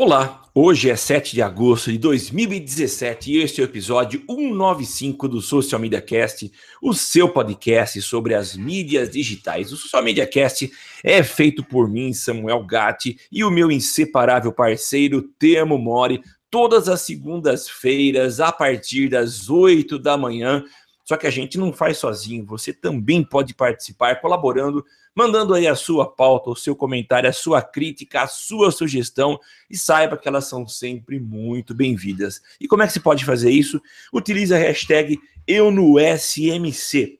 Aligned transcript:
Olá, 0.00 0.42
hoje 0.54 0.88
é 0.88 0.94
7 0.94 1.34
de 1.34 1.42
agosto 1.42 1.90
de 1.90 1.98
2017 1.98 3.32
e 3.32 3.42
este 3.42 3.60
é 3.60 3.64
o 3.64 3.66
episódio 3.66 4.22
195 4.28 5.28
do 5.28 5.40
Social 5.42 5.80
Media 5.80 6.00
Cast, 6.00 6.52
o 6.80 6.94
seu 6.94 7.28
podcast 7.28 8.00
sobre 8.00 8.32
as 8.32 8.56
mídias 8.56 9.10
digitais. 9.10 9.72
O 9.72 9.76
Social 9.76 10.04
Media 10.04 10.24
Cast 10.24 10.70
é 11.02 11.20
feito 11.24 11.64
por 11.64 11.88
mim, 11.90 12.12
Samuel 12.12 12.64
Gatti, 12.64 13.18
e 13.32 13.42
o 13.42 13.50
meu 13.50 13.72
inseparável 13.72 14.52
parceiro 14.52 15.20
Temo 15.36 15.76
Mori, 15.76 16.22
todas 16.48 16.88
as 16.88 17.00
segundas-feiras 17.00 18.38
a 18.38 18.52
partir 18.52 19.08
das 19.08 19.50
8 19.50 19.98
da 19.98 20.16
manhã. 20.16 20.62
Só 21.08 21.16
que 21.16 21.26
a 21.26 21.30
gente 21.30 21.56
não 21.56 21.72
faz 21.72 21.96
sozinho, 21.96 22.44
você 22.44 22.70
também 22.70 23.24
pode 23.24 23.54
participar 23.54 24.20
colaborando 24.20 24.84
mandando 25.16 25.54
aí 25.54 25.66
a 25.66 25.74
sua 25.74 26.06
pauta, 26.06 26.50
o 26.50 26.54
seu 26.54 26.76
comentário, 26.76 27.30
a 27.30 27.32
sua 27.32 27.62
crítica, 27.62 28.20
a 28.20 28.26
sua 28.26 28.70
sugestão 28.70 29.40
e 29.70 29.76
saiba 29.76 30.18
que 30.18 30.28
elas 30.28 30.44
são 30.44 30.68
sempre 30.68 31.18
muito 31.18 31.74
bem-vindas. 31.74 32.42
E 32.60 32.68
como 32.68 32.82
é 32.82 32.86
que 32.86 32.92
se 32.92 33.00
pode 33.00 33.24
fazer 33.24 33.50
isso? 33.50 33.80
Utilize 34.12 34.54
a 34.54 34.58
hashtag 34.58 35.18
EuNoSMC 35.46 37.18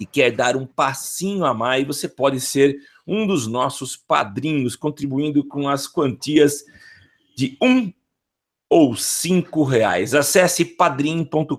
e 0.00 0.06
quer 0.06 0.32
dar 0.32 0.56
um 0.56 0.66
passinho 0.66 1.44
a 1.44 1.54
mais, 1.54 1.86
você 1.86 2.08
pode 2.08 2.40
ser 2.40 2.76
um 3.06 3.26
dos 3.26 3.46
nossos 3.46 3.96
padrinhos, 3.96 4.74
contribuindo 4.74 5.44
com 5.44 5.68
as 5.68 5.86
quantias 5.86 6.64
de 7.36 7.56
um 7.62 7.92
ou 8.68 8.96
cinco 8.96 9.64
reais. 9.64 10.14
Acesse 10.14 10.64
padrim.com.br 10.64 11.56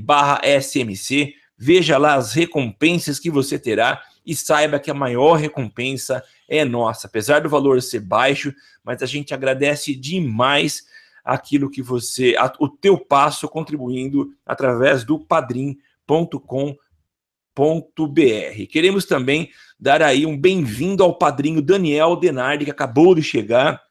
barra 0.00 0.40
SMC, 0.60 1.34
veja 1.56 1.98
lá 1.98 2.14
as 2.14 2.32
recompensas 2.32 3.18
que 3.18 3.30
você 3.30 3.58
terá 3.58 4.00
e 4.28 4.36
saiba 4.36 4.78
que 4.78 4.90
a 4.90 4.94
maior 4.94 5.36
recompensa 5.38 6.22
é 6.46 6.62
nossa. 6.62 7.06
Apesar 7.06 7.40
do 7.40 7.48
valor 7.48 7.80
ser 7.80 8.00
baixo, 8.00 8.54
mas 8.84 9.02
a 9.02 9.06
gente 9.06 9.32
agradece 9.32 9.96
demais 9.96 10.86
aquilo 11.24 11.70
que 11.70 11.80
você, 11.80 12.36
a, 12.38 12.52
o 12.60 12.68
teu 12.68 12.98
passo 12.98 13.48
contribuindo 13.48 14.34
através 14.44 15.02
do 15.02 15.18
padrim.com.br. 15.18 15.80
Queremos 18.70 19.06
também 19.06 19.50
dar 19.80 20.02
aí 20.02 20.26
um 20.26 20.38
bem-vindo 20.38 21.02
ao 21.02 21.16
padrinho 21.16 21.62
Daniel 21.62 22.14
Denardi, 22.14 22.66
que 22.66 22.70
acabou 22.70 23.14
de 23.14 23.22
chegar 23.22 23.82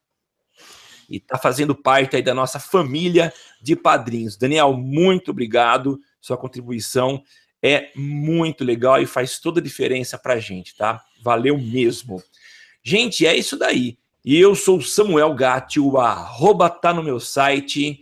e 1.10 1.18
está 1.18 1.40
fazendo 1.40 1.74
parte 1.74 2.16
aí 2.16 2.22
da 2.22 2.36
nossa 2.36 2.60
família 2.60 3.34
de 3.60 3.76
padrinhos. 3.76 4.38
Daniel, 4.38 4.74
muito 4.74 5.32
obrigado. 5.32 6.00
Sua 6.22 6.38
contribuição 6.38 7.24
é 7.62 7.90
muito 7.96 8.64
legal 8.64 9.02
e 9.02 9.06
faz 9.06 9.40
toda 9.40 9.60
a 9.60 9.64
diferença 9.64 10.18
para 10.18 10.34
a 10.34 10.40
gente, 10.40 10.76
tá? 10.76 11.04
Valeu 11.22 11.58
mesmo. 11.58 12.22
Gente, 12.84 13.26
é 13.26 13.36
isso 13.36 13.58
daí. 13.58 13.98
E 14.24 14.38
eu 14.38 14.56
sou 14.56 14.82
Samuel 14.82 15.34
Gatti, 15.34 15.80
o 15.80 15.98
arroba 15.98 16.70
tá 16.70 16.94
no 16.94 17.04
meu 17.04 17.20
site. 17.20 18.02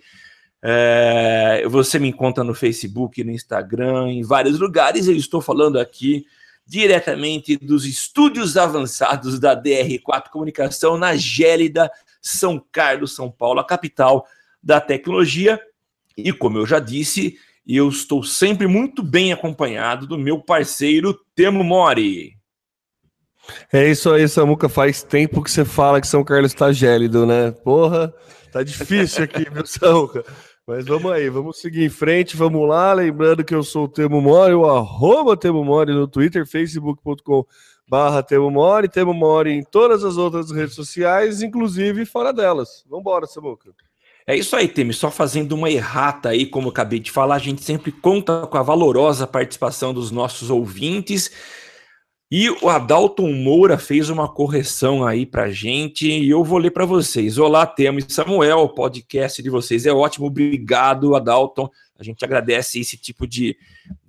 É, 0.61 1.63
você 1.69 1.99
me 1.99 2.07
encontra 2.07 2.43
no 2.43 2.55
Facebook, 2.55 3.23
no 3.23 3.31
Instagram, 3.31 4.11
em 4.11 4.23
vários 4.23 4.59
lugares. 4.59 5.07
Eu 5.07 5.15
estou 5.15 5.39
falando 5.39 5.79
aqui 5.79 6.25
diretamente 6.65 7.55
dos 7.57 7.85
estúdios 7.85 8.57
avançados 8.57 9.39
da 9.39 9.55
DR4 9.55 10.29
Comunicação 10.31 10.97
na 10.97 11.15
gélida 11.15 11.91
São 12.21 12.59
Carlos, 12.71 13.13
São 13.13 13.29
Paulo, 13.29 13.59
a 13.59 13.63
capital 13.63 14.27
da 14.61 14.81
tecnologia. 14.81 15.61
E 16.17 16.33
como 16.33 16.57
eu 16.57 16.65
já 16.65 16.79
disse, 16.79 17.37
eu 17.67 17.89
estou 17.89 18.23
sempre 18.23 18.67
muito 18.67 19.01
bem 19.01 19.33
acompanhado 19.33 20.05
do 20.05 20.17
meu 20.17 20.39
parceiro 20.39 21.17
Temo 21.33 21.63
Mori. 21.63 22.33
É 23.71 23.89
isso 23.89 24.11
aí, 24.11 24.27
Samuca. 24.27 24.69
Faz 24.69 25.03
tempo 25.03 25.41
que 25.41 25.51
você 25.51 25.65
fala 25.65 26.01
que 26.01 26.07
São 26.07 26.23
Carlos 26.23 26.51
está 26.51 26.71
gélido, 26.71 27.25
né? 27.25 27.51
Porra, 27.51 28.13
tá 28.51 28.63
difícil 28.63 29.23
aqui, 29.23 29.45
viu, 29.49 29.65
Samuca? 29.65 30.23
Mas 30.67 30.83
vamos 30.85 31.11
aí, 31.11 31.29
vamos 31.29 31.59
seguir 31.59 31.85
em 31.85 31.89
frente, 31.89 32.35
vamos 32.35 32.67
lá. 32.67 32.91
Lembrando 32.93 33.43
que 33.43 33.53
eu 33.53 33.61
sou 33.61 33.85
o 33.85 33.87
Temo 33.87 34.19
Mori, 34.19 34.53
o 34.53 34.65
arroba 34.65 35.37
Temo 35.37 35.63
Mori 35.63 35.93
no 35.93 36.07
Twitter, 36.07 36.45
facebook.com 36.47 37.45
barra 37.87 38.23
Temo 38.23 38.49
Mori, 38.49 38.89
Temo 38.89 39.13
Mori 39.13 39.51
em 39.51 39.63
todas 39.63 40.03
as 40.03 40.17
outras 40.17 40.49
redes 40.49 40.73
sociais, 40.73 41.43
inclusive 41.43 42.03
fora 42.05 42.33
delas. 42.33 42.83
Vamos 42.89 43.01
embora, 43.01 43.27
Samuca. 43.27 43.71
É 44.27 44.35
isso 44.35 44.55
aí, 44.55 44.67
Temi. 44.67 44.91
Só 44.91 45.11
fazendo 45.11 45.51
uma 45.53 45.69
errata 45.69 46.29
aí, 46.29 46.47
como 46.47 46.69
acabei 46.69 46.99
de 46.99 47.11
falar, 47.11 47.35
a 47.35 47.39
gente 47.39 47.63
sempre 47.63 47.91
conta 47.91 48.47
com 48.47 48.57
a 48.57 48.63
valorosa 48.63 49.27
participação 49.27 49.93
dos 49.93 50.09
nossos 50.09 50.49
ouvintes. 50.49 51.31
E 52.31 52.49
o 52.49 52.67
Adalton 52.69 53.31
Moura 53.31 53.77
fez 53.77 54.09
uma 54.09 54.27
correção 54.27 55.05
aí 55.05 55.27
pra 55.27 55.51
gente 55.51 56.09
e 56.09 56.27
eu 56.27 56.43
vou 56.43 56.57
ler 56.57 56.71
para 56.71 56.83
vocês. 56.83 57.37
Olá, 57.37 57.67
Temo 57.67 57.99
e 57.99 58.11
Samuel, 58.11 58.61
o 58.61 58.69
podcast 58.69 59.43
de 59.43 59.49
vocês 59.49 59.85
é 59.85 59.93
ótimo, 59.93 60.25
obrigado, 60.25 61.15
Adalton. 61.15 61.69
A 61.97 62.03
gente 62.03 62.25
agradece 62.25 62.79
esse 62.79 62.97
tipo 62.97 63.27
de, 63.27 63.55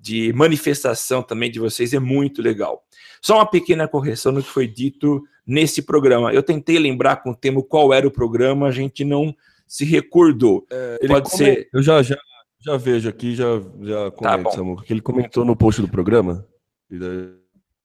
de 0.01 0.33
manifestação 0.33 1.23
também 1.23 1.51
de 1.51 1.61
vocês, 1.61 1.93
é 1.93 2.01
muito 2.01 2.41
legal. 2.41 2.83
Só 3.21 3.35
uma 3.35 3.47
pequena 3.47 3.87
correção 3.87 4.33
no 4.33 4.43
que 4.43 4.49
foi 4.49 4.67
dito 4.67 5.23
nesse 5.47 5.83
programa. 5.83 6.33
Eu 6.33 6.43
tentei 6.43 6.79
lembrar 6.79 7.17
com 7.17 7.33
o 7.33 7.37
Temo 7.37 7.63
qual 7.63 7.93
era 7.93 8.09
o 8.09 8.11
programa, 8.11 8.69
a 8.69 8.73
gente 8.73 9.05
não 9.05 9.37
se 9.67 9.85
recordou. 9.85 10.67
É, 10.71 11.07
Pode 11.07 11.31
come... 11.31 11.45
ser. 11.45 11.69
Eu 11.73 11.83
já, 11.83 12.03
já, 12.03 12.17
já 12.61 12.77
vejo 12.77 13.09
aqui, 13.09 13.35
já, 13.35 13.61
já 13.83 14.11
tá 14.11 14.11
comento, 14.11 14.45
tá 14.45 14.51
Samuel, 14.51 14.77
que 14.77 14.93
ele 14.93 15.01
comentou 15.01 15.45
no 15.45 15.57
post 15.57 15.81
do 15.81 15.89
programa. 15.89 16.47
Daí... 16.91 17.35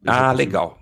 Ah, 0.05 0.31
legal. 0.31 0.77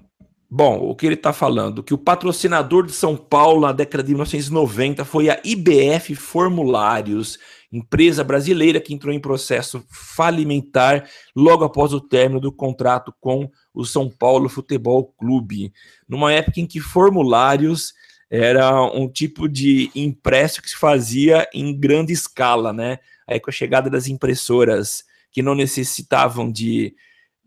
Bom, 0.52 0.80
o 0.80 0.96
que 0.96 1.06
ele 1.06 1.14
está 1.14 1.32
falando? 1.32 1.84
Que 1.84 1.94
o 1.94 1.98
patrocinador 1.98 2.84
de 2.84 2.92
São 2.92 3.16
Paulo 3.16 3.62
na 3.62 3.72
década 3.72 4.04
de 4.04 4.10
1990 4.10 5.06
foi 5.06 5.30
a 5.30 5.40
IBF 5.44 6.16
Formulários, 6.16 7.38
empresa 7.72 8.24
brasileira 8.24 8.82
que 8.82 8.92
entrou 8.92 9.14
em 9.14 9.20
processo 9.20 9.86
falimentar 9.92 11.08
logo 11.36 11.64
após 11.64 11.94
o 11.94 12.02
término 12.02 12.40
do 12.40 12.52
contrato 12.52 13.14
com 13.20 13.48
o 13.76 13.86
São 13.86 14.10
Paulo 14.10 14.50
Futebol 14.50 15.14
Clube. 15.20 15.72
Numa 16.08 16.34
época 16.34 16.60
em 16.60 16.66
que 16.66 16.80
formulários 16.80 17.94
era 18.30 18.82
um 18.84 19.10
tipo 19.10 19.50
de 19.50 19.90
impresso 19.96 20.62
que 20.62 20.70
se 20.70 20.78
fazia 20.78 21.48
em 21.54 21.78
grande 21.78 22.14
escala, 22.14 22.72
né? 22.72 23.00
Aí 23.28 23.40
com 23.40 23.50
a 23.50 23.54
chegada 23.54 23.90
das 23.90 24.08
impressoras 24.08 25.04
que 25.32 25.42
não 25.42 25.56
necessitavam 25.56 26.52
de 26.52 26.96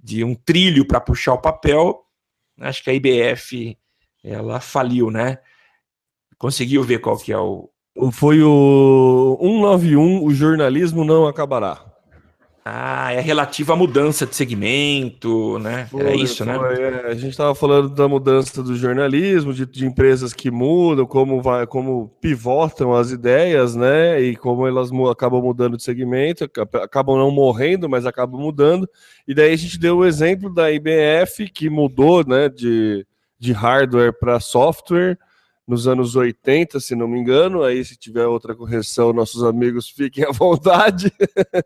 de 0.03 0.25
um 0.25 0.34
trilho 0.34 0.84
para 0.84 1.00
puxar 1.00 1.34
o 1.34 1.41
papel, 1.41 2.04
acho 2.59 2.82
que 2.82 2.91
a 2.91 2.94
IBF 2.94 3.78
ela 4.25 4.60
faliu, 4.60 5.10
né? 5.10 5.38
Conseguiu 6.37 6.82
ver 6.82 6.99
qual 6.99 7.16
que 7.16 7.32
é 7.32 7.38
o. 7.38 7.70
Foi 8.12 8.43
o 8.43 9.38
191, 9.41 10.25
o 10.25 10.34
jornalismo 10.34 11.04
não 11.04 11.26
acabará. 11.26 11.92
Ah, 12.65 13.12
é 13.12 13.21
relativo 13.21 13.73
à 13.73 13.77
mudança 13.77 14.25
de 14.25 14.37
segmento, 14.37 15.59
né? 15.59 15.87
Foi, 15.87 16.00
Era 16.00 16.15
isso, 16.15 16.45
né? 16.45 16.56
foi, 16.56 16.78
né? 16.78 17.03
É, 17.06 17.11
a 17.11 17.15
gente 17.15 17.31
estava 17.31 17.56
falando 17.56 17.89
da 17.89 18.06
mudança 18.06 18.62
do 18.62 18.77
jornalismo, 18.77 19.53
de, 19.53 19.67
de, 19.67 19.84
empresas 19.84 20.33
que 20.33 20.49
mudam, 20.49 21.05
como 21.05 21.43
vai, 21.43 21.67
como 21.67 22.09
pivotam 22.21 22.95
as 22.95 23.11
ideias, 23.11 23.75
né? 23.75 24.21
E 24.21 24.37
como 24.37 24.65
elas 24.65 24.91
acabam 25.11 25.43
mudando 25.43 25.77
de 25.77 25.83
segmento, 25.83 26.45
acabam 26.45 27.19
não 27.19 27.33
morrendo, 27.33 27.89
mas 27.89 28.06
acabam 28.06 28.41
mudando. 28.41 28.89
E 29.27 29.34
daí 29.34 29.53
a 29.53 29.56
gente 29.56 29.77
deu 29.77 29.99
o 29.99 30.06
exemplo 30.06 30.49
da 30.49 30.71
IBF 30.71 31.49
que 31.53 31.69
mudou, 31.69 32.25
né? 32.25 32.49
De, 32.49 33.05
de 33.41 33.53
hardware 33.53 34.17
para 34.17 34.38
software 34.38 35.19
nos 35.67 35.87
anos 35.87 36.17
80, 36.17 36.81
se 36.81 36.94
não 36.94 37.09
me 37.09 37.19
engano. 37.19 37.62
Aí, 37.62 37.82
se 37.85 37.97
tiver 37.97 38.26
outra 38.26 38.55
correção, 38.55 39.12
nossos 39.12 39.44
amigos 39.44 39.88
fiquem 39.88 40.25
à 40.25 40.31
vontade. 40.31 41.12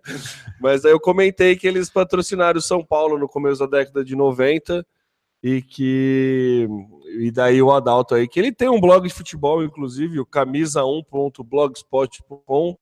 Mas 0.60 0.84
aí 0.84 0.92
eu 0.92 1.00
comentei 1.00 1.56
que 1.56 1.66
eles 1.66 1.90
patrocinaram 1.90 2.60
São 2.60 2.84
Paulo 2.84 3.18
no 3.18 3.28
começo 3.28 3.58
da 3.60 3.66
década 3.78 4.04
de 4.04 4.14
90 4.14 4.86
e 5.42 5.62
que 5.62 6.68
e 7.20 7.30
daí 7.30 7.62
o 7.62 7.70
Adalto 7.70 8.14
aí 8.14 8.26
que 8.26 8.40
ele 8.40 8.50
tem 8.50 8.70
um 8.70 8.80
blog 8.80 9.06
de 9.06 9.14
futebol 9.14 9.62
inclusive 9.62 10.18
o 10.18 10.24
camisa1.blogspot.com 10.26 12.74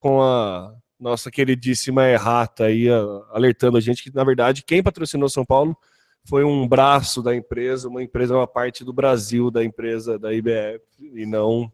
com 0.00 0.20
a 0.20 0.74
nossa 0.98 1.30
queridíssima 1.30 2.08
errata 2.08 2.64
aí 2.64 2.88
alertando 3.30 3.78
a 3.78 3.80
gente 3.80 4.02
que 4.02 4.12
na 4.12 4.24
verdade 4.24 4.64
quem 4.64 4.82
patrocinou 4.82 5.28
São 5.28 5.46
Paulo 5.46 5.78
foi 6.28 6.44
um 6.44 6.68
braço 6.68 7.22
da 7.22 7.34
empresa, 7.34 7.88
uma 7.88 8.02
empresa, 8.02 8.36
uma 8.36 8.46
parte 8.46 8.84
do 8.84 8.92
Brasil 8.92 9.50
da 9.50 9.64
empresa 9.64 10.18
da 10.18 10.32
IBF 10.32 10.84
e 11.00 11.24
não 11.24 11.72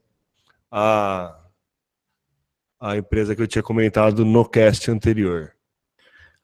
a, 0.71 1.37
a 2.81 2.97
empresa 2.97 3.35
que 3.35 3.43
eu 3.43 3.49
tinha 3.49 3.63
comentado 3.63 4.25
no 4.25 4.45
cast 4.45 4.89
anterior. 4.91 5.53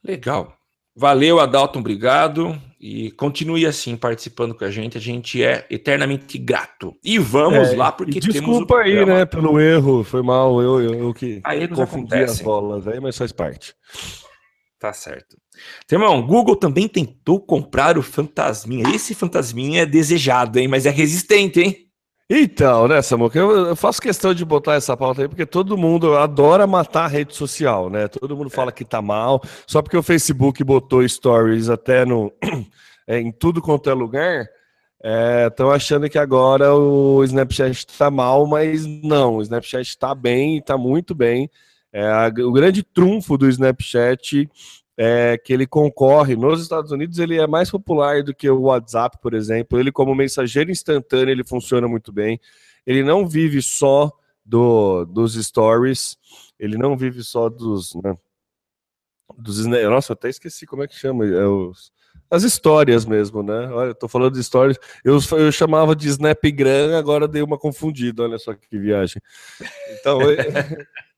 Legal. 0.02 0.56
Valeu, 0.96 1.38
Adalton, 1.38 1.78
obrigado. 1.78 2.60
E 2.80 3.10
continue 3.12 3.64
assim 3.64 3.96
participando 3.96 4.54
com 4.54 4.64
a 4.64 4.70
gente, 4.70 4.96
a 4.98 5.00
gente 5.00 5.42
é 5.42 5.66
eternamente 5.70 6.36
grato. 6.38 6.96
E 7.04 7.18
vamos 7.18 7.68
é, 7.68 7.76
lá, 7.76 7.92
porque 7.92 8.18
desculpa 8.18 8.82
temos. 8.82 8.98
aí, 8.98 9.06
né, 9.06 9.24
pelo 9.24 9.60
erro, 9.60 10.02
foi 10.02 10.22
mal, 10.22 10.60
eu, 10.60 10.80
eu, 10.80 10.94
eu 10.94 11.14
que 11.14 11.40
aí 11.44 11.68
confundi 11.68 12.14
as 12.14 12.40
bolas 12.40 12.88
aí, 12.88 12.98
mas 12.98 13.16
faz 13.16 13.30
parte. 13.32 13.74
Tá 14.80 14.94
certo. 14.94 15.36
Irmão, 15.92 16.26
Google 16.26 16.56
também 16.56 16.88
tentou 16.88 17.38
comprar 17.38 17.98
o 17.98 18.02
Fantasminha. 18.02 18.88
Esse 18.94 19.14
Fantasminha 19.14 19.82
é 19.82 19.86
desejado, 19.86 20.58
hein? 20.58 20.66
Mas 20.66 20.86
é 20.86 20.90
resistente, 20.90 21.60
hein? 21.60 21.86
Então, 22.32 22.88
né, 22.88 23.02
Samuca, 23.02 23.38
eu 23.38 23.76
faço 23.76 24.00
questão 24.00 24.32
de 24.32 24.44
botar 24.44 24.74
essa 24.74 24.96
pauta 24.96 25.20
aí, 25.20 25.28
porque 25.28 25.44
todo 25.44 25.76
mundo 25.76 26.16
adora 26.16 26.66
matar 26.66 27.04
a 27.04 27.08
rede 27.08 27.34
social, 27.34 27.90
né? 27.90 28.08
Todo 28.08 28.36
mundo 28.36 28.48
fala 28.48 28.72
que 28.72 28.84
tá 28.84 29.02
mal, 29.02 29.42
só 29.66 29.82
porque 29.82 29.96
o 29.96 30.02
Facebook 30.02 30.62
botou 30.62 31.06
stories 31.06 31.68
até 31.68 32.06
no, 32.06 32.32
é, 33.06 33.18
em 33.18 33.32
tudo 33.32 33.60
quanto 33.60 33.90
é 33.90 33.94
lugar, 33.94 34.48
estão 35.48 35.72
é, 35.72 35.74
achando 35.74 36.08
que 36.08 36.18
agora 36.18 36.72
o 36.72 37.22
Snapchat 37.24 37.84
tá 37.98 38.10
mal, 38.10 38.46
mas 38.46 38.86
não, 38.86 39.36
o 39.36 39.42
Snapchat 39.42 39.98
tá 39.98 40.14
bem, 40.14 40.62
tá 40.62 40.78
muito 40.78 41.16
bem. 41.16 41.50
É, 41.92 42.06
a, 42.06 42.28
o 42.28 42.52
grande 42.52 42.82
trunfo 42.82 43.36
do 43.36 43.48
Snapchat 43.48 44.48
é 44.96 45.38
que 45.38 45.52
ele 45.52 45.66
concorre. 45.66 46.36
Nos 46.36 46.60
Estados 46.60 46.92
Unidos, 46.92 47.18
ele 47.18 47.38
é 47.38 47.46
mais 47.46 47.70
popular 47.70 48.22
do 48.22 48.34
que 48.34 48.48
o 48.50 48.62
WhatsApp, 48.62 49.18
por 49.20 49.34
exemplo. 49.34 49.78
Ele, 49.78 49.90
como 49.90 50.14
mensageiro 50.14 50.70
instantâneo, 50.70 51.32
ele 51.32 51.42
funciona 51.42 51.88
muito 51.88 52.12
bem. 52.12 52.38
Ele 52.86 53.02
não 53.02 53.26
vive 53.26 53.62
só 53.62 54.12
do, 54.44 55.04
dos 55.06 55.34
stories, 55.34 56.16
ele 56.58 56.76
não 56.76 56.96
vive 56.96 57.22
só 57.22 57.48
dos. 57.48 57.94
Né, 57.94 58.16
dos 59.38 59.64
Nossa, 59.64 60.12
até 60.12 60.28
esqueci 60.28 60.66
como 60.66 60.82
é 60.82 60.88
que 60.88 60.96
chama. 60.96 61.24
É 61.24 61.46
os, 61.46 61.92
as 62.30 62.42
histórias 62.42 63.06
mesmo, 63.06 63.42
né? 63.42 63.68
Olha, 63.68 63.88
eu 63.88 63.94
tô 63.94 64.06
falando 64.06 64.34
de 64.34 64.40
histórias. 64.40 64.78
Eu, 65.04 65.18
eu 65.32 65.50
chamava 65.50 65.96
de 65.96 66.08
Snapgram, 66.08 66.96
agora 66.96 67.26
dei 67.26 67.42
uma 67.42 67.58
confundida. 67.58 68.22
Olha 68.22 68.38
só 68.38 68.54
que 68.54 68.78
viagem. 68.78 69.20
Então. 69.98 70.18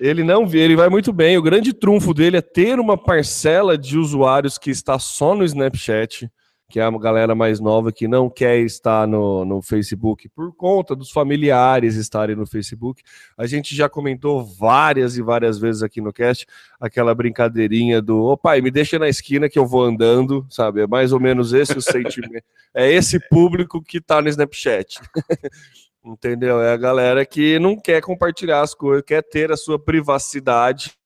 Ele 0.00 0.24
não 0.24 0.48
ele 0.52 0.74
vai 0.74 0.88
muito 0.88 1.12
bem. 1.12 1.36
O 1.36 1.42
grande 1.42 1.74
trunfo 1.74 2.14
dele 2.14 2.38
é 2.38 2.40
ter 2.40 2.80
uma 2.80 2.96
parcela 2.96 3.76
de 3.76 3.98
usuários 3.98 4.56
que 4.56 4.70
está 4.70 4.98
só 4.98 5.34
no 5.34 5.44
Snapchat, 5.44 6.30
que 6.70 6.78
é 6.78 6.84
a 6.84 6.90
galera 6.90 7.34
mais 7.34 7.58
nova 7.58 7.92
que 7.92 8.06
não 8.06 8.30
quer 8.30 8.60
estar 8.60 9.06
no, 9.06 9.44
no 9.44 9.60
Facebook 9.60 10.28
por 10.28 10.54
conta 10.54 10.94
dos 10.94 11.10
familiares 11.10 11.96
estarem 11.96 12.36
no 12.36 12.46
Facebook. 12.46 13.02
A 13.36 13.46
gente 13.46 13.74
já 13.74 13.88
comentou 13.88 14.44
várias 14.44 15.16
e 15.16 15.22
várias 15.22 15.58
vezes 15.58 15.82
aqui 15.82 16.00
no 16.00 16.12
cast 16.12 16.46
aquela 16.80 17.14
brincadeirinha 17.14 18.00
do 18.00 18.22
ô 18.22 18.36
pai, 18.36 18.60
me 18.60 18.70
deixa 18.70 18.98
na 18.98 19.08
esquina 19.08 19.48
que 19.48 19.58
eu 19.58 19.66
vou 19.66 19.82
andando, 19.82 20.46
sabe? 20.48 20.82
É 20.82 20.86
mais 20.86 21.12
ou 21.12 21.20
menos 21.20 21.52
esse 21.52 21.76
o 21.76 21.82
sentimento. 21.82 22.44
É 22.72 22.88
esse 22.88 23.18
público 23.28 23.82
que 23.82 23.98
está 23.98 24.22
no 24.22 24.28
Snapchat. 24.28 25.00
Entendeu? 26.04 26.62
É 26.62 26.72
a 26.72 26.76
galera 26.76 27.26
que 27.26 27.58
não 27.58 27.76
quer 27.76 28.00
compartilhar 28.00 28.60
as 28.60 28.74
coisas, 28.74 29.04
quer 29.04 29.22
ter 29.22 29.50
a 29.50 29.56
sua 29.56 29.76
privacidade. 29.76 30.96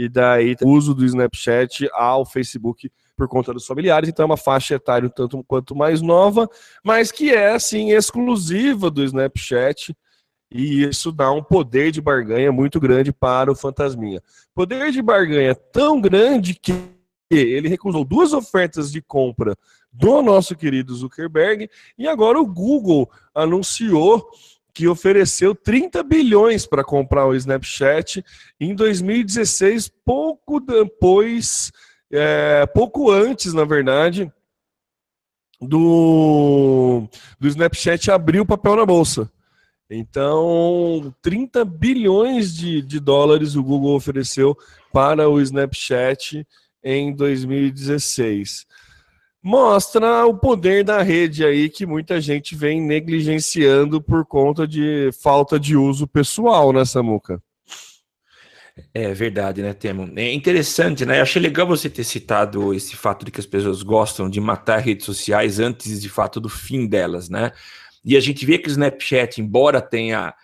E 0.00 0.08
daí 0.08 0.56
o 0.62 0.70
uso 0.70 0.94
do 0.94 1.04
Snapchat 1.04 1.86
ao 1.92 2.24
Facebook 2.24 2.90
por 3.14 3.28
conta 3.28 3.52
dos 3.52 3.66
familiares, 3.66 4.08
então 4.08 4.22
é 4.22 4.26
uma 4.26 4.36
faixa 4.38 4.76
etária 4.76 5.06
um 5.06 5.10
tanto 5.10 5.44
quanto 5.44 5.76
mais 5.76 6.00
nova, 6.00 6.48
mas 6.82 7.12
que 7.12 7.30
é 7.30 7.52
assim 7.52 7.90
exclusiva 7.90 8.90
do 8.90 9.04
Snapchat. 9.04 9.94
E 10.50 10.84
isso 10.84 11.12
dá 11.12 11.30
um 11.30 11.42
poder 11.42 11.92
de 11.92 12.00
barganha 12.00 12.50
muito 12.50 12.80
grande 12.80 13.12
para 13.12 13.52
o 13.52 13.54
Fantasminha. 13.54 14.22
Poder 14.54 14.90
de 14.90 15.02
barganha 15.02 15.54
tão 15.54 16.00
grande 16.00 16.54
que 16.54 16.72
ele 17.30 17.68
recusou 17.68 18.02
duas 18.02 18.32
ofertas 18.32 18.90
de 18.90 19.02
compra 19.02 19.54
do 19.92 20.22
nosso 20.22 20.56
querido 20.56 20.94
Zuckerberg, 20.94 21.68
e 21.98 22.08
agora 22.08 22.40
o 22.40 22.46
Google 22.46 23.10
anunciou 23.34 24.26
que 24.80 24.88
ofereceu 24.88 25.54
30 25.54 26.02
bilhões 26.02 26.64
para 26.64 26.82
comprar 26.82 27.26
o 27.26 27.34
Snapchat 27.34 28.24
em 28.58 28.74
2016, 28.74 29.92
pouco 30.02 30.58
depois, 30.58 31.70
é, 32.10 32.64
pouco 32.64 33.10
antes, 33.10 33.52
na 33.52 33.66
verdade, 33.66 34.32
do, 35.60 37.06
do 37.38 37.46
Snapchat 37.46 38.10
abrir 38.10 38.40
o 38.40 38.46
papel 38.46 38.76
na 38.76 38.86
bolsa. 38.86 39.30
Então, 39.90 41.14
30 41.20 41.62
bilhões 41.62 42.54
de, 42.54 42.80
de 42.80 42.98
dólares 42.98 43.56
o 43.56 43.62
Google 43.62 43.94
ofereceu 43.94 44.56
para 44.90 45.28
o 45.28 45.42
Snapchat 45.42 46.46
em 46.82 47.14
2016 47.14 48.66
mostra 49.42 50.26
o 50.26 50.34
poder 50.34 50.84
da 50.84 51.02
rede 51.02 51.44
aí 51.44 51.68
que 51.68 51.86
muita 51.86 52.20
gente 52.20 52.54
vem 52.54 52.80
negligenciando 52.80 54.00
por 54.00 54.24
conta 54.26 54.66
de 54.66 55.10
falta 55.22 55.58
de 55.58 55.76
uso 55.76 56.06
pessoal, 56.06 56.72
né, 56.72 56.84
Samuca? 56.84 57.42
É 58.94 59.12
verdade, 59.12 59.62
né, 59.62 59.72
Temo? 59.72 60.10
É 60.16 60.32
interessante, 60.32 61.04
né? 61.04 61.18
Eu 61.18 61.22
achei 61.22 61.40
legal 61.40 61.66
você 61.66 61.88
ter 61.90 62.04
citado 62.04 62.72
esse 62.72 62.96
fato 62.96 63.24
de 63.24 63.30
que 63.30 63.40
as 63.40 63.46
pessoas 63.46 63.82
gostam 63.82 64.28
de 64.28 64.40
matar 64.40 64.78
redes 64.78 65.04
sociais 65.04 65.58
antes 65.58 66.00
de 66.00 66.08
fato 66.08 66.40
do 66.40 66.48
fim 66.48 66.86
delas, 66.86 67.28
né? 67.28 67.52
E 68.04 68.16
a 68.16 68.20
gente 68.20 68.46
vê 68.46 68.58
que 68.58 68.68
o 68.68 68.70
Snapchat, 68.70 69.40
embora 69.40 69.80
tenha 69.82 70.34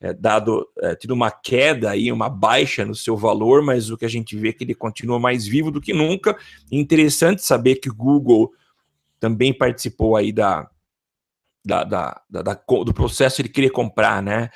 é, 0.00 0.12
dado 0.12 0.68
é, 0.78 0.94
tido 0.94 1.12
uma 1.12 1.30
queda 1.30 1.90
aí, 1.90 2.12
uma 2.12 2.28
baixa 2.28 2.84
no 2.84 2.94
seu 2.94 3.16
valor, 3.16 3.62
mas 3.62 3.90
o 3.90 3.96
que 3.96 4.04
a 4.04 4.10
gente 4.10 4.36
vê 4.36 4.50
é 4.50 4.52
que 4.52 4.64
ele 4.64 4.74
continua 4.74 5.18
mais 5.18 5.46
vivo 5.46 5.70
do 5.70 5.80
que 5.80 5.92
nunca. 5.92 6.36
Interessante 6.70 7.44
saber 7.44 7.76
que 7.76 7.88
o 7.88 7.94
Google 7.94 8.52
também 9.18 9.52
participou 9.52 10.16
aí 10.16 10.32
da, 10.32 10.68
da, 11.64 11.84
da, 11.84 12.22
da, 12.30 12.62
do 12.84 12.94
processo 12.94 13.42
de 13.42 13.48
querer 13.48 13.70
comprar, 13.70 14.22
né? 14.22 14.50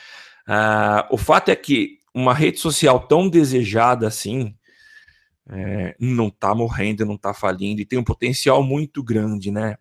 Ah, 0.47 1.09
o 1.11 1.17
fato 1.17 1.51
é 1.51 1.57
que 1.57 1.99
uma 2.15 2.35
rede 2.35 2.59
social 2.59 3.01
tão 3.07 3.29
desejada 3.29 4.07
assim 4.07 4.55
é, 5.49 5.97
não 5.99 6.29
está 6.29 6.55
morrendo, 6.55 7.07
não 7.07 7.15
está 7.15 7.35
falindo 7.35 7.81
e 7.81 7.87
tem 7.87 7.99
um 7.99 8.05
potencial 8.05 8.63
muito 8.63 9.03
grande, 9.03 9.51
né? 9.51 9.77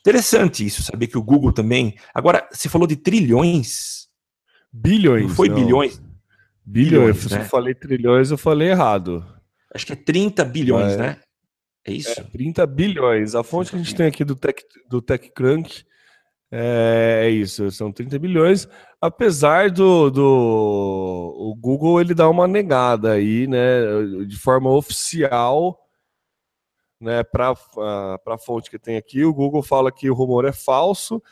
Interessante 0.00 0.66
isso, 0.66 0.82
saber 0.82 1.06
que 1.06 1.16
o 1.16 1.22
Google 1.22 1.52
também. 1.52 1.96
Agora, 2.12 2.46
você 2.52 2.68
falou 2.68 2.86
de 2.86 2.96
trilhões. 2.96 4.03
Bilhões. 4.76 5.28
Não 5.28 5.28
foi 5.28 5.48
não. 5.48 5.54
bilhões? 5.54 6.02
Bilhões. 6.66 7.16
bilhões 7.16 7.18
Se 7.22 7.34
né? 7.34 7.40
eu 7.42 7.44
falei 7.44 7.74
trilhões, 7.74 8.30
eu 8.32 8.38
falei 8.38 8.70
errado. 8.70 9.24
Acho 9.72 9.86
que 9.86 9.92
é 9.92 9.96
30 9.96 10.44
bilhões, 10.44 10.94
é. 10.94 10.96
né? 10.96 11.20
É 11.86 11.92
isso? 11.92 12.20
É, 12.20 12.24
30 12.24 12.66
bilhões. 12.66 13.36
A 13.36 13.44
fonte 13.44 13.70
que 13.70 13.76
a 13.76 13.78
gente 13.78 13.94
tem 13.94 14.06
aqui 14.06 14.24
do, 14.24 14.34
Tech, 14.34 14.60
do 14.88 15.00
TechCrunch 15.00 15.86
é, 16.50 17.22
é 17.24 17.30
isso, 17.30 17.70
são 17.70 17.92
30 17.92 18.18
bilhões. 18.18 18.68
Apesar 19.00 19.70
do, 19.70 20.10
do 20.10 21.34
o 21.36 21.54
Google 21.54 22.00
ele 22.00 22.14
dá 22.14 22.28
uma 22.28 22.48
negada 22.48 23.12
aí, 23.12 23.46
né, 23.46 24.24
de 24.26 24.36
forma 24.36 24.70
oficial, 24.70 25.78
né, 27.00 27.22
para 27.22 27.54
a 28.26 28.38
fonte 28.38 28.70
que 28.70 28.78
tem 28.78 28.96
aqui, 28.96 29.24
o 29.24 29.34
Google 29.34 29.62
fala 29.62 29.92
que 29.92 30.10
o 30.10 30.14
rumor 30.14 30.44
é 30.44 30.52
falso 30.52 31.22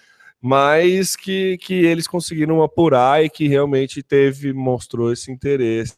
mas 0.43 1.15
que, 1.15 1.57
que 1.59 1.73
eles 1.73 2.09
conseguiram 2.09 2.65
apurar 2.65 3.25
e 3.25 3.31
que 3.31 3.47
realmente 3.47 4.03
teve, 4.03 4.53
mostrou 4.53 5.13
esse 5.13 5.31
interesse 5.31 5.97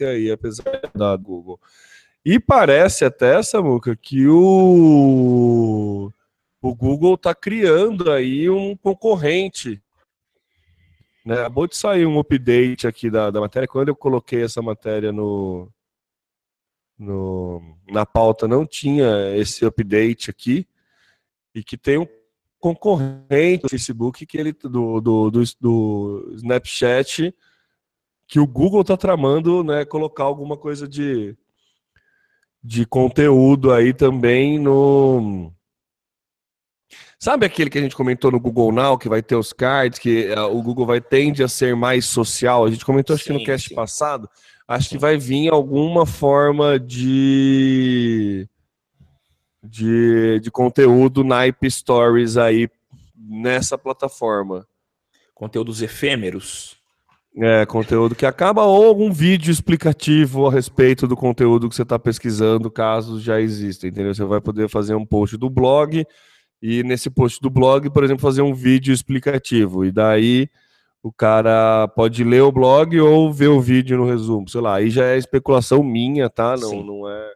aí, 0.00 0.32
apesar 0.32 0.90
da 0.92 1.16
Google. 1.16 1.60
E 2.24 2.40
parece 2.40 3.04
até, 3.04 3.40
Samuca, 3.40 3.94
que 3.94 4.26
o, 4.26 6.10
o 6.60 6.74
Google 6.74 7.14
está 7.14 7.32
criando 7.36 8.10
aí 8.10 8.50
um 8.50 8.76
concorrente. 8.76 9.80
Né? 11.24 11.34
Acabou 11.34 11.68
de 11.68 11.76
sair 11.76 12.04
um 12.04 12.18
update 12.18 12.88
aqui 12.88 13.08
da, 13.08 13.30
da 13.30 13.40
matéria. 13.40 13.68
Quando 13.68 13.88
eu 13.88 13.96
coloquei 13.96 14.42
essa 14.42 14.60
matéria 14.60 15.12
no, 15.12 15.68
no, 16.98 17.76
na 17.88 18.04
pauta, 18.04 18.48
não 18.48 18.66
tinha 18.66 19.36
esse 19.36 19.64
update 19.64 20.30
aqui. 20.30 20.66
E 21.54 21.62
que 21.62 21.76
tem 21.76 21.98
um 21.98 22.06
concorrente 22.62 23.64
do 23.64 23.68
Facebook 23.68 24.24
que 24.24 24.38
ele 24.38 24.52
do, 24.52 25.00
do, 25.00 25.30
do, 25.30 25.42
do 25.60 26.32
Snapchat 26.36 27.34
que 28.28 28.38
o 28.38 28.46
Google 28.46 28.82
está 28.82 28.96
tramando, 28.96 29.64
né, 29.64 29.84
colocar 29.84 30.22
alguma 30.22 30.56
coisa 30.56 30.86
de 30.86 31.36
de 32.64 32.86
conteúdo 32.86 33.72
aí 33.72 33.92
também 33.92 34.56
no 34.60 35.52
Sabe 37.18 37.46
aquele 37.46 37.70
que 37.70 37.78
a 37.78 37.82
gente 37.82 37.96
comentou 37.96 38.30
no 38.32 38.40
Google 38.40 38.72
Now, 38.72 38.98
que 38.98 39.08
vai 39.08 39.22
ter 39.22 39.36
os 39.36 39.52
cards, 39.52 39.98
que 39.98 40.28
uh, 40.32 40.56
o 40.56 40.60
Google 40.60 40.86
vai 40.86 41.00
tende 41.00 41.42
a 41.42 41.48
ser 41.48 41.74
mais 41.74 42.04
social? 42.04 42.64
A 42.64 42.70
gente 42.70 42.84
comentou 42.84 43.16
sim, 43.16 43.20
acho 43.20 43.24
que 43.24 43.32
no 43.32 43.44
cast 43.44 43.68
sim. 43.68 43.74
passado. 43.76 44.28
Acho 44.66 44.88
sim. 44.88 44.96
que 44.96 45.00
vai 45.00 45.16
vir 45.16 45.48
alguma 45.48 46.04
forma 46.04 46.80
de 46.80 48.48
de, 49.62 50.40
de 50.40 50.50
conteúdo 50.50 51.22
na 51.22 51.46
IP 51.46 51.70
Stories 51.70 52.36
aí 52.36 52.68
nessa 53.16 53.78
plataforma. 53.78 54.66
Conteúdos 55.34 55.82
efêmeros. 55.82 56.76
É, 57.34 57.64
conteúdo 57.64 58.14
que 58.14 58.26
acaba 58.26 58.64
ou 58.64 58.86
algum 58.86 59.10
vídeo 59.10 59.50
explicativo 59.50 60.46
a 60.46 60.52
respeito 60.52 61.06
do 61.06 61.16
conteúdo 61.16 61.66
que 61.68 61.74
você 61.74 61.82
está 61.82 61.98
pesquisando, 61.98 62.70
caso 62.70 63.18
já 63.18 63.40
exista, 63.40 63.86
entendeu? 63.86 64.14
Você 64.14 64.24
vai 64.24 64.40
poder 64.40 64.68
fazer 64.68 64.94
um 64.94 65.06
post 65.06 65.38
do 65.38 65.48
blog 65.48 66.04
e 66.60 66.82
nesse 66.82 67.08
post 67.08 67.40
do 67.40 67.48
blog, 67.48 67.88
por 67.88 68.04
exemplo, 68.04 68.20
fazer 68.20 68.42
um 68.42 68.54
vídeo 68.54 68.92
explicativo. 68.92 69.82
E 69.84 69.90
daí 69.90 70.46
o 71.02 71.10
cara 71.10 71.88
pode 71.88 72.22
ler 72.22 72.42
o 72.42 72.52
blog 72.52 73.00
ou 73.00 73.32
ver 73.32 73.48
o 73.48 73.60
vídeo 73.60 73.96
no 73.96 74.06
resumo, 74.06 74.48
sei 74.48 74.60
lá. 74.60 74.76
Aí 74.76 74.90
já 74.90 75.06
é 75.06 75.16
especulação 75.16 75.82
minha, 75.82 76.28
tá? 76.28 76.54
Não, 76.56 76.84
não 76.84 77.08
é 77.08 77.32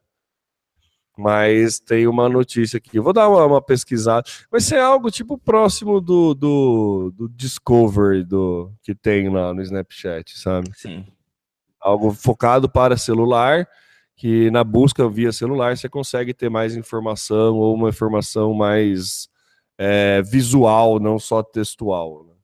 mas 1.17 1.81
tem 1.81 2.07
uma 2.07 2.29
notícia 2.29 2.77
aqui. 2.77 2.99
Eu 2.99 3.03
vou 3.03 3.13
dar 3.13 3.29
uma, 3.29 3.45
uma, 3.47 3.63
pesquisada. 3.63 4.29
Vai 4.51 4.61
ser 4.61 4.79
algo 4.79 5.11
tipo 5.11 5.39
próximo 5.39 6.01
do, 6.01 6.35
do, 6.35 7.13
do 7.17 7.29
Discovery 7.29 8.23
do, 8.23 8.71
que 8.83 8.95
tem 8.95 9.31
lá 9.31 9.55
no 9.55 9.63
Snapchat, 9.63 10.39
sabe? 10.39 10.71
Sim. 10.75 11.07
Algo 11.81 12.13
focado 12.13 12.69
para 12.69 12.97
celular, 12.97 13.67
que 14.15 14.51
na 14.51 14.63
busca 14.63 15.09
via 15.09 15.33
celular 15.33 15.77
você 15.77 15.89
consegue 15.89 16.35
ter 16.35 16.51
mais 16.51 16.77
informação 16.77 17.57
ou 17.57 17.75
uma 17.75 17.89
informação 17.89 18.53
mais 18.53 19.29
é, 19.79 20.21
visual, 20.23 21.01
não 21.01 21.19
só 21.19 21.43
textual. 21.43 22.25
Né? 22.25 22.35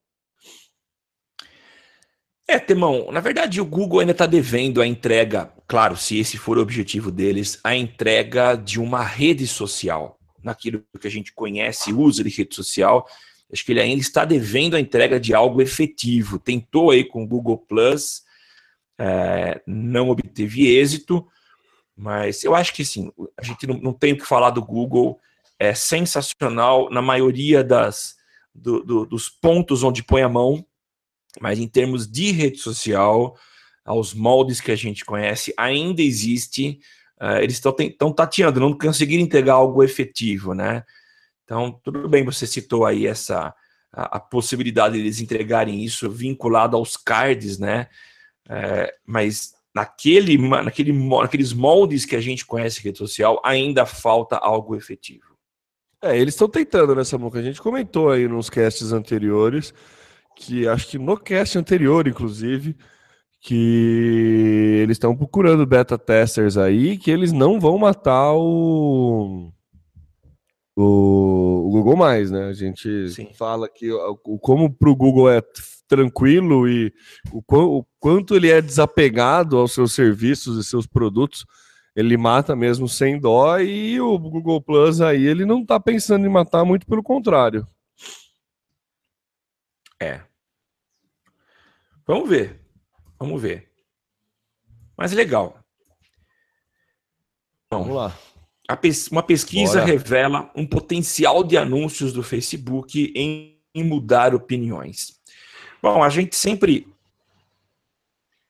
É, 2.48 2.58
Temão, 2.58 3.10
na 3.12 3.20
verdade 3.20 3.60
o 3.60 3.64
Google 3.64 4.00
ainda 4.00 4.12
está 4.12 4.26
devendo 4.26 4.82
a 4.82 4.86
entrega 4.86 5.52
claro, 5.72 5.96
se 5.96 6.18
esse 6.18 6.36
for 6.36 6.58
o 6.58 6.60
objetivo 6.60 7.10
deles, 7.10 7.58
a 7.64 7.74
entrega 7.74 8.56
de 8.56 8.78
uma 8.78 9.02
rede 9.02 9.46
social, 9.46 10.18
naquilo 10.44 10.84
que 11.00 11.06
a 11.06 11.10
gente 11.10 11.32
conhece 11.32 11.88
e 11.88 11.94
usa 11.94 12.22
de 12.22 12.28
rede 12.28 12.54
social. 12.54 13.06
Acho 13.50 13.64
que 13.64 13.72
ele 13.72 13.80
ainda 13.80 14.02
está 14.02 14.26
devendo 14.26 14.76
a 14.76 14.80
entrega 14.80 15.18
de 15.18 15.32
algo 15.32 15.62
efetivo. 15.62 16.38
Tentou 16.38 16.90
aí 16.90 17.02
com 17.02 17.24
o 17.24 17.26
Google 17.26 17.56
Plus, 17.56 18.22
é, 18.98 19.62
não 19.66 20.10
obteve 20.10 20.66
êxito, 20.76 21.26
mas 21.96 22.44
eu 22.44 22.54
acho 22.54 22.74
que 22.74 22.84
sim, 22.84 23.10
a 23.34 23.42
gente 23.42 23.66
não, 23.66 23.78
não 23.78 23.92
tem 23.94 24.12
o 24.12 24.18
que 24.18 24.26
falar 24.26 24.50
do 24.50 24.62
Google, 24.62 25.18
é 25.58 25.72
sensacional 25.72 26.90
na 26.90 27.00
maioria 27.00 27.64
das, 27.64 28.16
do, 28.54 28.84
do, 28.84 29.06
dos 29.06 29.30
pontos 29.30 29.82
onde 29.82 30.02
põe 30.02 30.20
a 30.20 30.28
mão, 30.28 30.62
mas 31.40 31.58
em 31.58 31.68
termos 31.68 32.10
de 32.10 32.30
rede 32.30 32.58
social, 32.58 33.36
aos 33.84 34.14
moldes 34.14 34.60
que 34.60 34.70
a 34.70 34.76
gente 34.76 35.04
conhece, 35.04 35.52
ainda 35.56 36.02
existe. 36.02 36.80
Uh, 37.20 37.38
eles 37.40 37.54
estão 37.54 38.12
tateando, 38.12 38.60
não 38.60 38.76
conseguiram 38.76 39.22
entregar 39.22 39.54
algo 39.54 39.82
efetivo, 39.82 40.54
né? 40.54 40.84
Então, 41.44 41.80
tudo 41.84 42.08
bem, 42.08 42.24
você 42.24 42.46
citou 42.46 42.84
aí 42.84 43.06
essa 43.06 43.54
a, 43.92 44.16
a 44.16 44.20
possibilidade 44.20 44.94
de 44.94 45.00
eles 45.00 45.20
entregarem 45.20 45.84
isso 45.84 46.08
vinculado 46.10 46.76
aos 46.76 46.96
cards, 46.96 47.58
né? 47.58 47.88
É, 48.48 48.92
mas 49.06 49.54
naquele, 49.74 50.36
naquele, 50.36 50.92
naqueles 50.92 51.52
moldes 51.52 52.04
que 52.04 52.16
a 52.16 52.20
gente 52.20 52.44
conhece 52.44 52.82
rede 52.82 52.98
social, 52.98 53.40
ainda 53.44 53.86
falta 53.86 54.36
algo 54.36 54.74
efetivo. 54.74 55.36
É, 56.00 56.18
eles 56.18 56.34
estão 56.34 56.48
tentando 56.48 56.94
nessa 56.94 57.16
né, 57.16 57.30
que 57.30 57.38
a 57.38 57.42
gente 57.42 57.62
comentou 57.62 58.10
aí 58.10 58.26
nos 58.26 58.50
casts 58.50 58.92
anteriores, 58.92 59.72
que 60.36 60.66
acho 60.66 60.88
que 60.88 60.98
no 60.98 61.16
cast 61.16 61.58
anterior, 61.58 62.06
inclusive, 62.06 62.76
que 63.40 64.78
eles 64.82 64.94
estão 64.94 65.16
procurando 65.16 65.66
beta 65.66 65.98
testers 65.98 66.56
aí, 66.56 66.96
que 66.96 67.10
eles 67.10 67.32
não 67.32 67.58
vão 67.58 67.76
matar 67.76 68.34
o, 68.34 69.52
o, 70.76 71.66
o 71.66 71.70
Google 71.70 71.96
mais, 71.96 72.30
né? 72.30 72.46
A 72.46 72.52
gente 72.52 73.08
Sim. 73.08 73.28
fala 73.34 73.68
que 73.68 73.90
o, 73.90 74.16
como 74.38 74.72
para 74.72 74.88
o 74.88 74.96
Google 74.96 75.28
é 75.28 75.42
tranquilo 75.88 76.68
e 76.68 76.92
o, 77.32 77.42
o 77.48 77.84
quanto 77.98 78.36
ele 78.36 78.50
é 78.50 78.62
desapegado 78.62 79.58
aos 79.58 79.72
seus 79.72 79.92
serviços 79.92 80.56
e 80.56 80.68
seus 80.68 80.86
produtos, 80.86 81.44
ele 81.94 82.16
mata 82.16 82.56
mesmo 82.56 82.88
sem 82.88 83.20
dó 83.20 83.58
e 83.58 84.00
o 84.00 84.18
Google 84.18 84.62
Plus 84.62 85.00
aí 85.00 85.26
ele 85.26 85.44
não 85.44 85.60
está 85.62 85.78
pensando 85.78 86.24
em 86.24 86.30
matar, 86.30 86.64
muito 86.64 86.86
pelo 86.86 87.02
contrário. 87.02 87.66
É. 90.02 90.20
Vamos 92.04 92.28
ver. 92.28 92.60
Vamos 93.18 93.40
ver. 93.40 93.70
Mas 94.96 95.12
legal. 95.12 95.58
Bom, 97.70 97.84
Vamos 97.84 97.96
lá. 97.96 98.18
Pes 98.80 99.08
uma 99.08 99.22
pesquisa 99.22 99.80
Bora. 99.80 99.84
revela 99.84 100.50
um 100.56 100.66
potencial 100.66 101.44
de 101.44 101.56
anúncios 101.56 102.12
do 102.12 102.22
Facebook 102.22 103.12
em, 103.14 103.60
em 103.74 103.84
mudar 103.84 104.34
opiniões. 104.34 105.20
Bom, 105.80 106.02
a 106.02 106.08
gente 106.08 106.34
sempre 106.34 106.88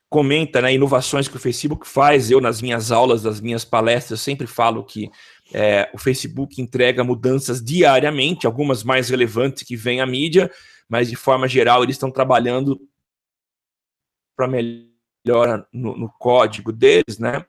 comenta 0.09 0.61
né, 0.61 0.73
inovações 0.73 1.27
que 1.27 1.35
o 1.35 1.39
Facebook 1.39 1.87
faz. 1.87 2.31
Eu, 2.31 2.39
nas 2.39 2.61
minhas 2.61 2.91
aulas, 2.91 3.21
das 3.21 3.41
minhas 3.41 3.65
palestras, 3.65 4.21
sempre 4.21 4.47
falo 4.47 4.83
que 4.83 5.11
é, 5.53 5.89
o 5.93 5.97
Facebook 5.97 6.61
entrega 6.61 7.03
mudanças 7.03 7.63
diariamente, 7.63 8.47
algumas 8.47 8.83
mais 8.83 9.09
relevantes 9.09 9.63
que 9.63 9.75
vêm 9.75 10.01
à 10.01 10.05
mídia, 10.05 10.49
mas 10.87 11.09
de 11.09 11.15
forma 11.15 11.47
geral 11.47 11.83
eles 11.83 11.95
estão 11.95 12.11
trabalhando 12.11 12.79
para 14.35 14.47
melhora 14.47 15.67
no, 15.71 15.97
no, 15.97 16.09
código 16.19 16.71
deles, 16.71 17.19
né? 17.19 17.45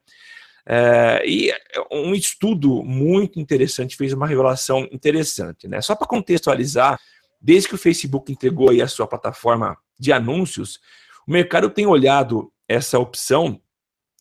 É, 0.66 1.22
e 1.26 1.52
um 1.90 2.14
estudo 2.14 2.82
muito 2.82 3.38
interessante 3.38 3.96
fez 3.96 4.12
uma 4.12 4.26
revelação 4.26 4.88
interessante, 4.90 5.68
né? 5.68 5.80
Só 5.80 5.94
para 5.94 6.06
contextualizar, 6.06 6.98
desde 7.40 7.68
que 7.68 7.74
o 7.74 7.78
Facebook 7.78 8.32
entregou 8.32 8.70
aí 8.70 8.80
a 8.80 8.88
sua 8.88 9.06
plataforma 9.06 9.76
de 9.98 10.12
anúncios, 10.12 10.80
o 11.26 11.32
mercado 11.32 11.68
tem 11.68 11.86
olhado 11.86 12.52
essa 12.68 12.98
opção 12.98 13.60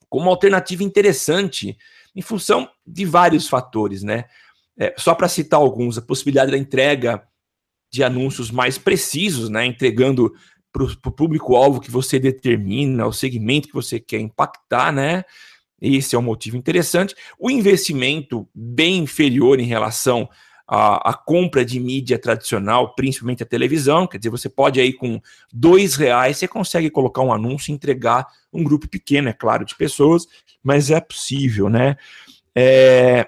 como 0.10 0.26
uma 0.26 0.32
alternativa 0.32 0.84
interessante 0.84 1.78
em 2.16 2.22
função 2.22 2.70
de 2.86 3.06
vários 3.06 3.48
fatores, 3.48 4.04
né? 4.04 4.26
É, 4.78 4.94
só 4.98 5.14
para 5.14 5.28
citar 5.28 5.60
alguns, 5.60 5.98
a 5.98 6.02
possibilidade 6.02 6.52
da 6.52 6.58
entrega 6.58 7.28
de 7.94 8.04
anúncios 8.04 8.50
mais 8.50 8.80
precisos, 8.80 9.50
né? 9.50 9.68
Entregando 9.68 10.34
para 10.72 10.84
o 10.84 11.12
público-alvo 11.12 11.80
que 11.80 11.92
você 11.92 12.18
determina, 12.18 13.06
o 13.06 13.14
segmento 13.14 13.68
que 13.68 13.74
você 13.74 14.00
quer 14.00 14.20
impactar, 14.20 14.92
né? 14.92 15.24
Esse 15.80 16.16
é 16.16 16.20
um 16.20 16.24
motivo 16.24 16.58
interessante. 16.58 17.14
O 17.38 17.52
investimento 17.52 18.50
bem 18.56 18.98
inferior 18.98 19.60
em 19.60 19.66
relação 19.66 20.28
à, 20.68 21.12
à, 21.12 21.14
compra 21.14 21.64
de 21.64 21.80
mídia 21.80 22.18
tradicional, 22.18 22.96
principalmente 22.96 23.44
a 23.44 23.46
televisão. 23.46 24.08
Quer 24.08 24.18
dizer, 24.18 24.32
você 24.32 24.50
pode 24.50 24.82
aí 24.82 24.92
com 24.92 25.22
dois 25.54 25.96
reais 25.96 26.40
você 26.40 26.48
consegue 26.48 26.90
colocar 26.90 27.22
um 27.22 27.32
anúncio 27.32 27.70
e 27.70 27.76
entregar 27.76 28.26
um 28.52 28.64
grupo 28.64 28.90
pequeno, 28.90 29.30
é 29.30 29.34
claro, 29.34 29.66
de 29.66 29.76
pessoas, 29.76 30.26
mas 30.64 30.90
é 30.90 31.00
possível, 31.00 31.70
né? 31.70 31.96
É, 32.56 33.28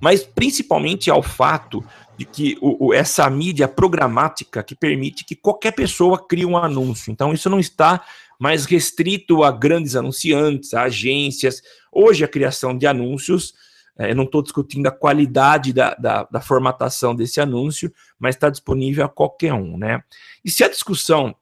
mas 0.00 0.22
principalmente 0.22 1.10
ao 1.10 1.22
fato 1.22 1.84
de 2.16 2.24
que 2.24 2.56
o, 2.60 2.88
o, 2.88 2.94
essa 2.94 3.28
mídia 3.28 3.68
programática 3.68 4.62
que 4.62 4.74
permite 4.74 5.24
que 5.24 5.36
qualquer 5.36 5.72
pessoa 5.72 6.18
crie 6.26 6.46
um 6.46 6.56
anúncio. 6.56 7.10
Então, 7.10 7.32
isso 7.32 7.48
não 7.50 7.60
está 7.60 8.04
mais 8.38 8.64
restrito 8.64 9.44
a 9.44 9.52
grandes 9.52 9.96
anunciantes, 9.96 10.72
a 10.72 10.82
agências. 10.82 11.62
Hoje, 11.92 12.24
a 12.24 12.28
criação 12.28 12.76
de 12.76 12.86
anúncios, 12.86 13.54
é, 13.98 14.10
eu 14.10 14.16
não 14.16 14.24
estou 14.24 14.42
discutindo 14.42 14.86
a 14.86 14.90
qualidade 14.90 15.72
da, 15.72 15.94
da, 15.94 16.24
da 16.24 16.40
formatação 16.40 17.14
desse 17.14 17.40
anúncio, 17.40 17.92
mas 18.18 18.34
está 18.34 18.48
disponível 18.48 19.04
a 19.04 19.08
qualquer 19.08 19.52
um. 19.52 19.76
Né? 19.76 20.02
E 20.44 20.50
se 20.50 20.64
a 20.64 20.68
discussão 20.68 21.34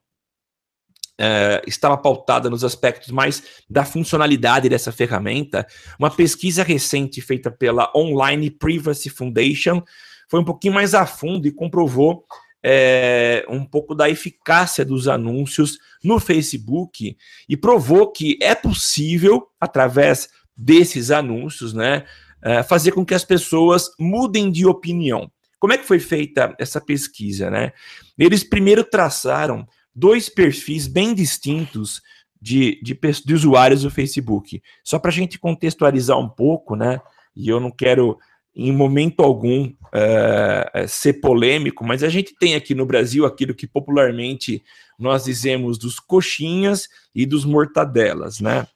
Uh, 1.20 1.66
estava 1.66 1.96
pautada 1.96 2.48
nos 2.48 2.62
aspectos 2.62 3.10
mais 3.10 3.42
da 3.68 3.84
funcionalidade 3.84 4.68
dessa 4.68 4.92
ferramenta. 4.92 5.66
Uma 5.98 6.10
pesquisa 6.10 6.62
recente 6.62 7.20
feita 7.20 7.50
pela 7.50 7.90
Online 7.92 8.50
Privacy 8.50 9.10
Foundation 9.10 9.82
foi 10.28 10.40
um 10.40 10.44
pouquinho 10.44 10.75
mais 10.75 10.94
a 10.94 11.06
fundo 11.06 11.48
e 11.48 11.52
comprovou 11.52 12.25
é, 12.62 13.44
um 13.48 13.64
pouco 13.64 13.94
da 13.94 14.10
eficácia 14.10 14.84
dos 14.84 15.08
anúncios 15.08 15.78
no 16.02 16.20
Facebook 16.20 17.16
e 17.48 17.56
provou 17.56 18.12
que 18.12 18.38
é 18.42 18.54
possível, 18.54 19.48
através 19.60 20.28
desses 20.56 21.10
anúncios, 21.10 21.72
né, 21.72 22.04
é, 22.42 22.62
fazer 22.62 22.92
com 22.92 23.04
que 23.04 23.14
as 23.14 23.25
pessoas 23.25 23.90
mudem 23.98 24.50
de 24.50 24.66
opinião. 24.66 25.30
Como 25.58 25.72
é 25.72 25.78
que 25.78 25.87
foi 25.87 25.98
feita 25.98 26.54
essa 26.58 26.80
pesquisa? 26.80 27.50
Né? 27.50 27.72
Eles 28.18 28.44
primeiro 28.44 28.84
traçaram 28.84 29.66
dois 29.99 30.28
perfis 30.28 30.87
bem 30.87 31.14
distintos 31.14 32.00
de, 32.40 32.81
de, 32.83 32.99
de 33.25 33.35
usuários 33.35 33.83
do 33.83 33.90
Facebook. 33.90 34.62
Só 34.85 34.99
para 34.99 35.11
a 35.11 35.14
gente 35.14 35.38
contextualizar 35.38 36.19
um 36.19 36.28
pouco, 36.28 36.76
né? 36.76 37.00
E 37.35 37.49
eu 37.49 37.59
não 37.59 37.71
quero, 37.71 38.19
em 38.55 38.73
momento 38.73 39.23
algum, 39.23 39.73
é, 39.93 40.87
ser 40.87 41.14
polêmico, 41.14 41.85
mas 41.85 42.02
a 42.02 42.09
gente 42.09 42.35
tem 42.38 42.55
aqui 42.55 42.75
no 42.75 42.87
Brasil 42.87 43.26
aquilo 43.26 43.55
que 43.55 43.67
popularmente 43.67 44.62
nós 44.99 45.25
dizemos 45.25 45.78
dos 45.78 45.99
coxinhas 45.99 46.88
e 47.14 47.26
dos 47.26 47.45
mortadelas, 47.45 48.40
né? 48.40 48.67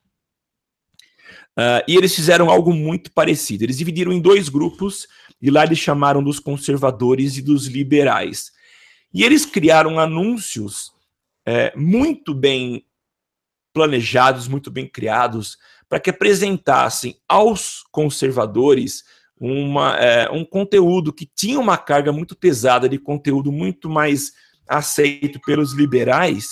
Uh, 1.53 1.85
e 1.87 1.97
eles 1.97 2.15
fizeram 2.15 2.49
algo 2.51 2.73
muito 2.73 3.13
parecido. 3.13 3.63
Eles 3.63 3.77
dividiram 3.77 4.11
em 4.11 4.21
dois 4.21 4.49
grupos 4.49 5.07
e 5.41 5.51
lá 5.51 5.65
eles 5.65 5.79
chamaram 5.79 6.23
dos 6.23 6.41
conservadores 6.41 7.37
e 7.37 7.43
dos 7.43 7.67
liberais. 7.67 8.51
E 9.13 9.23
eles 9.23 9.45
criaram 9.45 10.01
anúncios 10.01 10.93
é, 11.47 11.73
muito 11.77 12.35
bem 12.35 12.85
planejados, 13.73 14.49
muito 14.49 14.71
bem 14.71 14.87
criados, 14.87 15.57
para 15.89 16.01
que 16.01 16.11
apresentassem 16.11 17.17
aos 17.29 17.85
conservadores 17.91 19.03
uma, 19.39 19.97
é, 19.97 20.31
um 20.31 20.45
conteúdo 20.45 21.13
que 21.13 21.29
tinha 21.35 21.59
uma 21.59 21.77
carga 21.77 22.13
muito 22.13 22.37
pesada 22.37 22.89
de 22.89 22.99
conteúdo 22.99 23.51
muito 23.51 23.89
mais 23.91 24.33
aceito 24.69 25.41
pelos 25.41 25.73
liberais, 25.73 26.51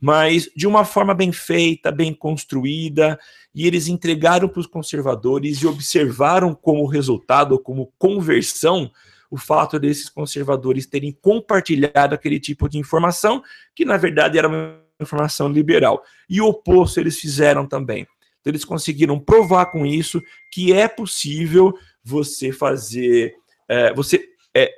mas 0.00 0.48
de 0.54 0.66
uma 0.66 0.84
forma 0.84 1.14
bem 1.14 1.32
feita, 1.32 1.90
bem 1.90 2.14
construída, 2.14 3.18
e 3.54 3.66
eles 3.66 3.88
entregaram 3.88 4.48
para 4.48 4.60
os 4.60 4.66
conservadores 4.66 5.60
e 5.60 5.66
observaram 5.66 6.54
como 6.54 6.86
resultado, 6.86 7.58
como 7.58 7.92
conversão, 7.98 8.90
o 9.30 9.36
fato 9.36 9.78
desses 9.78 10.08
conservadores 10.08 10.86
terem 10.86 11.12
compartilhado 11.20 12.14
aquele 12.14 12.40
tipo 12.40 12.68
de 12.68 12.78
informação, 12.78 13.42
que 13.74 13.84
na 13.84 13.96
verdade 13.96 14.38
era 14.38 14.48
uma 14.48 14.80
informação 15.00 15.48
liberal. 15.48 16.02
E 16.28 16.40
o 16.40 16.46
oposto 16.46 16.98
eles 16.98 17.18
fizeram 17.18 17.66
também. 17.66 18.06
Então, 18.40 18.50
eles 18.50 18.64
conseguiram 18.64 19.18
provar 19.18 19.66
com 19.66 19.84
isso 19.84 20.22
que 20.50 20.72
é 20.72 20.88
possível 20.88 21.74
você 22.02 22.52
fazer, 22.52 23.34
é, 23.68 23.92
você 23.92 24.24
é, 24.56 24.72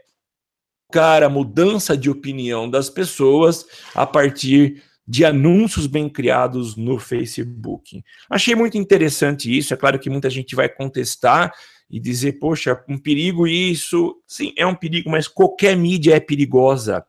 cara, 0.91 1.29
mudança 1.29 1.97
de 1.97 2.11
opinião 2.11 2.69
das 2.69 2.91
pessoas 2.91 3.67
a 3.95 4.07
partir 4.07 4.83
de 5.07 5.25
anúncios 5.25 5.87
bem 5.87 6.09
criados 6.09 6.77
no 6.77 6.99
Facebook. 6.99 8.03
Achei 8.29 8.55
muito 8.55 8.79
interessante 8.79 9.57
isso. 9.57 9.75
É 9.75 9.77
claro 9.77 9.99
que 9.99 10.11
muita 10.11 10.31
gente 10.31 10.55
vai 10.55 10.69
contestar 10.69 11.53
e 11.91 11.99
dizer, 11.99 12.35
poxa, 12.35 12.83
um 12.89 12.97
perigo 12.97 13.47
isso. 13.47 14.17
Sim, 14.27 14.53
é 14.57 14.65
um 14.65 14.75
perigo, 14.75 15.11
mas 15.11 15.27
qualquer 15.27 15.77
mídia 15.77 16.15
é 16.15 16.21
perigosa 16.21 17.05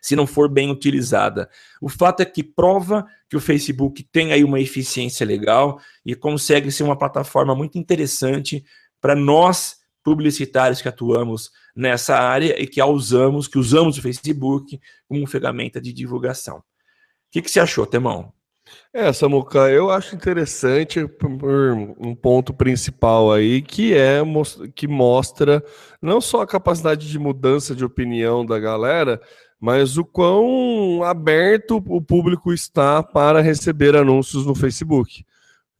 se 0.00 0.16
não 0.16 0.26
for 0.26 0.48
bem 0.48 0.70
utilizada. 0.70 1.48
O 1.80 1.88
fato 1.88 2.20
é 2.20 2.24
que 2.24 2.42
prova 2.42 3.06
que 3.30 3.36
o 3.36 3.40
Facebook 3.40 4.02
tem 4.10 4.32
aí 4.32 4.42
uma 4.42 4.60
eficiência 4.60 5.24
legal 5.24 5.80
e 6.04 6.14
consegue 6.14 6.70
ser 6.72 6.82
uma 6.82 6.98
plataforma 6.98 7.54
muito 7.54 7.78
interessante 7.78 8.64
para 9.00 9.14
nós 9.14 9.76
publicitários 10.02 10.82
que 10.82 10.88
atuamos 10.88 11.52
nessa 11.74 12.16
área 12.16 12.60
e 12.60 12.66
que 12.66 12.80
a 12.80 12.86
usamos, 12.86 13.46
que 13.46 13.58
usamos 13.58 13.96
o 13.96 14.02
Facebook 14.02 14.80
como 15.08 15.26
ferramenta 15.26 15.80
de 15.80 15.92
divulgação. 15.92 16.58
O 16.58 16.62
que, 17.30 17.40
que 17.40 17.50
você 17.50 17.60
achou, 17.60 17.86
Temão? 17.86 18.32
É, 18.92 19.12
Samuca, 19.12 19.70
eu 19.70 19.90
acho 19.90 20.14
interessante 20.14 21.06
por 21.06 21.72
um 21.98 22.14
ponto 22.14 22.52
principal 22.52 23.32
aí, 23.32 23.62
que 23.62 23.94
é 23.94 24.20
que 24.74 24.86
mostra 24.86 25.64
não 26.00 26.20
só 26.20 26.42
a 26.42 26.46
capacidade 26.46 27.08
de 27.08 27.18
mudança 27.18 27.74
de 27.74 27.84
opinião 27.84 28.44
da 28.44 28.58
galera, 28.58 29.20
mas 29.58 29.96
o 29.96 30.04
quão 30.04 31.02
aberto 31.04 31.82
o 31.86 32.02
público 32.02 32.52
está 32.52 33.02
para 33.02 33.40
receber 33.40 33.96
anúncios 33.96 34.44
no 34.44 34.54
Facebook. 34.54 35.24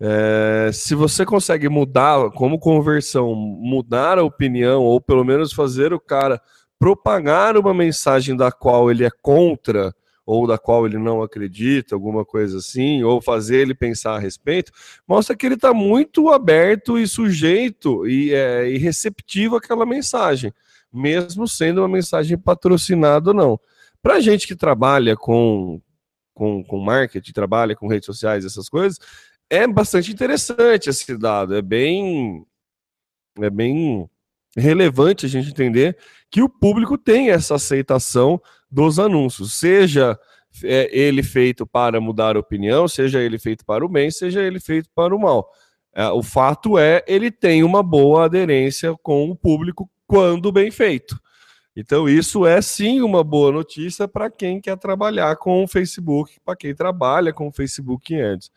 É, 0.01 0.71
se 0.73 0.95
você 0.95 1.25
consegue 1.25 1.69
mudar, 1.69 2.31
como 2.31 2.59
conversão, 2.59 3.35
mudar 3.35 4.19
a 4.19 4.25
opinião, 4.25 4.83
ou 4.83 5.01
pelo 5.01 5.25
menos 5.25 5.53
fazer 5.53 5.93
o 5.93 6.01
cara 6.01 6.41
propagar 6.79 7.57
uma 7.57 7.73
mensagem 7.73 8.37
da 8.37 8.51
qual 8.51 8.91
ele 8.91 9.05
é 9.05 9.11
contra, 9.23 9.95
ou 10.25 10.47
da 10.47 10.57
qual 10.57 10.87
ele 10.87 10.99
não 10.99 11.23
acredita, 11.23 11.95
alguma 11.95 12.25
coisa 12.25 12.59
assim, 12.59 13.03
ou 13.03 13.21
fazer 13.21 13.57
ele 13.57 13.75
pensar 13.75 14.15
a 14.15 14.19
respeito, 14.19 14.73
mostra 15.07 15.37
que 15.37 15.45
ele 15.45 15.57
está 15.57 15.75
muito 15.75 16.29
aberto 16.31 16.99
e 16.99 17.07
sujeito 17.07 18.07
e, 18.07 18.33
é, 18.33 18.71
e 18.71 18.79
receptivo 18.79 19.57
àquela 19.57 19.85
mensagem, 19.85 20.53
mesmo 20.93 21.49
sendo 21.49 21.81
uma 21.81 21.89
mensagem 21.89 22.39
patrocinada 22.39 23.31
ou 23.31 23.35
não. 23.35 23.61
Para 24.01 24.21
gente 24.21 24.47
que 24.47 24.55
trabalha 24.55 25.17
com, 25.17 25.81
com, 26.35 26.63
com 26.65 26.79
marketing, 26.79 27.33
trabalha 27.33 27.75
com 27.75 27.89
redes 27.89 28.07
sociais, 28.07 28.45
essas 28.45 28.69
coisas, 28.69 28.99
é 29.51 29.67
bastante 29.67 30.13
interessante 30.13 30.89
esse 30.89 31.17
dado, 31.19 31.55
é 31.55 31.63
bem, 31.63 32.47
é 33.39 33.51
bem 33.51 34.09
relevante 34.57 35.27
a 35.27 35.29
gente 35.29 35.51
entender 35.51 35.97
que 36.31 36.43
o 36.43 36.49
público 36.49 36.97
tem 36.97 37.31
essa 37.31 37.55
aceitação 37.55 38.41
dos 38.71 38.99
anúncios, 38.99 39.55
seja 39.55 40.19
é, 40.65 40.89
ele 40.97 41.23
feito 41.23 41.67
para 41.67 42.01
mudar 42.01 42.37
opinião, 42.37 42.87
seja 42.87 43.21
ele 43.21 43.39
feito 43.39 43.65
para 43.65 43.85
o 43.85 43.89
bem, 43.89 44.11
seja 44.11 44.43
ele 44.43 44.61
feito 44.61 44.89
para 44.95 45.15
o 45.15 45.21
mal. 45.21 45.49
É, 45.95 46.09
o 46.09 46.23
fato 46.23 46.79
é, 46.79 47.05
ele 47.07 47.31
tem 47.31 47.63
uma 47.63 47.83
boa 47.83 48.25
aderência 48.25 48.95
com 49.03 49.31
o 49.31 49.37
público 49.37 49.91
quando 50.07 50.53
bem 50.53 50.71
feito. 50.71 51.21
Então, 51.75 52.07
isso 52.07 52.47
é 52.47 52.61
sim 52.61 53.01
uma 53.01 53.25
boa 53.25 53.51
notícia 53.51 54.07
para 54.07 54.31
quem 54.31 54.61
quer 54.61 54.77
trabalhar 54.77 55.37
com 55.37 55.65
o 55.65 55.69
Facebook, 55.69 56.39
para 56.45 56.57
quem 56.57 56.75
trabalha 56.75 57.33
com 57.33 57.49
o 57.49 57.53
Facebook 57.53 58.15
Ads. 58.15 58.51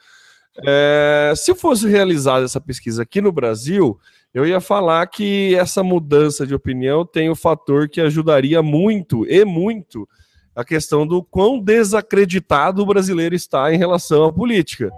É, 0.65 1.33
se 1.35 1.53
fosse 1.55 1.87
realizada 1.87 2.45
essa 2.45 2.59
pesquisa 2.59 3.03
aqui 3.03 3.21
no 3.21 3.31
Brasil, 3.31 3.97
eu 4.35 4.45
ia 4.45 4.59
falar 4.59 5.07
que 5.07 5.55
essa 5.55 5.81
mudança 5.81 6.45
de 6.45 6.53
opinião 6.53 7.05
tem 7.05 7.29
o 7.29 7.35
fator 7.35 7.87
que 7.87 8.01
ajudaria 8.01 8.61
muito 8.61 9.25
e 9.25 9.45
muito 9.45 10.05
a 10.53 10.61
questão 10.65 11.07
do 11.07 11.23
quão 11.23 11.57
desacreditado 11.57 12.81
o 12.81 12.85
brasileiro 12.85 13.33
está 13.33 13.73
em 13.73 13.77
relação 13.77 14.25
à 14.25 14.33
política. 14.33 14.91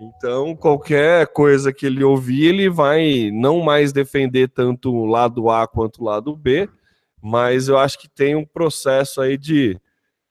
Então, 0.00 0.56
qualquer 0.56 1.28
coisa 1.28 1.72
que 1.72 1.86
ele 1.86 2.02
ouvir, 2.02 2.46
ele 2.46 2.68
vai 2.68 3.30
não 3.32 3.60
mais 3.60 3.92
defender 3.92 4.48
tanto 4.48 4.92
o 4.92 5.06
lado 5.06 5.48
A 5.48 5.68
quanto 5.68 6.02
o 6.02 6.04
lado 6.04 6.36
B, 6.36 6.68
mas 7.22 7.68
eu 7.68 7.78
acho 7.78 7.96
que 7.96 8.08
tem 8.08 8.34
um 8.34 8.44
processo 8.44 9.20
aí 9.20 9.38
de 9.38 9.80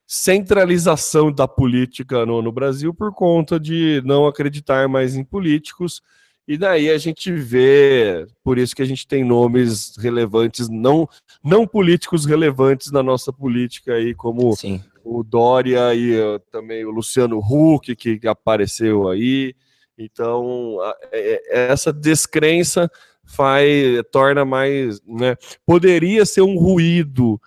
centralização 0.06 1.32
da 1.32 1.48
política 1.48 2.26
no, 2.26 2.42
no 2.42 2.52
Brasil 2.52 2.92
por 2.92 3.14
conta 3.14 3.58
de 3.58 4.02
não 4.04 4.26
acreditar 4.26 4.90
mais 4.90 5.16
em 5.16 5.24
políticos 5.24 6.02
e 6.46 6.58
daí 6.58 6.90
a 6.90 6.98
gente 6.98 7.32
vê, 7.32 8.26
por 8.42 8.58
isso 8.58 8.74
que 8.74 8.82
a 8.82 8.86
gente 8.86 9.06
tem 9.06 9.24
nomes 9.24 9.96
relevantes, 9.96 10.68
não, 10.68 11.08
não 11.42 11.66
políticos 11.66 12.26
relevantes 12.26 12.90
na 12.90 13.02
nossa 13.02 13.32
política 13.32 13.94
aí, 13.94 14.12
como 14.12 14.54
Sim. 14.56 14.82
o 15.04 15.22
Dória 15.22 15.94
e 15.94 16.20
uh, 16.20 16.40
também 16.50 16.84
o 16.84 16.90
Luciano 16.90 17.38
Huck, 17.38 17.94
que, 17.94 18.26
apareceu 18.26 19.08
aí. 19.08 19.54
Então, 19.96 20.78
é, 21.12 21.40
é, 21.48 21.70
essa 21.70 21.92
descrença 21.92 22.90
faz, 23.24 24.02
torna 24.10 24.44
mais. 24.44 25.00
Né, 25.06 25.36
poderia 25.64 26.26
ser 26.26 26.42
um 26.42 26.58
ruído 26.58 27.40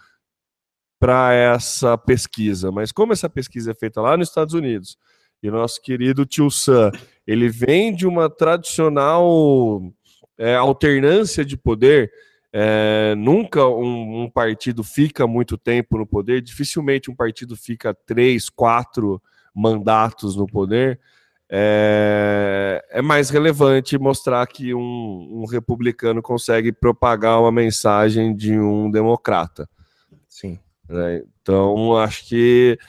para 0.98 1.34
essa 1.34 1.98
pesquisa, 1.98 2.72
mas 2.72 2.94
como 2.94 3.12
essa 3.12 3.30
pesquisa 3.30 3.72
é 3.72 3.76
feita 3.76 4.00
lá 4.00 4.16
nos 4.16 4.30
Estados 4.30 4.54
Unidos, 4.54 4.98
e 5.44 5.52
nosso 5.52 5.82
querido 5.82 6.26
tio 6.26 6.50
Sam 6.50 6.92
ele 7.26 7.50
vem 7.50 7.94
de 7.94 8.06
uma 8.08 8.30
tradicional 8.30 9.82
é, 10.38 10.56
alternância 10.56 11.44
de 11.44 11.58
poder. 11.58 12.12
É, 12.54 13.16
nunca 13.18 13.68
um, 13.68 14.24
um, 14.24 14.30
partido 14.30 14.82
fica 14.84 15.28
muito 15.28 15.58
tempo 15.58 15.98
no 15.98 16.08
poder, 16.08 16.42
dificilmente 16.42 17.12
um 17.12 17.16
partido 17.16 17.56
fica 17.58 17.94
três, 17.94 18.50
quatro 18.50 19.22
mandatos 19.54 20.36
no 20.36 20.48
poder. 20.48 21.00
É, 21.50 22.84
é 22.90 23.02
mais 23.02 23.30
relevante 23.30 23.98
mostrar 24.00 24.46
que 24.48 24.74
um, 24.74 25.42
um, 25.42 25.46
republicano 25.46 26.22
consegue 26.22 26.72
propagar 26.72 27.40
uma 27.40 27.52
mensagem 27.52 28.36
de 28.36 28.58
um 28.58 28.90
democrata. 28.90 29.70
Sim. 30.28 30.60
É, 30.90 31.24
então, 31.42 31.96
acho 31.98 32.28
que 32.28 32.80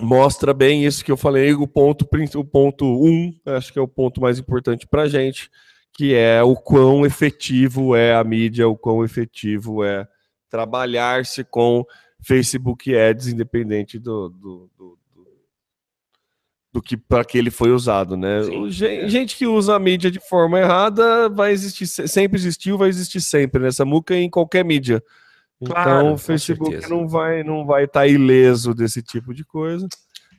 mostra 0.00 0.54
bem 0.54 0.84
isso 0.84 1.04
que 1.04 1.12
eu 1.12 1.16
falei, 1.16 1.52
o 1.52 1.66
ponto, 1.66 2.08
o 2.34 2.44
ponto 2.44 2.84
um, 2.86 3.32
acho 3.46 3.72
que 3.72 3.78
é 3.78 3.82
o 3.82 3.88
ponto 3.88 4.20
mais 4.20 4.38
importante 4.38 4.86
para 4.86 5.02
a 5.02 5.08
gente, 5.08 5.50
que 5.92 6.14
é 6.14 6.42
o 6.42 6.56
quão 6.56 7.04
efetivo 7.04 7.94
é 7.94 8.14
a 8.14 8.24
mídia, 8.24 8.68
o 8.68 8.76
quão 8.76 9.04
efetivo 9.04 9.84
é 9.84 10.06
trabalhar-se 10.48 11.44
com 11.44 11.84
Facebook 12.22 12.94
Ads, 12.94 13.28
independente 13.28 13.98
do, 13.98 14.28
do, 14.28 14.70
do, 14.76 14.98
do 16.72 16.82
que 16.82 16.96
para 16.96 17.24
que 17.24 17.36
ele 17.36 17.50
foi 17.50 17.70
usado, 17.70 18.16
né? 18.16 18.42
Sim, 18.44 18.70
gente, 18.70 19.04
é. 19.04 19.08
gente, 19.08 19.36
que 19.36 19.46
usa 19.46 19.74
a 19.74 19.78
mídia 19.78 20.10
de 20.10 20.20
forma 20.20 20.58
errada 20.58 21.28
vai 21.28 21.52
existir, 21.52 21.86
sempre 21.86 22.38
existiu, 22.38 22.78
vai 22.78 22.88
existir 22.88 23.20
sempre 23.20 23.62
nessa 23.62 23.84
muca 23.84 24.14
em 24.14 24.30
qualquer 24.30 24.64
mídia. 24.64 25.02
Claro, 25.64 25.90
então 25.90 26.14
o 26.14 26.18
Facebook 26.18 26.88
não 26.88 27.06
vai 27.06 27.42
não 27.42 27.66
vai 27.66 27.84
estar 27.84 28.00
tá 28.00 28.06
ileso 28.06 28.74
desse 28.74 29.02
tipo 29.02 29.34
de 29.34 29.44
coisa. 29.44 29.86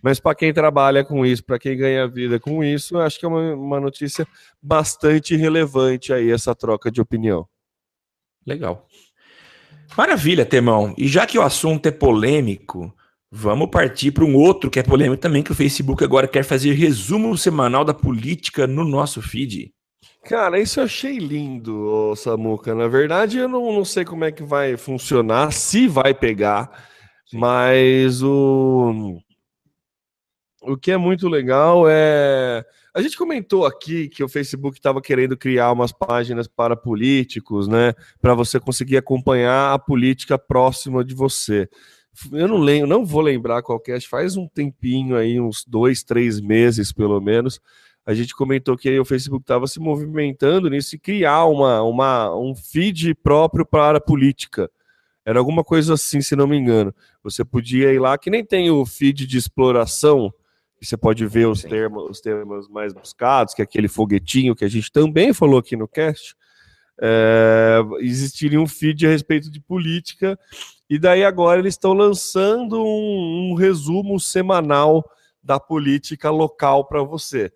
Mas 0.02 0.20
para 0.20 0.34
quem 0.34 0.52
trabalha 0.52 1.06
com 1.06 1.24
isso, 1.24 1.44
para 1.44 1.60
quem 1.60 1.78
ganha 1.78 2.08
vida 2.08 2.40
com 2.40 2.64
isso, 2.64 2.98
acho 2.98 3.20
que 3.20 3.26
é 3.26 3.28
uma, 3.28 3.54
uma 3.54 3.80
notícia 3.80 4.28
bastante 4.62 5.36
relevante 5.36 6.12
aí 6.12 6.32
essa 6.32 6.56
troca 6.56 6.90
de 6.90 7.00
opinião. 7.00 7.48
Legal. 8.46 8.88
Maravilha, 9.96 10.46
Temão. 10.46 10.96
E 10.98 11.08
já 11.08 11.28
que 11.28 11.38
o 11.38 11.44
assunto 11.44 11.86
é 11.86 11.92
polêmico, 11.92 12.92
vamos 13.30 13.70
partir 13.70 14.12
para 14.12 14.26
um 14.26 14.36
outro 14.36 14.72
que 14.72 14.80
é 14.80 14.84
polêmico 14.84 15.22
também, 15.22 15.44
que 15.44 15.52
o 15.52 15.56
Facebook 15.56 16.04
agora 16.04 16.28
quer 16.28 16.44
fazer 16.44 16.74
resumo 16.74 17.38
semanal 17.38 17.86
da 17.86 17.94
política 17.94 18.66
no 18.66 18.84
nosso 18.84 19.22
feed. 19.22 19.72
Cara, 20.24 20.60
isso 20.60 20.80
eu 20.80 20.84
achei 20.86 21.18
lindo, 21.18 22.14
Samuca. 22.16 22.76
Na 22.76 22.88
verdade, 22.88 23.38
eu 23.40 23.50
não, 23.50 23.74
não 23.74 23.84
sei 23.86 24.06
como 24.06 24.24
é 24.24 24.32
que 24.32 24.44
vai 24.44 24.78
funcionar, 24.78 25.52
se 25.52 25.88
vai 25.88 26.14
pegar. 26.14 26.88
Mas 27.34 28.22
o 28.22 29.20
o 30.64 30.78
que 30.78 30.92
é 30.92 30.98
muito 30.98 31.28
legal 31.28 31.86
é 31.90 32.64
a 32.94 33.02
gente 33.02 33.18
comentou 33.18 33.66
aqui 33.66 34.10
que 34.10 34.22
o 34.24 34.28
Facebook 34.28 34.78
estava 34.78 35.02
querendo 35.02 35.38
criar 35.38 35.72
umas 35.72 35.94
páginas 35.94 36.46
para 36.46 36.76
políticos, 36.76 37.66
né? 37.68 37.94
Para 38.22 38.34
você 38.34 38.60
conseguir 38.60 38.98
acompanhar 38.98 39.74
a 39.74 39.80
política 39.80 40.38
próxima 40.38 41.04
de 41.04 41.16
você. 41.16 41.70
Eu 42.34 42.50
não 42.50 42.58
lembro, 42.58 42.90
não 42.90 43.06
vou 43.06 43.22
lembrar 43.22 43.62
qual 43.62 43.82
é, 43.88 44.00
faz 44.02 44.36
um 44.36 44.46
tempinho 44.46 45.16
aí, 45.16 45.40
uns 45.40 45.64
dois, 45.66 46.04
três 46.04 46.42
meses 46.42 46.92
pelo 46.92 47.22
menos. 47.22 47.62
A 48.06 48.14
gente 48.14 48.36
comentou 48.36 48.76
que 48.76 49.00
o 49.00 49.06
Facebook 49.06 49.44
estava 49.44 49.68
se 49.68 49.80
movimentando 49.80 50.70
nisso 50.70 50.96
e 50.96 51.00
criar 51.00 51.46
uma, 51.46 51.84
uma, 51.84 52.36
um 52.36 52.56
feed 52.56 53.14
próprio 53.16 53.66
para 53.66 54.00
a 54.00 54.02
política. 54.02 54.70
Era 55.24 55.38
alguma 55.38 55.64
coisa 55.64 55.94
assim, 55.94 56.20
se 56.20 56.36
não 56.36 56.48
me 56.48 56.58
engano. 56.58 56.94
Você 57.24 57.46
podia 57.46 57.94
ir 57.94 58.00
lá, 58.00 58.18
que 58.18 58.30
nem 58.30 58.44
tem 58.44 58.72
o 58.72 58.86
feed 58.86 59.28
de 59.28 59.38
exploração, 59.38 60.34
e 60.82 60.86
você 60.86 60.98
pode 60.98 61.26
ver 61.28 61.48
os 61.48 61.62
termos, 61.62 62.10
os 62.10 62.20
termos 62.20 62.68
mais 62.68 62.92
buscados, 62.92 63.54
que 63.54 63.62
é 63.62 63.64
aquele 63.64 63.88
foguetinho 63.88 64.56
que 64.56 64.66
a 64.66 64.68
gente 64.68 64.92
também 64.92 65.32
falou 65.32 65.60
aqui 65.60 65.76
no 65.76 65.88
cast. 65.88 66.36
É, 67.00 67.80
existiria 68.00 68.60
um 68.60 68.68
feed 68.68 69.06
a 69.06 69.10
respeito 69.10 69.52
de 69.52 69.60
política, 69.60 70.40
e 70.90 70.98
daí 70.98 71.24
agora 71.24 71.60
eles 71.60 71.76
estão 71.76 71.94
lançando 71.94 72.84
um, 72.84 73.52
um 73.52 73.54
resumo 73.54 74.20
semanal 74.20 75.08
da 75.44 75.60
política 75.60 76.32
local 76.32 76.86
para 76.86 77.04
você. 77.04 77.52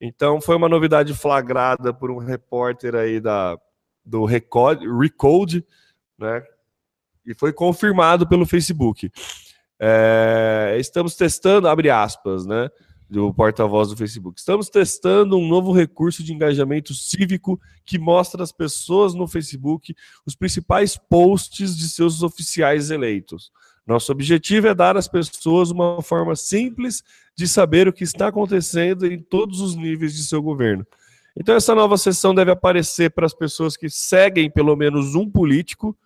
Então 0.00 0.40
foi 0.40 0.56
uma 0.56 0.68
novidade 0.68 1.12
flagrada 1.14 1.92
por 1.92 2.10
um 2.10 2.18
repórter 2.18 2.94
aí 2.94 3.20
da, 3.20 3.58
do 4.04 4.24
Recode, 4.24 4.86
Recode, 4.86 5.64
né? 6.18 6.42
E 7.26 7.34
foi 7.34 7.52
confirmado 7.52 8.26
pelo 8.26 8.46
Facebook. 8.46 9.10
É, 9.78 10.76
estamos 10.78 11.14
testando, 11.14 11.68
abre 11.68 11.90
aspas, 11.90 12.46
né? 12.46 12.68
Do 13.08 13.32
porta-voz 13.32 13.88
do 13.88 13.96
Facebook. 13.96 14.38
Estamos 14.38 14.68
testando 14.68 15.36
um 15.36 15.48
novo 15.48 15.72
recurso 15.72 16.22
de 16.22 16.32
engajamento 16.32 16.94
cívico 16.94 17.60
que 17.84 17.98
mostra 17.98 18.42
às 18.42 18.52
pessoas 18.52 19.14
no 19.14 19.26
Facebook 19.26 19.94
os 20.26 20.34
principais 20.34 20.96
posts 20.96 21.76
de 21.76 21.88
seus 21.88 22.22
oficiais 22.22 22.90
eleitos. 22.90 23.50
Nosso 23.88 24.12
objetivo 24.12 24.68
é 24.68 24.74
dar 24.74 24.98
às 24.98 25.08
pessoas 25.08 25.70
uma 25.70 26.02
forma 26.02 26.36
simples 26.36 27.02
de 27.34 27.48
saber 27.48 27.88
o 27.88 27.92
que 27.92 28.04
está 28.04 28.28
acontecendo 28.28 29.06
em 29.06 29.18
todos 29.18 29.62
os 29.62 29.74
níveis 29.74 30.14
de 30.14 30.24
seu 30.24 30.42
governo. 30.42 30.86
Então, 31.34 31.54
essa 31.54 31.74
nova 31.74 31.96
sessão 31.96 32.34
deve 32.34 32.50
aparecer 32.50 33.10
para 33.10 33.24
as 33.24 33.32
pessoas 33.32 33.78
que 33.78 33.88
seguem 33.88 34.50
pelo 34.50 34.76
menos 34.76 35.14
um 35.14 35.30
político 35.30 35.96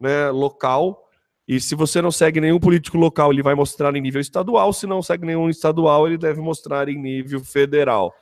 né, 0.00 0.30
local 0.30 1.06
e 1.46 1.60
se 1.60 1.76
você 1.76 2.02
não 2.02 2.10
segue 2.10 2.40
nenhum 2.40 2.58
político 2.58 2.98
local, 2.98 3.32
ele 3.32 3.42
vai 3.42 3.54
mostrar 3.54 3.94
em 3.94 4.00
nível 4.00 4.20
estadual. 4.20 4.72
Se 4.72 4.86
não 4.86 5.00
segue 5.00 5.24
nenhum 5.24 5.48
estadual, 5.48 6.06
ele 6.06 6.18
deve 6.18 6.40
mostrar 6.40 6.88
em 6.88 7.00
nível 7.00 7.44
federal. 7.44 8.12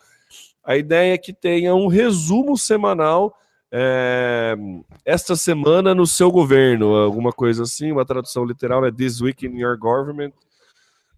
A 0.63 0.77
ideia 0.77 1.15
é 1.15 1.19
que 1.19 1.33
tenha 1.33 1.75
um 1.75 1.87
resumo 1.87 2.59
semanal 2.59 3.35
é, 3.77 4.55
esta 5.05 5.35
semana 5.35 5.97
no 5.97 6.07
seu 6.07 6.31
governo, 6.31 6.95
alguma 6.95 7.33
coisa 7.33 7.65
assim, 7.65 7.91
uma 7.91 8.05
tradução 8.05 8.45
literal 8.45 8.87
é? 8.87 8.93
This 8.93 9.21
Week 9.21 9.45
in 9.45 9.59
Your 9.59 9.77
Government. 9.77 10.33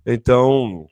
Então, 0.06 0.88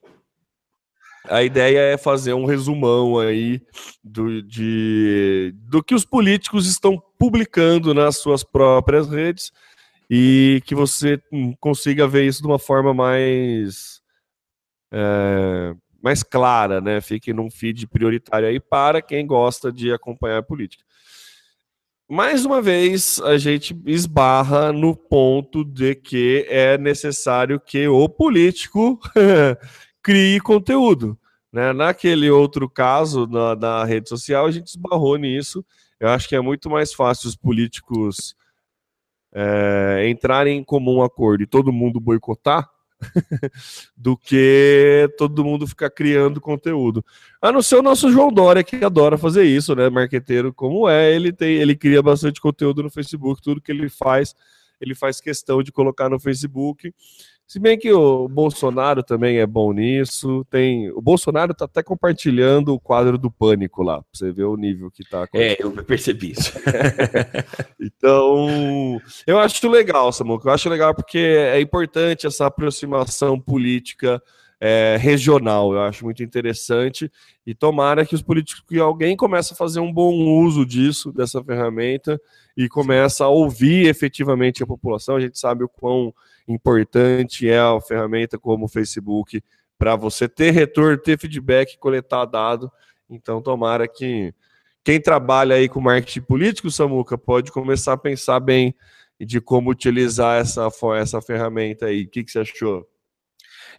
a 1.27 1.43
ideia 1.43 1.79
é 1.79 1.97
fazer 1.97 2.35
um 2.35 2.45
resumão 2.45 3.19
aí 3.19 3.63
do, 4.03 4.43
de, 4.43 5.55
do 5.57 5.83
que 5.83 5.95
os 5.95 6.05
políticos 6.05 6.67
estão 6.67 7.03
publicando 7.19 7.95
nas 7.95 8.19
suas 8.19 8.45
próprias 8.45 9.09
redes 9.09 9.51
e 10.11 10.61
que 10.67 10.75
você 10.75 11.19
hum, 11.33 11.55
consiga 11.59 12.07
ver 12.07 12.27
isso 12.27 12.43
de 12.43 12.47
uma 12.47 12.59
forma 12.59 12.93
mais 12.93 14.03
é, 14.93 15.75
mais 16.03 16.23
clara, 16.23 16.83
né? 16.83 17.01
Fique 17.01 17.33
num 17.33 17.51
feed 17.51 17.87
prioritário 17.87 18.47
aí 18.47 18.61
para 18.61 19.01
quem 19.01 19.27
gosta 19.27 19.73
de 19.73 19.91
acompanhar 19.91 20.37
a 20.37 20.43
política. 20.43 20.85
Mais 22.09 22.45
uma 22.45 22.61
vez, 22.61 23.19
a 23.21 23.39
gente 23.39 23.75
esbarra 23.87 24.71
no 24.73 24.95
ponto 24.95 25.65
de 25.65 25.95
que 25.95 26.45
é 26.51 26.77
necessário 26.77 27.59
que 27.59 27.89
o 27.89 28.07
político 28.11 29.01
crie 30.03 30.39
conteúdo. 30.41 31.19
Né? 31.51 31.73
Naquele 31.73 32.31
outro 32.31 32.69
caso, 32.69 33.27
na, 33.27 33.57
na 33.57 33.85
rede 33.85 34.09
social, 34.09 34.45
a 34.45 34.51
gente 34.51 34.67
esbarrou 34.67 35.17
nisso. 35.17 35.65
Eu 35.99 36.11
acho 36.11 36.29
que 36.29 36.37
é 36.37 36.41
muito 36.41 36.69
mais 36.69 36.93
fácil 36.93 37.29
os 37.29 37.37
políticos 37.37 38.37
é, 39.33 40.07
entrarem 40.09 40.59
em 40.59 40.65
comum 40.65 41.03
acordo 41.03 41.43
e 41.43 41.47
todo 41.47 41.73
mundo 41.73 41.99
boicotar 41.99 42.69
do 43.97 44.17
que 44.17 45.09
todo 45.17 45.45
mundo 45.45 45.67
ficar 45.67 45.91
criando 45.91 46.41
conteúdo. 46.41 47.05
A 47.41 47.53
não 47.53 47.63
ser 47.63 47.77
o 47.77 47.83
nosso 47.83 48.11
João 48.11 48.33
Dória, 48.33 48.65
que 48.65 48.85
adora 48.85 49.19
fazer 49.19 49.45
isso, 49.45 49.75
né? 49.75 49.89
Marqueteiro 49.91 50.53
como 50.53 50.89
é, 50.89 51.15
ele 51.15 51.33
tem, 51.33 51.57
ele 51.57 51.77
cria 51.77 52.03
bastante 52.03 52.41
conteúdo 52.41 52.83
no 52.83 52.91
Facebook, 52.91 53.43
tudo 53.43 53.61
que 53.61 53.73
ele 53.73 53.89
faz, 53.89 54.35
ele 54.81 54.95
faz 54.95 55.21
questão 55.21 55.63
de 55.63 55.73
colocar 55.73 56.09
no 56.09 56.19
Facebook. 56.19 56.93
Se 57.47 57.61
bem 57.61 57.79
que 57.79 57.93
o 57.93 58.27
Bolsonaro 58.27 59.03
também 59.03 59.39
é 59.39 59.47
bom 59.47 59.73
nisso, 59.73 60.47
tem 60.51 60.91
o 60.91 61.01
Bolsonaro 61.01 61.53
está 61.53 61.67
até 61.67 61.83
compartilhando 61.83 62.73
o 62.73 62.81
quadro 62.81 63.19
do 63.19 63.31
pânico 63.31 63.83
lá, 63.83 63.99
para 63.99 64.07
você 64.13 64.33
ver 64.33 64.45
o 64.45 64.57
nível 64.57 64.91
que 64.91 65.03
está. 65.03 65.29
É, 65.35 65.63
eu 65.63 65.71
percebi 65.85 66.33
isso. 66.33 66.53
então, 67.79 69.01
eu 69.27 69.39
acho 69.39 69.69
legal, 69.69 70.11
Samuca, 70.11 70.49
eu 70.49 70.53
acho 70.53 70.69
legal 70.71 70.95
porque 70.95 71.19
é 71.19 71.61
importante 71.61 72.27
essa 72.27 72.47
aproximação 72.47 73.39
política 73.39 74.23
é, 74.59 74.97
regional, 74.99 75.75
eu 75.75 75.83
acho 75.83 76.05
muito 76.05 76.23
interessante 76.23 77.13
e 77.47 77.55
tomara 77.55 78.07
que 78.07 78.15
os 78.15 78.23
políticos, 78.23 78.65
que 78.67 78.79
alguém 78.79 79.15
comece 79.15 79.53
a 79.53 79.57
fazer 79.57 79.81
um 79.81 79.93
bom 79.93 80.15
uso 80.15 80.65
disso, 80.65 81.13
dessa 81.13 81.45
ferramenta 81.45 82.19
e 82.57 82.69
comece 82.71 83.23
a 83.23 83.29
ouvir 83.29 83.87
efetivamente 83.87 84.63
a 84.63 84.67
população, 84.67 85.17
a 85.17 85.21
gente 85.21 85.39
sabe 85.39 85.65
o 85.65 85.69
quão 85.69 86.15
importante 86.47 87.49
é 87.49 87.59
a 87.59 87.81
ferramenta 87.81 88.39
como 88.39 88.67
o 88.67 88.69
Facebook 88.69 89.43
para 89.79 89.97
você 89.97 90.29
ter 90.29 90.51
retorno, 90.51 90.99
ter 90.99 91.19
feedback, 91.19 91.79
coletar 91.79 92.25
dado. 92.27 92.71
Então, 93.09 93.43
tomara 93.43 93.89
que 93.89 94.33
quem 94.83 95.01
trabalha 95.01 95.57
aí 95.57 95.69
com 95.69 95.81
marketing 95.81 96.21
político, 96.21 96.71
Samuca, 96.71 97.17
pode 97.17 97.51
começar 97.51 97.95
a 97.95 97.99
pensar 97.99 98.39
bem 98.41 98.75
de 99.19 99.41
como 99.41 99.71
utilizar 99.71 100.41
essa, 100.41 100.69
essa 100.99 101.23
ferramenta 101.23 101.87
aí. 101.87 102.03
O 102.03 102.09
que, 102.09 102.25
que 102.25 102.31
você 102.31 102.41
achou? 102.41 102.87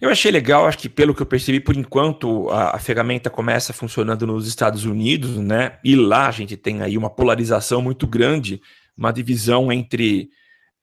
Eu 0.02 0.10
achei 0.10 0.32
legal, 0.32 0.68
acho 0.68 0.78
que 0.78 0.90
pelo 0.90 1.14
que 1.14 1.22
eu 1.22 1.26
percebi, 1.26 1.60
por 1.60 1.76
enquanto 1.76 2.50
a, 2.50 2.76
a, 2.76 2.80
ferramenta 2.80 3.30
começa 3.30 3.72
funcionando 3.72 4.28
nos 4.28 4.48
Estados 4.48 4.84
Unidos, 4.84 5.38
né? 5.38 5.80
E 5.84 5.96
lá 5.96 6.28
a 6.28 6.32
gente 6.32 6.58
tem 6.58 6.82
aí 6.82 6.98
uma 6.98 7.10
polarização 7.10 7.82
muito 7.82 8.06
grande, 8.06 8.62
uma 8.98 9.12
divisão 9.12 9.72
entre 9.72 10.30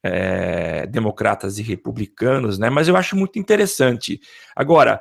é, 0.03 0.87
democratas 0.87 1.59
e 1.59 1.62
republicanos, 1.62 2.59
né? 2.59 2.69
Mas 2.69 2.88
eu 2.88 2.97
acho 2.97 3.17
muito 3.17 3.38
interessante. 3.38 4.21
Agora, 4.55 5.01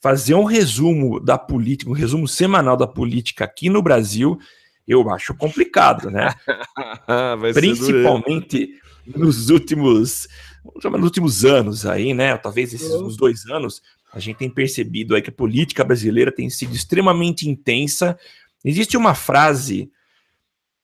fazer 0.00 0.34
um 0.34 0.44
resumo 0.44 1.20
da 1.20 1.36
política, 1.36 1.90
um 1.90 1.94
resumo 1.94 2.26
semanal 2.26 2.76
da 2.76 2.86
política 2.86 3.44
aqui 3.44 3.68
no 3.68 3.82
Brasil, 3.82 4.38
eu 4.86 5.10
acho 5.10 5.34
complicado, 5.34 6.10
né? 6.10 6.34
Principalmente 7.52 8.74
nos 9.06 9.50
últimos, 9.50 10.28
vamos 10.64 10.82
chamar, 10.82 10.98
nos 10.98 11.06
últimos 11.06 11.44
anos 11.44 11.84
aí, 11.84 12.14
né? 12.14 12.36
Talvez 12.38 12.72
esses 12.72 12.90
uns 12.94 13.16
dois 13.16 13.46
anos, 13.46 13.82
a 14.12 14.18
gente 14.18 14.36
tem 14.36 14.50
percebido 14.50 15.14
aí 15.14 15.20
que 15.20 15.30
a 15.30 15.32
política 15.32 15.84
brasileira 15.84 16.32
tem 16.32 16.48
sido 16.48 16.74
extremamente 16.74 17.48
intensa. 17.48 18.18
Existe 18.64 18.96
uma 18.96 19.14
frase 19.14 19.90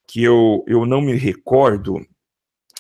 que 0.07 0.23
eu, 0.23 0.63
eu 0.67 0.85
não 0.85 1.01
me 1.01 1.15
recordo, 1.15 2.05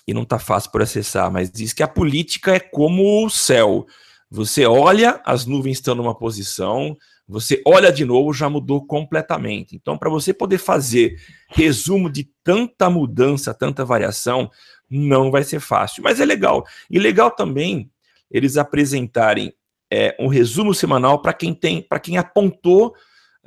e 0.06 0.12
não 0.12 0.22
está 0.22 0.38
fácil 0.38 0.70
por 0.70 0.82
acessar, 0.82 1.30
mas 1.30 1.50
diz 1.50 1.72
que 1.72 1.82
a 1.82 1.88
política 1.88 2.54
é 2.54 2.60
como 2.60 3.24
o 3.24 3.30
céu. 3.30 3.86
Você 4.30 4.66
olha, 4.66 5.20
as 5.24 5.46
nuvens 5.46 5.78
estão 5.78 5.94
numa 5.94 6.14
posição, 6.14 6.96
você 7.26 7.62
olha 7.66 7.90
de 7.90 8.04
novo, 8.04 8.32
já 8.32 8.50
mudou 8.50 8.84
completamente. 8.86 9.74
Então, 9.74 9.96
para 9.96 10.10
você 10.10 10.34
poder 10.34 10.58
fazer 10.58 11.18
resumo 11.48 12.10
de 12.10 12.28
tanta 12.42 12.90
mudança, 12.90 13.54
tanta 13.54 13.84
variação, 13.84 14.50
não 14.90 15.30
vai 15.30 15.42
ser 15.42 15.60
fácil. 15.60 16.02
Mas 16.02 16.20
é 16.20 16.24
legal. 16.24 16.64
E 16.90 16.98
legal 16.98 17.30
também 17.30 17.90
eles 18.30 18.56
apresentarem 18.56 19.54
é, 19.90 20.14
um 20.18 20.26
resumo 20.26 20.74
semanal 20.74 21.22
para 21.22 21.32
quem 21.32 21.54
tem, 21.54 21.80
para 21.80 22.00
quem 22.00 22.18
apontou 22.18 22.94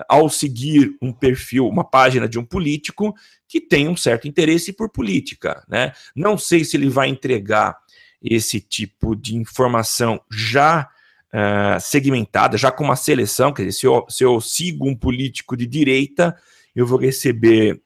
ao 0.07 0.29
seguir 0.29 0.95
um 1.01 1.11
perfil, 1.11 1.67
uma 1.67 1.83
página 1.83 2.27
de 2.27 2.37
um 2.37 2.45
político 2.45 3.15
que 3.47 3.61
tem 3.61 3.87
um 3.87 3.95
certo 3.95 4.27
interesse 4.27 4.73
por 4.73 4.89
política, 4.89 5.63
né? 5.67 5.93
Não 6.15 6.37
sei 6.37 6.63
se 6.63 6.77
ele 6.77 6.89
vai 6.89 7.07
entregar 7.07 7.77
esse 8.21 8.59
tipo 8.59 9.15
de 9.15 9.35
informação 9.35 10.19
já 10.29 10.89
uh, 11.33 11.79
segmentada, 11.79 12.57
já 12.57 12.71
com 12.71 12.83
uma 12.83 12.95
seleção, 12.95 13.53
quer 13.53 13.65
dizer, 13.65 13.79
se 13.79 13.85
eu, 13.85 14.05
se 14.09 14.23
eu 14.23 14.41
sigo 14.41 14.87
um 14.87 14.95
político 14.95 15.55
de 15.55 15.65
direita, 15.65 16.35
eu 16.75 16.85
vou 16.85 16.99
receber 16.99 17.81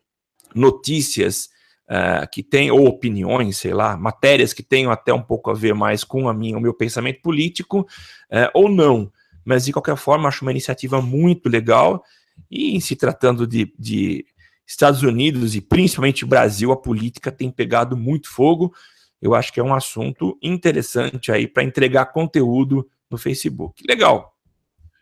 notícias 0.54 1.50
uh, 1.89 2.28
que 2.32 2.43
tem, 2.43 2.71
ou 2.71 2.86
opiniões, 2.88 3.58
sei 3.58 3.74
lá, 3.74 3.95
matérias 3.95 4.54
que 4.54 4.63
tenham 4.63 4.91
até 4.91 5.13
um 5.13 5.21
pouco 5.21 5.50
a 5.50 5.54
ver 5.54 5.74
mais 5.74 6.04
com 6.04 6.28
a 6.28 6.34
minha, 6.34 6.58
o 6.58 6.62
meu 6.62 6.74
pensamento 6.74 7.21
político, 7.21 7.82
uh, 7.82 8.50
ou 8.54 8.69
não. 8.69 9.12
Mas, 9.43 9.65
de 9.65 9.73
qualquer 9.73 9.95
forma, 9.97 10.27
acho 10.27 10.43
uma 10.43 10.51
iniciativa 10.51 11.01
muito 11.01 11.49
legal, 11.49 12.04
e 12.49 12.75
em 12.75 12.80
se 12.80 12.95
tratando 12.95 13.45
de, 13.47 13.73
de 13.77 14.25
Estados 14.65 15.04
Unidos 15.04 15.56
e 15.56 15.62
principalmente 15.62 16.25
Brasil, 16.25 16.71
a 16.71 16.77
política 16.77 17.32
tem 17.32 17.51
pegado 17.51 17.97
muito 17.97 18.30
fogo. 18.30 18.73
Eu 19.21 19.36
acho 19.36 19.51
que 19.54 19.60
é 19.60 19.63
um 19.63 19.73
assunto 19.73 20.38
interessante 20.41 21.32
aí 21.32 21.47
para 21.47 21.63
entregar 21.63 22.08
conteúdo 22.08 22.88
no 23.10 23.17
Facebook. 23.17 23.84
Legal. 23.88 24.36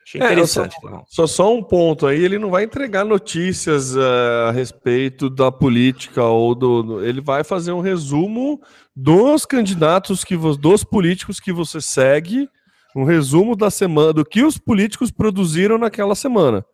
Achei 0.10 0.19
interessante. 0.19 0.75
É, 0.75 0.80
só, 0.82 1.04
só, 1.08 1.28
só, 1.28 1.56
um 1.56 1.62
ponto 1.62 2.08
aí, 2.08 2.23
ele 2.23 2.39
não 2.39 2.49
vai 2.49 2.63
entregar 2.63 3.06
notícias 3.06 3.95
uh, 3.95 4.47
a 4.47 4.52
respeito 4.52 5.30
da 5.30 5.52
política 5.52 6.23
ou 6.23 6.56
do, 6.56 6.82
do, 6.82 7.06
Ele 7.06 7.21
vai 7.21 7.43
fazer 7.43 7.71
um 7.71 7.80
resumo 7.80 8.60
dos 8.95 9.45
candidatos 9.45 10.23
que 10.23 10.36
dos 10.36 10.84
políticos 10.84 11.39
que 11.39 11.54
você 11.54 11.80
segue, 11.80 12.49
um 12.95 13.04
resumo 13.04 13.56
da 13.56 13.69
semana, 13.69 14.13
do 14.13 14.25
que 14.25 14.43
os 14.43 14.58
políticos 14.58 15.12
produziram 15.12 15.78
naquela 15.78 16.15
semana. 16.15 16.65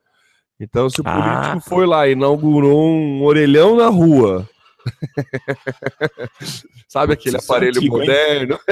Então, 0.60 0.90
se 0.90 1.02
o 1.02 1.04
ah, 1.06 1.12
político 1.12 1.58
ah, 1.58 1.62
foi 1.62 1.86
lá 1.86 2.08
e 2.08 2.14
inaugurou 2.14 2.88
um 2.88 3.24
orelhão 3.24 3.76
na 3.76 3.88
rua. 3.88 4.50
Sabe 6.88 7.14
aquele 7.14 7.38
Isso 7.38 7.52
é 7.52 7.56
aparelho 7.56 7.78
antigo, 7.78 7.98
moderno? 7.98 8.60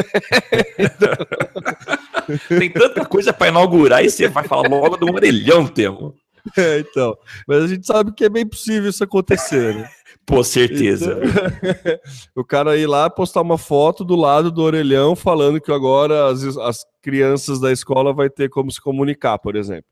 Tem 2.47 2.69
tanta 2.69 3.03
coisa 3.05 3.33
para 3.33 3.49
inaugurar 3.49 4.05
e 4.05 4.09
você 4.09 4.29
vai 4.29 4.45
falar 4.45 4.69
logo 4.69 4.95
do 4.95 5.13
orelhão, 5.13 5.67
Temo. 5.67 6.15
É, 6.57 6.79
então. 6.79 7.17
Mas 7.47 7.63
a 7.63 7.67
gente 7.67 7.85
sabe 7.85 8.13
que 8.13 8.23
é 8.23 8.29
bem 8.29 8.45
possível 8.45 8.89
isso 8.89 9.03
acontecer, 9.03 9.75
né? 9.75 9.89
Pô, 10.25 10.43
certeza. 10.43 11.19
Então, 11.21 11.99
o 12.41 12.45
cara 12.45 12.77
ir 12.77 12.87
lá 12.87 13.09
postar 13.09 13.41
uma 13.41 13.57
foto 13.57 14.05
do 14.05 14.15
lado 14.15 14.51
do 14.51 14.61
orelhão 14.61 15.15
falando 15.15 15.59
que 15.59 15.71
agora 15.71 16.27
as, 16.27 16.57
as 16.57 16.85
crianças 17.01 17.59
da 17.59 17.71
escola 17.71 18.13
vai 18.13 18.29
ter 18.29 18.49
como 18.49 18.71
se 18.71 18.81
comunicar, 18.81 19.37
por 19.37 19.55
exemplo. 19.55 19.85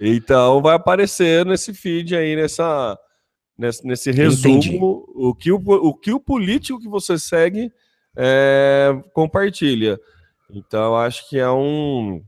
Então 0.00 0.60
vai 0.60 0.76
aparecer 0.76 1.46
nesse 1.46 1.72
feed 1.72 2.14
aí, 2.14 2.36
nessa, 2.36 2.98
nesse, 3.56 3.86
nesse 3.86 4.10
resumo, 4.10 5.04
o 5.14 5.34
que 5.34 5.50
o, 5.50 5.56
o 5.56 5.94
que 5.94 6.12
o 6.12 6.20
político 6.20 6.80
que 6.80 6.88
você 6.88 7.18
segue 7.18 7.72
é, 8.16 8.90
compartilha. 9.12 9.98
Então 10.50 10.96
acho 10.96 11.28
que 11.28 11.38
é 11.38 11.50
um 11.50 12.22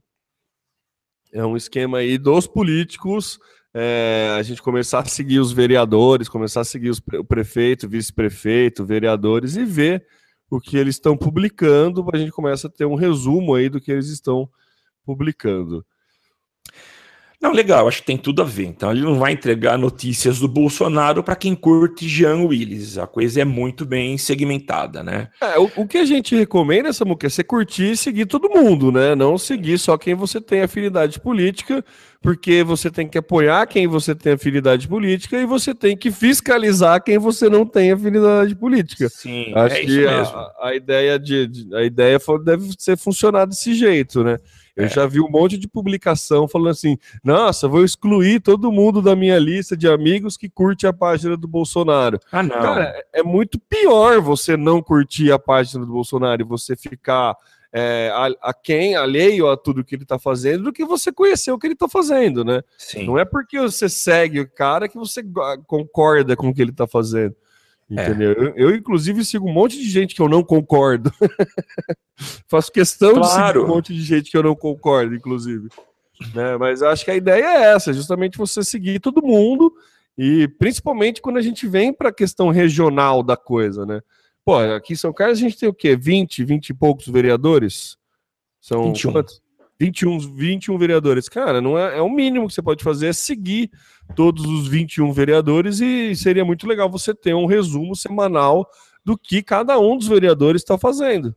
é 1.32 1.44
um 1.44 1.56
esquema 1.56 1.98
aí 1.98 2.16
dos 2.16 2.46
políticos. 2.46 3.38
É, 3.78 4.34
a 4.38 4.42
gente 4.42 4.62
começar 4.62 5.00
a 5.00 5.04
seguir 5.04 5.38
os 5.38 5.52
vereadores, 5.52 6.30
começar 6.30 6.62
a 6.62 6.64
seguir 6.64 6.88
os, 6.88 6.98
o 7.18 7.22
prefeito, 7.22 7.86
vice-prefeito, 7.86 8.86
vereadores 8.86 9.54
e 9.54 9.66
ver 9.66 10.06
o 10.48 10.58
que 10.58 10.78
eles 10.78 10.94
estão 10.94 11.14
publicando, 11.14 12.02
a 12.10 12.16
gente 12.16 12.32
começa 12.32 12.68
a 12.68 12.70
ter 12.70 12.86
um 12.86 12.94
resumo 12.94 13.54
aí 13.54 13.68
do 13.68 13.78
que 13.78 13.92
eles 13.92 14.08
estão 14.08 14.48
publicando. 15.04 15.84
Não, 17.40 17.52
legal, 17.52 17.86
acho 17.86 18.00
que 18.00 18.06
tem 18.06 18.16
tudo 18.16 18.40
a 18.40 18.44
ver. 18.44 18.66
Então 18.66 18.90
ele 18.90 19.02
não 19.02 19.18
vai 19.18 19.32
entregar 19.32 19.76
notícias 19.78 20.40
do 20.40 20.48
Bolsonaro 20.48 21.22
para 21.22 21.36
quem 21.36 21.54
curte 21.54 22.08
Jean 22.08 22.42
Willis. 22.44 22.96
A 22.96 23.06
coisa 23.06 23.42
é 23.42 23.44
muito 23.44 23.84
bem 23.84 24.16
segmentada, 24.16 25.02
né? 25.02 25.28
É, 25.40 25.58
o, 25.58 25.70
o, 25.76 25.86
que 25.86 25.98
a 25.98 26.04
gente 26.04 26.34
recomenda, 26.34 26.92
Samuca, 26.92 27.26
é 27.26 27.30
você 27.30 27.44
curtir 27.44 27.92
e 27.92 27.96
seguir 27.96 28.26
todo 28.26 28.48
mundo, 28.48 28.90
né? 28.90 29.14
Não 29.14 29.36
seguir 29.36 29.78
só 29.78 29.98
quem 29.98 30.14
você 30.14 30.40
tem 30.40 30.62
afinidade 30.62 31.20
política, 31.20 31.84
porque 32.22 32.64
você 32.64 32.90
tem 32.90 33.06
que 33.06 33.18
apoiar 33.18 33.66
quem 33.66 33.86
você 33.86 34.14
tem 34.14 34.32
afinidade 34.32 34.88
política 34.88 35.38
e 35.38 35.44
você 35.44 35.74
tem 35.74 35.96
que 35.96 36.10
fiscalizar 36.10 37.02
quem 37.02 37.18
você 37.18 37.50
não 37.50 37.66
tem 37.66 37.92
afinidade 37.92 38.54
política. 38.54 39.08
Sim, 39.10 39.52
acho 39.54 39.76
é 39.76 39.80
que 39.80 40.06
a, 40.06 40.52
a, 40.62 40.74
ideia 40.74 41.18
de, 41.18 41.50
a 41.74 41.82
ideia 41.82 42.18
deve 42.42 42.70
ser 42.78 42.96
funcionar 42.96 43.44
desse 43.44 43.74
jeito, 43.74 44.24
né? 44.24 44.38
Eu 44.76 44.84
é. 44.84 44.88
já 44.88 45.06
vi 45.06 45.20
um 45.20 45.30
monte 45.30 45.56
de 45.56 45.66
publicação 45.66 46.46
falando 46.46 46.70
assim: 46.70 46.98
nossa, 47.24 47.66
vou 47.66 47.82
excluir 47.82 48.40
todo 48.40 48.70
mundo 48.70 49.00
da 49.00 49.16
minha 49.16 49.38
lista 49.38 49.76
de 49.76 49.88
amigos 49.88 50.36
que 50.36 50.50
curte 50.50 50.86
a 50.86 50.92
página 50.92 51.36
do 51.36 51.48
Bolsonaro. 51.48 52.20
Ah, 52.30 52.42
não. 52.42 52.60
Cara, 52.60 52.94
é 53.12 53.22
muito 53.22 53.58
pior 53.58 54.20
você 54.20 54.56
não 54.56 54.82
curtir 54.82 55.32
a 55.32 55.38
página 55.38 55.84
do 55.84 55.92
Bolsonaro 55.92 56.42
e 56.42 56.44
você 56.44 56.76
ficar 56.76 57.34
é, 57.72 58.10
a, 58.14 58.50
a, 58.50 58.54
quem, 58.54 58.96
alheio 58.96 59.48
a 59.48 59.56
tudo 59.56 59.84
que 59.84 59.94
ele 59.94 60.02
está 60.02 60.18
fazendo, 60.18 60.64
do 60.64 60.72
que 60.72 60.84
você 60.84 61.12
conhecer 61.12 61.50
o 61.52 61.58
que 61.58 61.66
ele 61.66 61.74
está 61.74 61.88
fazendo, 61.88 62.44
né? 62.44 62.62
Sim. 62.78 63.06
Não 63.06 63.18
é 63.18 63.24
porque 63.24 63.58
você 63.58 63.88
segue 63.88 64.40
o 64.40 64.50
cara 64.50 64.88
que 64.88 64.96
você 64.96 65.22
concorda 65.66 66.36
com 66.36 66.48
o 66.48 66.54
que 66.54 66.62
ele 66.62 66.70
está 66.70 66.86
fazendo. 66.86 67.34
É. 67.90 68.08
Entendeu? 68.08 68.32
É. 68.32 68.34
Eu, 68.38 68.54
eu, 68.56 68.74
inclusive, 68.74 69.24
sigo 69.24 69.48
um 69.48 69.52
monte 69.52 69.78
de 69.78 69.88
gente 69.88 70.14
que 70.14 70.20
eu 70.20 70.28
não 70.28 70.42
concordo. 70.42 71.12
Faço 72.48 72.72
questão 72.72 73.14
claro. 73.14 73.26
de 73.26 73.34
seguir 73.36 73.58
um 73.58 73.74
monte 73.74 73.94
de 73.94 74.02
gente 74.02 74.30
que 74.30 74.36
eu 74.36 74.42
não 74.42 74.56
concordo, 74.56 75.14
inclusive. 75.14 75.68
Né? 76.34 76.56
Mas 76.56 76.82
acho 76.82 77.04
que 77.04 77.10
a 77.10 77.16
ideia 77.16 77.44
é 77.44 77.74
essa, 77.74 77.92
justamente 77.92 78.38
você 78.38 78.64
seguir 78.64 79.00
todo 79.00 79.22
mundo, 79.22 79.72
e 80.16 80.48
principalmente 80.58 81.20
quando 81.20 81.36
a 81.36 81.42
gente 81.42 81.66
vem 81.66 81.92
para 81.92 82.08
a 82.08 82.14
questão 82.14 82.50
regional 82.50 83.22
da 83.22 83.36
coisa, 83.36 83.84
né? 83.84 84.00
Pô, 84.44 84.58
aqui 84.58 84.94
em 84.94 84.96
São 84.96 85.12
Carlos 85.12 85.38
a 85.38 85.40
gente 85.42 85.58
tem 85.58 85.68
o 85.68 85.74
quê? 85.74 85.96
20, 85.96 86.44
20 86.44 86.70
e 86.70 86.74
poucos 86.74 87.06
vereadores? 87.08 87.98
São 88.60 88.84
21. 88.84 89.12
Quantos? 89.12 89.42
21, 89.78 90.18
21 90.34 90.78
vereadores. 90.78 91.28
Cara, 91.28 91.60
não 91.60 91.78
é, 91.78 91.98
é 91.98 92.00
o 92.00 92.08
mínimo 92.08 92.46
que 92.46 92.54
você 92.54 92.62
pode 92.62 92.82
fazer 92.82 93.08
é 93.08 93.12
seguir 93.12 93.70
todos 94.14 94.44
os 94.44 94.68
21 94.68 95.12
vereadores 95.12 95.80
e 95.80 96.14
seria 96.14 96.44
muito 96.44 96.66
legal 96.66 96.90
você 96.90 97.14
ter 97.14 97.34
um 97.34 97.46
resumo 97.46 97.94
semanal 97.96 98.68
do 99.04 99.16
que 99.16 99.42
cada 99.42 99.78
um 99.78 99.96
dos 99.96 100.08
vereadores 100.08 100.62
está 100.62 100.78
fazendo. 100.78 101.34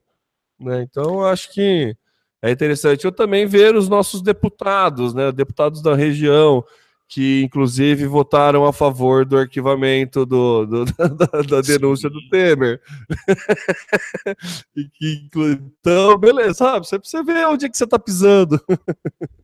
Né? 0.59 0.81
Então, 0.83 1.23
acho 1.23 1.53
que 1.53 1.95
é 2.41 2.51
interessante 2.51 3.05
eu 3.05 3.11
também 3.11 3.45
ver 3.45 3.75
os 3.75 3.89
nossos 3.89 4.21
deputados, 4.21 5.13
né? 5.13 5.31
Deputados 5.31 5.81
da 5.81 5.93
região, 5.93 6.63
que 7.07 7.41
inclusive 7.43 8.05
votaram 8.05 8.65
a 8.65 8.71
favor 8.71 9.25
do 9.25 9.37
arquivamento 9.37 10.25
do, 10.25 10.65
do 10.65 10.85
da, 10.95 11.41
da, 11.41 11.61
denúncia 11.61 12.09
Sim. 12.09 12.15
do 12.15 12.29
Temer. 12.29 12.81
que, 14.73 15.29
então, 15.33 16.17
beleza, 16.17 16.53
sabe? 16.53 16.87
Você 16.87 16.97
precisa 16.97 17.23
ver 17.23 17.45
onde 17.47 17.65
é 17.65 17.69
que 17.69 17.77
você 17.77 17.83
está 17.83 17.99
pisando. 17.99 18.61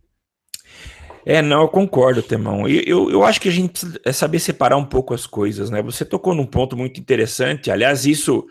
É, 1.25 1.41
não, 1.41 1.61
eu 1.61 1.67
concordo, 1.67 2.21
Temão. 2.21 2.67
Eu, 2.67 2.81
eu, 2.85 3.11
eu, 3.11 3.23
acho 3.23 3.41
que 3.41 3.49
a 3.49 3.51
gente 3.51 3.71
precisa 3.71 3.99
é 4.05 4.11
saber 4.11 4.39
separar 4.39 4.77
um 4.77 4.85
pouco 4.85 5.13
as 5.13 5.25
coisas, 5.25 5.69
né? 5.69 5.81
Você 5.81 6.05
tocou 6.05 6.35
num 6.35 6.45
ponto 6.45 6.77
muito 6.77 6.99
interessante. 6.99 7.71
Aliás, 7.71 8.05
isso 8.05 8.45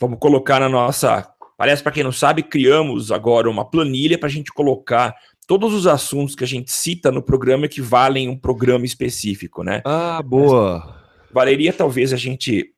vamos 0.00 0.18
colocar 0.18 0.58
na 0.58 0.68
nossa. 0.68 1.28
Parece, 1.58 1.82
para 1.82 1.92
quem 1.92 2.02
não 2.02 2.12
sabe, 2.12 2.42
criamos 2.42 3.12
agora 3.12 3.50
uma 3.50 3.68
planilha 3.68 4.18
para 4.18 4.28
a 4.28 4.32
gente 4.32 4.52
colocar 4.52 5.14
todos 5.46 5.74
os 5.74 5.86
assuntos 5.86 6.34
que 6.34 6.44
a 6.44 6.46
gente 6.46 6.72
cita 6.72 7.12
no 7.12 7.22
programa 7.22 7.68
que 7.68 7.80
valem 7.80 8.28
um 8.28 8.38
programa 8.38 8.84
específico, 8.84 9.62
né? 9.62 9.82
Ah, 9.84 10.22
boa. 10.22 10.84
Mas 10.84 11.32
valeria 11.32 11.72
talvez 11.72 12.12
a 12.12 12.16
gente 12.16 12.72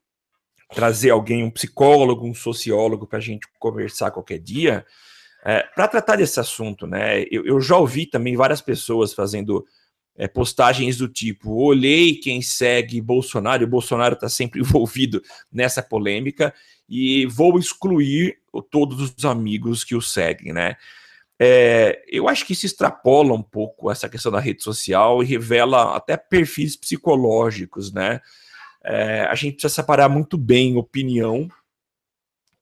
trazer 0.74 1.10
alguém, 1.10 1.44
um 1.44 1.50
psicólogo, 1.50 2.26
um 2.26 2.34
sociólogo, 2.34 3.06
para 3.06 3.18
a 3.18 3.22
gente 3.22 3.46
conversar 3.58 4.10
qualquer 4.10 4.38
dia, 4.38 4.84
é, 5.44 5.62
para 5.74 5.88
tratar 5.88 6.16
desse 6.16 6.40
assunto, 6.40 6.86
né? 6.86 7.22
Eu, 7.30 7.46
eu, 7.46 7.60
já 7.60 7.76
ouvi 7.76 8.06
também 8.06 8.36
várias 8.36 8.60
pessoas 8.60 9.14
fazendo 9.14 9.64
é, 10.16 10.26
postagens 10.26 10.96
do 10.96 11.08
tipo: 11.08 11.62
olhei 11.62 12.16
quem 12.16 12.42
segue 12.42 13.00
Bolsonaro, 13.00 13.62
e 13.62 13.64
o 13.64 13.68
Bolsonaro 13.68 14.14
está 14.14 14.28
sempre 14.28 14.60
envolvido 14.62 15.22
nessa 15.52 15.82
polêmica, 15.82 16.52
e 16.88 17.26
vou 17.26 17.58
excluir 17.58 18.38
todos 18.70 19.14
os 19.16 19.24
amigos 19.24 19.84
que 19.84 19.94
o 19.94 20.02
seguem, 20.02 20.52
né? 20.52 20.76
É, 21.40 22.02
eu 22.08 22.28
acho 22.28 22.44
que 22.44 22.52
isso 22.52 22.66
extrapola 22.66 23.32
um 23.32 23.42
pouco 23.42 23.92
essa 23.92 24.08
questão 24.08 24.32
da 24.32 24.40
rede 24.40 24.62
social 24.62 25.22
e 25.22 25.26
revela 25.26 25.96
até 25.96 26.16
perfis 26.16 26.74
psicológicos, 26.74 27.92
né? 27.92 28.20
É, 28.84 29.22
a 29.22 29.34
gente 29.36 29.54
precisa 29.54 29.74
separar 29.74 30.08
muito 30.08 30.36
bem 30.36 30.76
opinião 30.76 31.48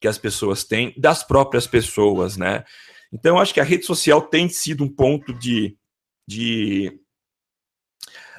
que 0.00 0.08
as 0.08 0.18
pessoas 0.18 0.64
têm 0.64 0.94
das 0.96 1.22
próprias 1.22 1.66
pessoas, 1.66 2.36
né? 2.36 2.64
Então, 3.12 3.38
acho 3.38 3.54
que 3.54 3.60
a 3.60 3.64
rede 3.64 3.86
social 3.86 4.20
tem 4.20 4.48
sido 4.48 4.84
um 4.84 4.88
ponto 4.88 5.32
de, 5.32 5.76
de 6.26 7.00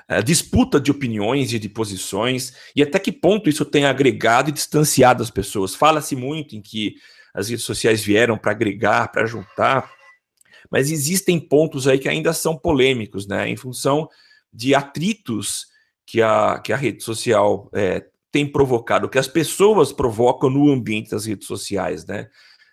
é, 0.08 0.22
disputa 0.22 0.80
de 0.80 0.92
opiniões 0.92 1.52
e 1.54 1.60
de 1.60 1.68
posições, 1.68 2.54
e 2.76 2.84
até 2.84 3.00
que 3.00 3.12
ponto 3.12 3.50
isso 3.50 3.66
tem 3.66 3.86
agregado 3.86 4.50
e 4.50 4.54
distanciado 4.54 5.24
as 5.24 5.32
pessoas. 5.32 5.76
Fala-se 5.76 6.16
muito 6.16 6.56
em 6.56 6.62
que 6.62 6.96
as 7.34 7.50
redes 7.50 7.66
sociais 7.66 8.02
vieram 8.02 8.38
para 8.38 8.52
agregar, 8.52 9.12
para 9.12 9.26
juntar, 9.26 9.92
mas 10.72 10.92
existem 10.92 11.40
pontos 11.40 11.88
aí 11.88 12.00
que 12.00 12.10
ainda 12.10 12.34
são 12.34 12.58
polêmicos, 12.58 13.28
né? 13.28 13.50
Em 13.50 13.56
função 13.56 14.10
de 14.52 14.74
atritos 14.74 15.68
que 16.06 16.22
a, 16.22 16.60
que 16.60 16.72
a 16.72 16.78
rede 16.78 17.04
social 17.04 17.70
é, 17.74 18.06
tem 18.38 18.46
provocado, 18.46 19.10
que 19.10 19.18
as 19.18 19.28
pessoas 19.28 19.92
provocam 19.92 20.48
no 20.48 20.72
ambiente 20.72 21.10
das 21.10 21.26
redes 21.26 21.48
sociais, 21.48 22.06
né? 22.06 22.28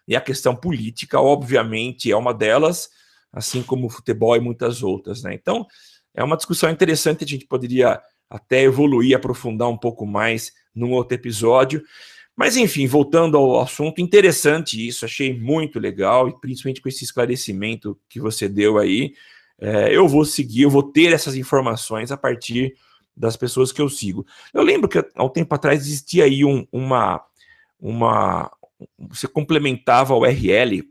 E 0.06 0.14
a 0.14 0.20
questão 0.20 0.54
política, 0.54 1.18
obviamente, 1.18 2.12
é 2.12 2.16
uma 2.16 2.34
delas, 2.34 2.90
assim 3.32 3.62
como 3.62 3.86
o 3.86 3.90
futebol 3.90 4.36
e 4.36 4.40
muitas 4.40 4.82
outras, 4.82 5.22
né? 5.22 5.32
Então, 5.32 5.66
é 6.14 6.22
uma 6.22 6.36
discussão 6.36 6.68
interessante, 6.68 7.24
a 7.24 7.26
gente 7.26 7.46
poderia 7.46 7.98
até 8.28 8.60
evoluir, 8.60 9.16
aprofundar 9.16 9.70
um 9.70 9.78
pouco 9.78 10.04
mais 10.04 10.52
num 10.74 10.92
outro 10.92 11.14
episódio. 11.14 11.82
Mas 12.36 12.58
enfim, 12.58 12.86
voltando 12.86 13.38
ao 13.38 13.62
assunto, 13.62 14.02
interessante 14.02 14.86
isso, 14.86 15.06
achei 15.06 15.32
muito 15.32 15.78
legal, 15.78 16.28
e 16.28 16.38
principalmente 16.40 16.82
com 16.82 16.90
esse 16.90 17.04
esclarecimento 17.04 17.98
que 18.06 18.20
você 18.20 18.50
deu 18.50 18.76
aí. 18.76 19.14
É, 19.58 19.96
eu 19.96 20.06
vou 20.06 20.26
seguir, 20.26 20.64
eu 20.64 20.70
vou 20.70 20.82
ter 20.82 21.10
essas 21.10 21.34
informações 21.36 22.12
a 22.12 22.18
partir 22.18 22.74
das 23.16 23.36
pessoas 23.36 23.72
que 23.72 23.80
eu 23.80 23.88
sigo. 23.88 24.26
Eu 24.52 24.62
lembro 24.62 24.88
que 24.88 24.98
há 24.98 25.24
um 25.24 25.28
tempo 25.28 25.54
atrás 25.54 25.80
existia 25.80 26.24
aí 26.24 26.44
um, 26.44 26.66
uma, 26.72 27.22
uma. 27.80 28.50
Você 28.98 29.26
complementava 29.26 30.14
o 30.14 30.20
URL 30.20 30.82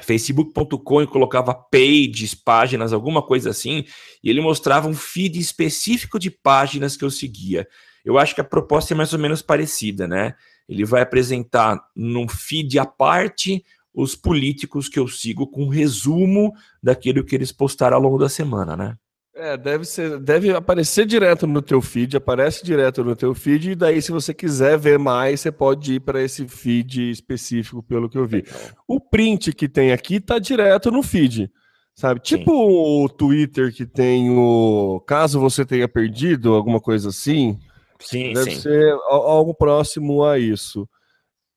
facebook.com 0.00 1.02
e 1.02 1.06
colocava 1.06 1.54
pages, 1.54 2.34
páginas, 2.34 2.92
alguma 2.92 3.22
coisa 3.22 3.50
assim, 3.50 3.84
e 4.22 4.28
ele 4.28 4.40
mostrava 4.40 4.88
um 4.88 4.94
feed 4.94 5.38
específico 5.38 6.18
de 6.18 6.30
páginas 6.30 6.96
que 6.96 7.04
eu 7.04 7.10
seguia. 7.10 7.68
Eu 8.04 8.18
acho 8.18 8.34
que 8.34 8.40
a 8.40 8.44
proposta 8.44 8.92
é 8.92 8.96
mais 8.96 9.12
ou 9.12 9.18
menos 9.18 9.40
parecida, 9.40 10.06
né? 10.06 10.34
Ele 10.68 10.84
vai 10.84 11.02
apresentar 11.02 11.80
num 11.94 12.28
feed 12.28 12.78
à 12.78 12.84
parte 12.84 13.64
os 13.94 14.16
políticos 14.16 14.88
que 14.88 14.98
eu 14.98 15.06
sigo 15.06 15.46
com 15.46 15.64
um 15.64 15.68
resumo 15.68 16.52
daquilo 16.82 17.24
que 17.24 17.34
eles 17.34 17.52
postaram 17.52 17.96
ao 17.96 18.02
longo 18.02 18.18
da 18.18 18.28
semana, 18.28 18.76
né? 18.76 18.98
É, 19.36 19.56
deve 19.56 19.84
ser, 19.84 20.20
deve 20.20 20.52
aparecer 20.52 21.04
direto 21.04 21.44
no 21.44 21.60
teu 21.60 21.82
feed, 21.82 22.16
aparece 22.16 22.64
direto 22.64 23.02
no 23.02 23.16
teu 23.16 23.34
feed, 23.34 23.72
e 23.72 23.74
daí, 23.74 24.00
se 24.00 24.12
você 24.12 24.32
quiser 24.32 24.78
ver 24.78 24.96
mais, 24.96 25.40
você 25.40 25.50
pode 25.50 25.94
ir 25.94 26.00
para 26.00 26.22
esse 26.22 26.46
feed 26.46 27.10
específico, 27.10 27.82
pelo 27.82 28.08
que 28.08 28.16
eu 28.16 28.26
vi. 28.26 28.44
O 28.86 29.00
print 29.00 29.52
que 29.52 29.68
tem 29.68 29.90
aqui 29.90 30.20
tá 30.20 30.38
direto 30.38 30.88
no 30.88 31.02
feed, 31.02 31.50
sabe? 31.96 32.20
Sim. 32.22 32.38
Tipo 32.38 32.52
o 32.52 33.08
Twitter 33.08 33.74
que 33.74 33.84
tem 33.84 34.30
o. 34.30 35.02
Caso 35.04 35.40
você 35.40 35.64
tenha 35.64 35.88
perdido, 35.88 36.54
alguma 36.54 36.80
coisa 36.80 37.08
assim. 37.08 37.58
Sim, 37.98 38.34
deve 38.34 38.52
sim. 38.52 38.60
ser 38.60 38.92
algo 39.08 39.52
próximo 39.52 40.24
a 40.24 40.38
isso. 40.38 40.88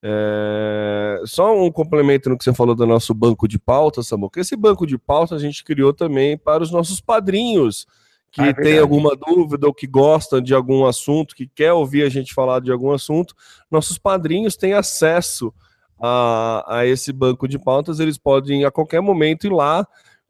É... 0.02 1.20
Só 1.24 1.56
um 1.56 1.70
complemento 1.70 2.30
no 2.30 2.38
que 2.38 2.44
você 2.44 2.54
falou 2.54 2.74
do 2.74 2.86
nosso 2.86 3.12
banco 3.12 3.48
de 3.48 3.58
pauta, 3.58 4.02
Samuca. 4.02 4.40
Esse 4.40 4.56
banco 4.56 4.86
de 4.86 4.96
pauta 4.96 5.34
a 5.34 5.38
gente 5.38 5.64
criou 5.64 5.92
também 5.92 6.38
para 6.38 6.62
os 6.62 6.70
nossos 6.70 7.00
padrinhos 7.00 7.86
que 8.30 8.42
ah, 8.42 8.48
é 8.48 8.52
tem 8.52 8.78
alguma 8.78 9.16
dúvida 9.16 9.66
ou 9.66 9.74
que 9.74 9.86
gostam 9.86 10.40
de 10.40 10.54
algum 10.54 10.84
assunto, 10.84 11.34
que 11.34 11.46
quer 11.46 11.72
ouvir 11.72 12.02
a 12.02 12.08
gente 12.08 12.34
falar 12.34 12.60
de 12.60 12.70
algum 12.70 12.92
assunto. 12.92 13.34
Nossos 13.70 13.98
padrinhos 13.98 14.56
têm 14.56 14.74
acesso 14.74 15.52
a, 16.00 16.78
a 16.78 16.86
esse 16.86 17.12
banco 17.12 17.48
de 17.48 17.58
pautas, 17.58 18.00
eles 18.00 18.18
podem 18.18 18.64
a 18.64 18.70
qualquer 18.70 19.00
momento 19.00 19.46
ir 19.46 19.52
lá 19.52 19.86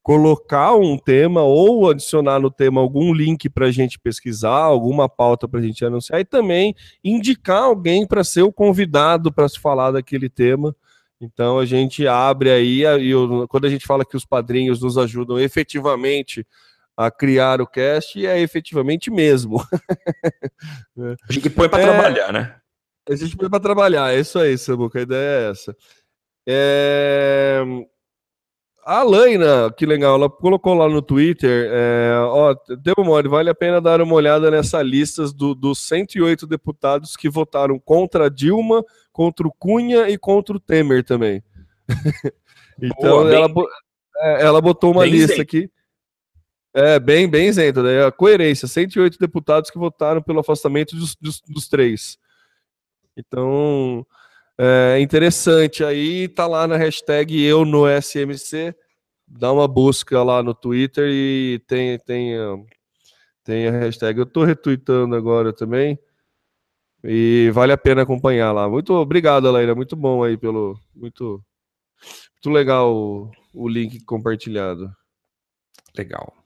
colocar 0.09 0.75
um 0.75 0.97
tema 0.97 1.43
ou 1.43 1.91
adicionar 1.91 2.41
no 2.41 2.51
tema 2.51 2.81
algum 2.81 3.13
link 3.13 3.47
para 3.51 3.67
a 3.67 3.71
gente 3.71 3.99
pesquisar, 3.99 4.63
alguma 4.63 5.07
pauta 5.07 5.47
para 5.47 5.61
a 5.61 5.63
gente 5.63 5.85
anunciar 5.85 6.19
e 6.19 6.25
também 6.25 6.75
indicar 7.05 7.65
alguém 7.65 8.07
para 8.07 8.25
ser 8.25 8.41
o 8.41 8.51
convidado 8.51 9.31
para 9.31 9.47
se 9.47 9.61
falar 9.61 9.91
daquele 9.91 10.31
tema. 10.31 10.75
Então 11.21 11.59
a 11.59 11.67
gente 11.67 12.07
abre 12.07 12.51
aí, 12.51 12.87
e 12.87 13.13
quando 13.49 13.67
a 13.67 13.69
gente 13.69 13.87
fala 13.87 14.03
que 14.03 14.17
os 14.17 14.25
padrinhos 14.25 14.81
nos 14.81 14.97
ajudam 14.97 15.39
efetivamente 15.39 16.47
a 16.97 17.11
criar 17.11 17.61
o 17.61 17.67
cast, 17.67 18.27
é 18.27 18.41
efetivamente 18.41 19.11
mesmo. 19.11 19.59
a 21.29 21.31
gente 21.31 21.51
põe 21.51 21.69
para 21.69 21.83
é, 21.83 21.85
trabalhar, 21.85 22.33
né? 22.33 22.57
A 23.11 23.15
gente 23.15 23.37
põe 23.37 23.51
para 23.51 23.61
trabalhar, 23.61 24.15
é 24.15 24.21
isso 24.21 24.39
aí, 24.39 24.57
Samuca, 24.57 25.01
a 25.01 25.03
ideia 25.03 25.49
é 25.49 25.51
essa. 25.51 25.77
É... 26.49 27.63
A 28.89 29.03
Laina, 29.03 29.71
que 29.71 29.85
legal, 29.85 30.15
ela 30.15 30.31
colocou 30.31 30.73
lá 30.73 30.89
no 30.89 31.03
Twitter, 31.03 31.69
é, 31.71 32.11
ó, 32.23 32.57
deu 32.81 32.95
mole, 33.05 33.29
vale 33.29 33.51
a 33.51 33.55
pena 33.55 33.83
dar 33.83 34.01
uma 34.01 34.15
olhada 34.15 34.51
nessa 34.51 34.81
lista 34.81 35.31
do, 35.31 35.55
dos 35.55 35.79
108 35.81 36.47
deputados 36.47 37.15
que 37.15 37.29
votaram 37.29 37.79
contra 37.79 38.31
Dilma, 38.31 38.83
contra 39.13 39.47
o 39.47 39.53
Cunha 39.53 40.09
e 40.09 40.17
contra 40.17 40.57
o 40.57 40.59
Temer 40.59 41.05
também. 41.05 41.45
então, 42.81 43.25
Boa, 43.25 43.31
ela, 43.31 43.53
é, 44.21 44.47
ela 44.47 44.61
botou 44.63 44.93
uma 44.93 45.05
lista 45.05 45.35
isento. 45.35 45.43
aqui. 45.43 45.71
É, 46.73 46.99
bem, 46.99 47.29
bem 47.29 47.49
isento, 47.49 47.83
né? 47.83 48.07
A 48.07 48.11
coerência, 48.11 48.67
108 48.67 49.19
deputados 49.19 49.69
que 49.71 49.77
votaram 49.77 50.23
pelo 50.23 50.41
afastamento 50.41 50.97
dos, 50.97 51.15
dos, 51.15 51.43
dos 51.43 51.69
três. 51.69 52.17
Então, 53.15 54.07
é 54.59 55.01
interessante. 55.01 55.85
Aí 55.85 56.29
tá 56.29 56.47
lá 56.47 56.67
na 56.67 56.77
hashtag 56.77 57.41
eu 57.43 57.65
no 57.65 57.87
SMC. 57.89 58.75
Dá 59.27 59.53
uma 59.53 59.69
busca 59.69 60.23
lá 60.23 60.43
no 60.43 60.55
Twitter 60.55 61.09
e 61.11 61.61
tem, 61.67 61.99
tem, 62.01 62.33
tem 63.45 63.69
a 63.69 63.71
hashtag. 63.73 64.19
Eu 64.19 64.27
tô 64.27 64.45
retweetando 64.45 65.15
agora 65.15 65.53
também. 65.53 65.99
E 67.05 67.51
vale 67.53 67.73
a 67.73 67.79
pena 67.79 68.03
acompanhar 68.03 68.53
lá. 68.53 68.69
Muito 68.69 68.93
obrigado, 68.95 69.51
Leila. 69.51 69.75
Muito 69.75 69.95
bom 69.95 70.25
aí 70.25 70.37
pelo. 70.37 70.79
Muito, 70.95 71.43
muito 72.35 72.51
legal 72.51 72.95
o, 72.95 73.31
o 73.55 73.69
link 73.69 74.05
compartilhado. 74.05 74.91
Legal. 75.97 76.38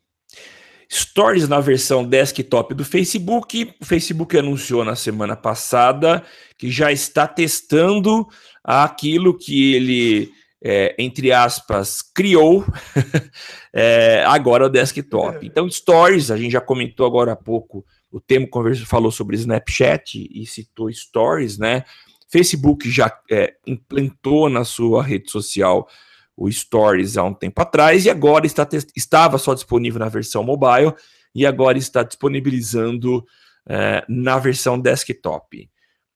Stories 0.93 1.49
na 1.49 1.59
versão 1.59 2.05
desktop 2.05 2.75
do 2.75 2.85
Facebook. 2.85 3.75
O 3.81 3.85
Facebook 3.85 4.37
anunciou 4.37 4.85
na 4.85 4.95
semana 4.95 5.35
passada 5.35 6.23
que 6.59 6.71
já 6.71 6.93
está 6.93 7.27
testando 7.27 8.29
aquilo 8.63 9.37
que 9.37 9.75
ele, 9.75 10.31
é, 10.63 10.95
entre 10.99 11.33
aspas, 11.33 12.03
criou 12.03 12.63
é, 13.73 14.23
agora 14.27 14.67
o 14.67 14.69
desktop. 14.69 15.47
Então, 15.47 15.71
Stories, 15.71 16.31
a 16.31 16.37
gente 16.37 16.53
já 16.53 16.61
comentou 16.61 17.07
agora 17.07 17.33
há 17.33 17.37
pouco, 17.37 17.87
o 18.11 18.21
Temo 18.21 18.47
conversa, 18.47 18.85
falou 18.85 19.11
sobre 19.11 19.37
Snapchat 19.37 20.29
e 20.31 20.45
citou 20.45 20.93
Stories, 20.93 21.57
né? 21.57 21.85
Facebook 22.31 22.91
já 22.91 23.11
é, 23.31 23.55
implantou 23.67 24.51
na 24.51 24.63
sua 24.63 25.03
rede 25.03 25.31
social 25.31 25.89
o 26.37 26.51
Stories 26.51 27.17
há 27.17 27.25
um 27.25 27.35
tempo 27.35 27.61
atrás 27.61 28.07
e 28.07 28.11
agora 28.11 28.47
está 28.47 28.67
estava 28.97 29.39
só 29.39 29.55
disponível 29.55 30.01
na 30.01 30.09
versão 30.09 30.43
mobile 30.43 30.95
e 31.35 31.47
agora 31.47 31.79
está 31.79 32.03
disponibilizando 32.03 33.25
é, 33.69 34.05
na 34.09 34.39
versão 34.39 34.79
desktop. 34.79 35.69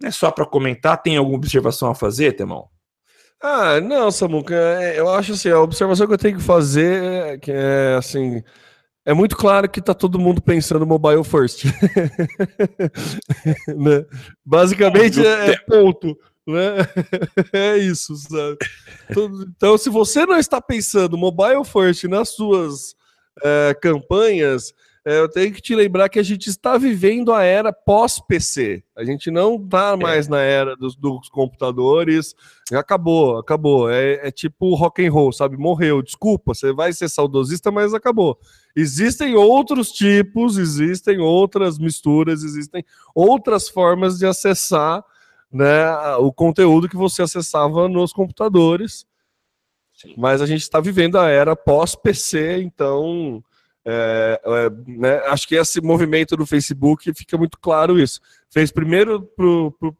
É 0.02 0.10
só 0.10 0.30
para 0.30 0.46
comentar, 0.46 1.00
tem 1.00 1.16
alguma 1.16 1.38
observação 1.38 1.90
a 1.90 1.94
fazer, 1.94 2.32
Temão? 2.32 2.68
Ah, 3.42 3.80
não, 3.80 4.10
Samuca, 4.10 4.54
é, 4.54 4.98
eu 4.98 5.08
acho 5.10 5.32
assim, 5.32 5.50
a 5.50 5.60
observação 5.60 6.06
que 6.06 6.14
eu 6.14 6.18
tenho 6.18 6.38
que 6.38 6.42
fazer 6.42 7.02
é 7.02 7.38
que 7.38 7.52
é 7.52 7.96
assim, 7.98 8.42
é 9.04 9.14
muito 9.14 9.36
claro 9.36 9.68
que 9.68 9.78
está 9.78 9.94
todo 9.94 10.18
mundo 10.18 10.42
pensando 10.42 10.86
mobile 10.86 11.22
first. 11.22 11.64
né? 13.68 14.04
Basicamente 14.44 15.24
é, 15.24 15.52
é 15.52 15.58
ponto. 15.58 16.18
Né? 16.46 16.76
É 17.52 17.76
isso, 17.76 18.14
sabe? 18.16 18.58
Então, 19.56 19.76
se 19.76 19.90
você 19.90 20.24
não 20.24 20.38
está 20.38 20.60
pensando 20.60 21.18
mobile 21.18 21.64
first 21.64 22.04
nas 22.04 22.30
suas 22.30 22.94
é, 23.42 23.74
campanhas, 23.80 24.72
é, 25.08 25.20
eu 25.20 25.28
tenho 25.28 25.52
que 25.54 25.62
te 25.62 25.72
lembrar 25.72 26.08
que 26.08 26.18
a 26.18 26.22
gente 26.22 26.48
está 26.48 26.76
vivendo 26.76 27.32
a 27.32 27.44
era 27.44 27.72
pós-PC. 27.72 28.82
A 28.96 29.04
gente 29.04 29.30
não 29.30 29.54
está 29.54 29.92
é. 29.92 29.96
mais 29.96 30.26
é. 30.26 30.30
na 30.30 30.40
era 30.40 30.76
dos, 30.76 30.96
dos, 30.96 31.28
computadores. 31.28 32.34
Acabou, 32.72 33.38
acabou. 33.38 33.88
É, 33.88 34.26
é, 34.26 34.30
tipo 34.32 34.74
rock 34.74 35.06
and 35.06 35.12
roll, 35.12 35.32
sabe? 35.32 35.56
Morreu. 35.56 36.02
Desculpa, 36.02 36.54
você 36.54 36.72
vai 36.72 36.92
ser 36.92 37.08
saudosista, 37.08 37.70
mas 37.70 37.94
acabou. 37.94 38.36
Existem 38.74 39.36
outros 39.36 39.92
tipos, 39.92 40.58
existem 40.58 41.20
outras 41.20 41.78
misturas, 41.78 42.42
existem 42.42 42.84
outras 43.14 43.68
formas 43.68 44.18
de 44.18 44.26
acessar 44.26 45.04
né, 45.52 45.90
o 46.16 46.32
conteúdo 46.32 46.88
que 46.88 46.96
você 46.96 47.22
acessava 47.22 47.88
nos 47.88 48.12
computadores. 48.12 49.06
Sim. 49.92 50.14
Mas 50.16 50.42
a 50.42 50.46
gente 50.46 50.62
está 50.62 50.80
vivendo 50.80 51.18
a 51.18 51.28
era 51.28 51.56
pós-PC, 51.56 52.60
então 52.60 53.42
é, 53.88 54.40
é, 54.44 54.70
né, 54.86 55.18
acho 55.28 55.46
que 55.46 55.54
esse 55.54 55.80
movimento 55.80 56.36
do 56.36 56.44
Facebook 56.44 57.12
fica 57.14 57.38
muito 57.38 57.58
claro 57.58 57.98
isso. 57.98 58.20
Fez 58.50 58.72
primeiro 58.72 59.22
pro, 59.22 59.70
pro, 59.78 59.96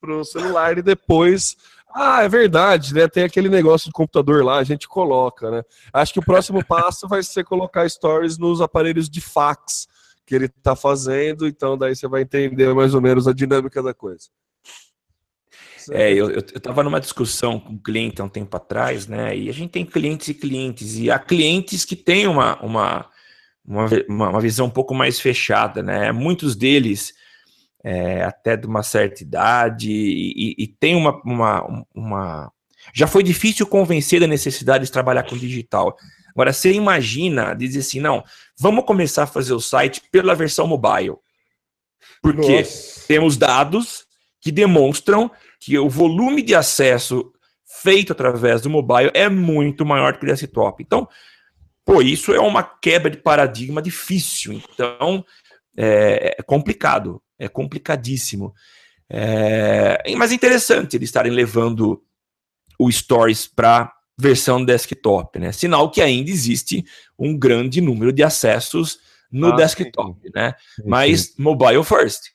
pro 0.00 0.24
celular 0.24 0.76
e 0.76 0.82
depois. 0.82 1.56
Ah, 1.88 2.24
é 2.24 2.28
verdade, 2.28 2.92
né? 2.92 3.06
Tem 3.06 3.22
aquele 3.22 3.48
negócio 3.48 3.86
de 3.86 3.92
computador 3.92 4.44
lá, 4.44 4.58
a 4.58 4.64
gente 4.64 4.88
coloca, 4.88 5.48
né? 5.48 5.62
Acho 5.92 6.12
que 6.12 6.18
o 6.18 6.24
próximo 6.24 6.62
passo 6.66 7.06
vai 7.06 7.22
ser 7.22 7.44
colocar 7.44 7.88
stories 7.88 8.36
nos 8.36 8.60
aparelhos 8.60 9.08
de 9.08 9.20
fax 9.20 9.86
que 10.26 10.34
ele 10.34 10.46
está 10.46 10.74
fazendo, 10.74 11.46
então 11.46 11.78
daí 11.78 11.94
você 11.94 12.08
vai 12.08 12.22
entender 12.22 12.74
mais 12.74 12.94
ou 12.94 13.00
menos 13.00 13.28
a 13.28 13.32
dinâmica 13.32 13.80
da 13.80 13.94
coisa. 13.94 14.28
É, 15.90 16.12
eu, 16.12 16.30
eu, 16.30 16.42
eu 16.52 16.60
tava 16.60 16.82
numa 16.82 17.00
discussão 17.00 17.60
com 17.60 17.72
um 17.72 17.78
cliente 17.78 18.20
há 18.20 18.24
um 18.24 18.28
tempo 18.28 18.56
atrás, 18.56 19.06
né? 19.06 19.36
E 19.36 19.48
a 19.48 19.52
gente 19.52 19.70
tem 19.70 19.84
clientes 19.84 20.28
e 20.28 20.34
clientes, 20.34 20.96
e 20.96 21.10
há 21.10 21.18
clientes 21.18 21.84
que 21.84 21.96
têm 21.96 22.26
uma, 22.26 22.60
uma, 22.62 23.10
uma, 23.64 23.88
uma 24.08 24.40
visão 24.40 24.66
um 24.66 24.70
pouco 24.70 24.94
mais 24.94 25.20
fechada, 25.20 25.82
né? 25.82 26.12
Muitos 26.12 26.56
deles, 26.56 27.12
é, 27.82 28.24
até 28.24 28.56
de 28.56 28.66
uma 28.66 28.82
certa 28.82 29.22
idade, 29.22 29.90
e, 29.90 30.54
e, 30.58 30.64
e 30.64 30.66
tem 30.66 30.94
uma, 30.96 31.20
uma, 31.24 31.84
uma. 31.94 32.52
Já 32.92 33.06
foi 33.06 33.22
difícil 33.22 33.66
convencer 33.66 34.20
da 34.20 34.26
necessidade 34.26 34.84
de 34.84 34.92
trabalhar 34.92 35.24
com 35.24 35.36
digital. 35.36 35.96
Agora, 36.30 36.52
você 36.52 36.72
imagina 36.72 37.54
dizer 37.54 37.80
assim, 37.80 38.00
não, 38.00 38.24
vamos 38.58 38.84
começar 38.84 39.22
a 39.22 39.26
fazer 39.26 39.54
o 39.54 39.60
site 39.60 40.02
pela 40.10 40.34
versão 40.34 40.66
mobile. 40.66 41.16
Porque 42.20 42.58
Nossa. 42.58 43.06
temos 43.06 43.36
dados 43.36 44.04
que 44.40 44.50
demonstram 44.50 45.30
que 45.64 45.78
o 45.78 45.88
volume 45.88 46.42
de 46.42 46.54
acesso 46.54 47.32
feito 47.82 48.12
através 48.12 48.60
do 48.60 48.68
mobile 48.68 49.10
é 49.14 49.30
muito 49.30 49.86
maior 49.86 50.12
do 50.12 50.18
que 50.18 50.26
o 50.26 50.28
desktop. 50.28 50.82
Então, 50.82 51.08
pô, 51.86 52.02
isso 52.02 52.34
é 52.34 52.38
uma 52.38 52.62
quebra 52.62 53.10
de 53.10 53.16
paradigma 53.16 53.80
difícil. 53.80 54.60
Então, 54.74 55.24
é, 55.74 56.36
é 56.38 56.42
complicado, 56.42 57.22
é 57.38 57.48
complicadíssimo. 57.48 58.54
É, 59.08 60.02
mas 60.16 60.32
é 60.32 60.34
interessante 60.34 60.96
eles 60.96 61.08
estarem 61.08 61.32
levando 61.32 62.02
o 62.78 62.92
Stories 62.92 63.46
para 63.46 63.90
versão 64.18 64.62
desktop, 64.62 65.38
né? 65.38 65.50
Sinal 65.50 65.90
que 65.90 66.02
ainda 66.02 66.30
existe 66.30 66.84
um 67.18 67.36
grande 67.38 67.80
número 67.80 68.12
de 68.12 68.22
acessos 68.22 68.98
no 69.32 69.48
ah, 69.48 69.56
desktop, 69.56 70.20
sim. 70.22 70.30
né? 70.34 70.54
Sim, 70.76 70.82
mas 70.84 71.34
mobile 71.38 71.82
first. 71.82 72.33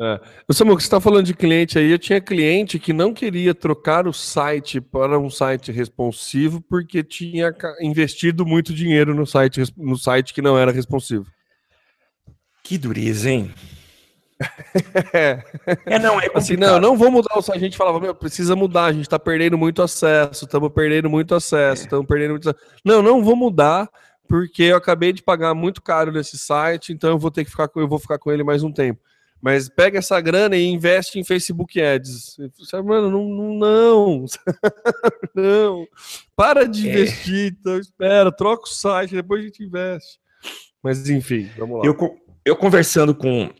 É. 0.00 0.20
Samuel, 0.50 0.78
você 0.78 0.86
está 0.86 1.00
falando 1.00 1.24
de 1.24 1.34
cliente 1.34 1.78
aí, 1.78 1.90
eu 1.90 1.98
tinha 1.98 2.20
cliente 2.20 2.80
que 2.80 2.92
não 2.92 3.14
queria 3.14 3.54
trocar 3.54 4.08
o 4.08 4.12
site 4.12 4.80
para 4.80 5.18
um 5.20 5.30
site 5.30 5.70
responsivo 5.70 6.60
porque 6.60 7.04
tinha 7.04 7.54
investido 7.80 8.44
muito 8.44 8.74
dinheiro 8.74 9.14
no 9.14 9.24
site, 9.24 9.62
no 9.76 9.96
site 9.96 10.34
que 10.34 10.42
não 10.42 10.58
era 10.58 10.72
responsivo. 10.72 11.26
Que 12.64 12.76
dureza, 12.76 13.30
hein? 13.30 13.54
é, 15.12 15.98
não, 16.00 16.20
é 16.20 16.28
assim, 16.34 16.56
não, 16.56 16.80
não 16.80 16.96
vou 16.96 17.10
mudar 17.10 17.38
o 17.38 17.42
site. 17.42 17.58
A 17.58 17.60
gente 17.60 17.76
falava, 17.76 18.00
meu, 18.00 18.14
precisa 18.14 18.56
mudar, 18.56 18.86
a 18.86 18.92
gente 18.92 19.08
tá 19.08 19.18
perdendo 19.18 19.56
muito 19.56 19.80
acesso, 19.80 20.44
estamos 20.44 20.72
perdendo 20.72 21.08
muito 21.08 21.36
acesso, 21.36 21.84
estamos 21.84 22.04
é. 22.04 22.08
perdendo 22.08 22.30
muito 22.30 22.50
acesso. 22.50 22.66
Não, 22.84 23.00
não 23.00 23.22
vou 23.22 23.36
mudar, 23.36 23.88
porque 24.28 24.64
eu 24.64 24.76
acabei 24.76 25.12
de 25.12 25.22
pagar 25.22 25.54
muito 25.54 25.80
caro 25.80 26.10
nesse 26.10 26.36
site, 26.36 26.92
então 26.92 27.10
eu 27.10 27.18
vou 27.18 27.30
ter 27.30 27.44
que 27.44 27.50
ficar 27.50 27.68
com, 27.68 27.80
eu 27.80 27.86
vou 27.86 28.00
ficar 28.00 28.18
com 28.18 28.32
ele 28.32 28.42
mais 28.42 28.64
um 28.64 28.72
tempo. 28.72 29.00
Mas 29.44 29.68
pega 29.68 29.98
essa 29.98 30.18
grana 30.22 30.56
e 30.56 30.64
investe 30.64 31.18
em 31.18 31.22
Facebook 31.22 31.78
Ads. 31.78 32.38
Você, 32.56 32.80
mano, 32.80 33.10
não, 33.10 33.28
não, 33.28 33.54
não. 33.54 34.24
não. 35.36 35.86
Para 36.34 36.66
de 36.66 36.88
é. 36.88 36.92
investir, 36.92 37.54
então 37.60 37.78
espera, 37.78 38.32
troca 38.32 38.62
o 38.64 38.72
site, 38.72 39.14
depois 39.14 39.42
a 39.42 39.44
gente 39.44 39.62
investe. 39.62 40.18
Mas 40.82 41.10
enfim, 41.10 41.50
vamos 41.58 41.76
lá. 41.76 41.84
Eu, 41.84 42.18
eu 42.42 42.56
conversando 42.56 43.14
com 43.14 43.50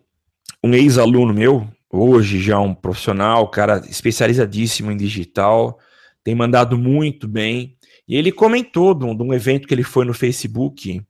um 0.65 0.73
ex-aluno 0.73 1.35
meu, 1.35 1.69
hoje 1.93 2.41
já 2.41 2.59
um 2.59 2.75
profissional, 2.75 3.47
cara 3.51 3.83
especializadíssimo 3.87 4.91
em 4.91 4.97
digital, 4.97 5.79
tem 6.25 6.35
mandado 6.35 6.79
muito 6.79 7.29
bem. 7.29 7.77
E 8.09 8.17
ele 8.17 8.33
comentou 8.33 8.95
de 8.95 9.05
um, 9.05 9.15
de 9.15 9.23
um 9.23 9.35
evento 9.35 9.69
que 9.69 9.75
ele 9.75 9.85
foi 9.85 10.07
no 10.07 10.15
Facebook 10.15 11.03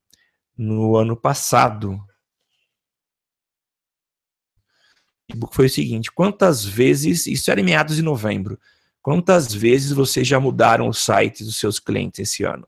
no 0.58 0.96
ano 0.96 1.16
passado. 1.16 1.96
Foi 5.52 5.66
o 5.66 5.70
seguinte: 5.70 6.12
quantas 6.12 6.64
vezes, 6.64 7.26
isso 7.26 7.50
era 7.50 7.60
em 7.60 7.64
meados 7.64 7.96
de 7.96 8.02
novembro, 8.02 8.58
quantas 9.02 9.52
vezes 9.52 9.92
vocês 9.92 10.26
já 10.26 10.38
mudaram 10.38 10.88
o 10.88 10.94
site 10.94 11.44
dos 11.44 11.56
seus 11.56 11.78
clientes 11.78 12.20
esse 12.20 12.44
ano? 12.44 12.66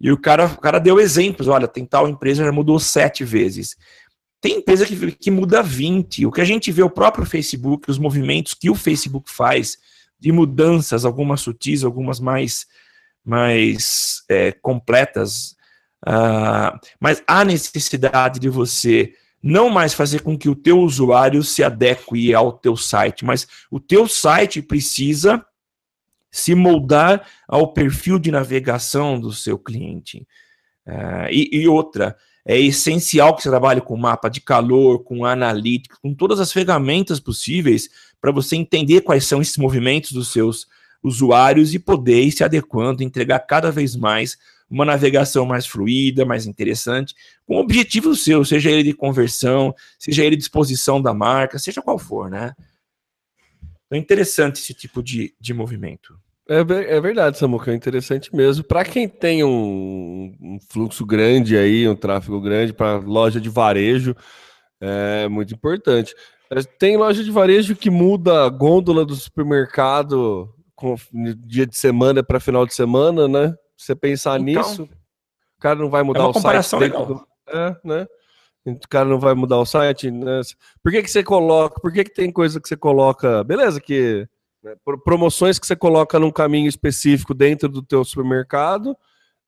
E 0.00 0.10
o 0.10 0.16
cara, 0.16 0.46
o 0.46 0.60
cara 0.60 0.78
deu 0.78 0.98
exemplos: 0.98 1.48
olha, 1.48 1.68
tem 1.68 1.84
tal 1.84 2.08
empresa 2.08 2.44
já 2.44 2.52
mudou 2.52 2.78
sete 2.80 3.24
vezes. 3.24 3.76
Tem 4.40 4.56
empresa 4.56 4.86
que, 4.86 5.12
que 5.12 5.30
muda 5.30 5.62
20. 5.62 6.24
O 6.26 6.32
que 6.32 6.40
a 6.40 6.44
gente 6.44 6.72
vê 6.72 6.82
o 6.82 6.88
próprio 6.88 7.26
Facebook, 7.26 7.90
os 7.90 7.98
movimentos 7.98 8.54
que 8.54 8.70
o 8.70 8.74
Facebook 8.74 9.30
faz 9.30 9.76
de 10.18 10.32
mudanças, 10.32 11.04
algumas 11.04 11.42
sutis, 11.42 11.84
algumas 11.84 12.18
mais, 12.18 12.66
mais 13.24 14.22
é, 14.28 14.52
completas. 14.52 15.56
Uh, 16.06 16.78
mas 16.98 17.22
há 17.26 17.44
necessidade 17.44 18.40
de 18.40 18.48
você 18.48 19.12
não 19.42 19.70
mais 19.70 19.94
fazer 19.94 20.22
com 20.22 20.36
que 20.36 20.48
o 20.48 20.54
teu 20.54 20.80
usuário 20.80 21.42
se 21.42 21.62
adeque 21.62 22.34
ao 22.34 22.52
teu 22.52 22.76
site, 22.76 23.24
mas 23.24 23.46
o 23.70 23.80
teu 23.80 24.06
site 24.06 24.60
precisa 24.60 25.44
se 26.30 26.54
moldar 26.54 27.26
ao 27.48 27.72
perfil 27.72 28.18
de 28.18 28.30
navegação 28.30 29.18
do 29.18 29.32
seu 29.32 29.58
cliente. 29.58 30.26
Uh, 30.86 31.28
e, 31.30 31.50
e 31.52 31.68
outra, 31.68 32.16
é 32.44 32.58
essencial 32.58 33.34
que 33.34 33.42
você 33.42 33.48
trabalhe 33.48 33.80
com 33.80 33.96
mapa 33.96 34.28
de 34.28 34.40
calor, 34.40 35.02
com 35.04 35.24
analítica, 35.24 35.96
com 36.02 36.14
todas 36.14 36.40
as 36.40 36.52
ferramentas 36.52 37.20
possíveis 37.20 37.88
para 38.20 38.32
você 38.32 38.56
entender 38.56 39.02
quais 39.02 39.24
são 39.24 39.40
esses 39.40 39.56
movimentos 39.56 40.12
dos 40.12 40.32
seus 40.32 40.66
usuários 41.02 41.74
e 41.74 41.78
poder 41.78 42.22
ir 42.22 42.32
se 42.32 42.44
adequando, 42.44 43.02
entregar 43.02 43.40
cada 43.40 43.70
vez 43.70 43.96
mais 43.96 44.38
uma 44.70 44.84
navegação 44.84 45.44
mais 45.44 45.66
fluida, 45.66 46.24
mais 46.24 46.46
interessante, 46.46 47.14
com 47.44 47.56
objetivos 47.56 48.22
seus, 48.22 48.48
seja 48.48 48.70
ele 48.70 48.84
de 48.84 48.94
conversão, 48.94 49.74
seja 49.98 50.24
ele 50.24 50.36
de 50.36 50.42
exposição 50.42 51.02
da 51.02 51.12
marca, 51.12 51.58
seja 51.58 51.82
qual 51.82 51.98
for, 51.98 52.30
né? 52.30 52.54
Então 53.86 53.98
é 53.98 53.98
interessante 53.98 54.60
esse 54.60 54.72
tipo 54.72 55.02
de, 55.02 55.34
de 55.40 55.52
movimento. 55.52 56.14
É, 56.48 56.60
é 56.96 57.00
verdade, 57.00 57.38
Samuca, 57.38 57.72
é 57.72 57.74
interessante 57.74 58.34
mesmo. 58.34 58.64
Para 58.64 58.84
quem 58.84 59.08
tem 59.08 59.42
um, 59.42 60.34
um, 60.40 60.58
fluxo 60.68 61.04
grande 61.04 61.56
aí, 61.56 61.88
um 61.88 61.96
tráfego 61.96 62.40
grande 62.40 62.72
para 62.72 62.98
loja 62.98 63.40
de 63.40 63.48
varejo, 63.48 64.16
é 64.80 65.28
muito 65.28 65.54
importante. 65.54 66.14
Tem 66.78 66.96
loja 66.96 67.22
de 67.22 67.30
varejo 67.30 67.76
que 67.76 67.90
muda 67.90 68.44
a 68.44 68.48
gôndola 68.48 69.04
do 69.04 69.14
supermercado 69.14 70.52
com 70.74 70.96
dia 71.46 71.66
de 71.66 71.76
semana 71.76 72.22
para 72.22 72.40
final 72.40 72.66
de 72.66 72.74
semana, 72.74 73.28
né? 73.28 73.54
Você 73.80 73.94
pensar 73.94 74.40
então, 74.40 74.62
nisso, 74.62 74.82
o 74.82 75.60
cara 75.60 75.78
não 75.78 75.88
vai 75.88 76.02
mudar 76.02 76.20
é 76.20 76.26
o 76.26 76.32
site. 76.34 76.76
Legal. 76.76 77.06
Do... 77.06 77.26
É, 77.48 77.76
né? 77.82 78.06
O 78.66 78.88
cara 78.88 79.08
não 79.08 79.18
vai 79.18 79.34
mudar 79.34 79.58
o 79.58 79.64
site, 79.64 80.10
né? 80.10 80.42
Por 80.82 80.92
que, 80.92 81.02
que 81.02 81.10
você 81.10 81.22
coloca? 81.22 81.80
Por 81.80 81.90
que, 81.90 82.04
que 82.04 82.12
tem 82.12 82.30
coisa 82.30 82.60
que 82.60 82.68
você 82.68 82.76
coloca? 82.76 83.42
Beleza, 83.42 83.80
que 83.80 84.28
né? 84.62 84.74
Promoções 85.04 85.58
que 85.58 85.66
você 85.66 85.74
coloca 85.74 86.18
num 86.18 86.30
caminho 86.30 86.68
específico 86.68 87.32
dentro 87.32 87.68
do 87.68 87.82
teu 87.82 88.04
supermercado, 88.04 88.94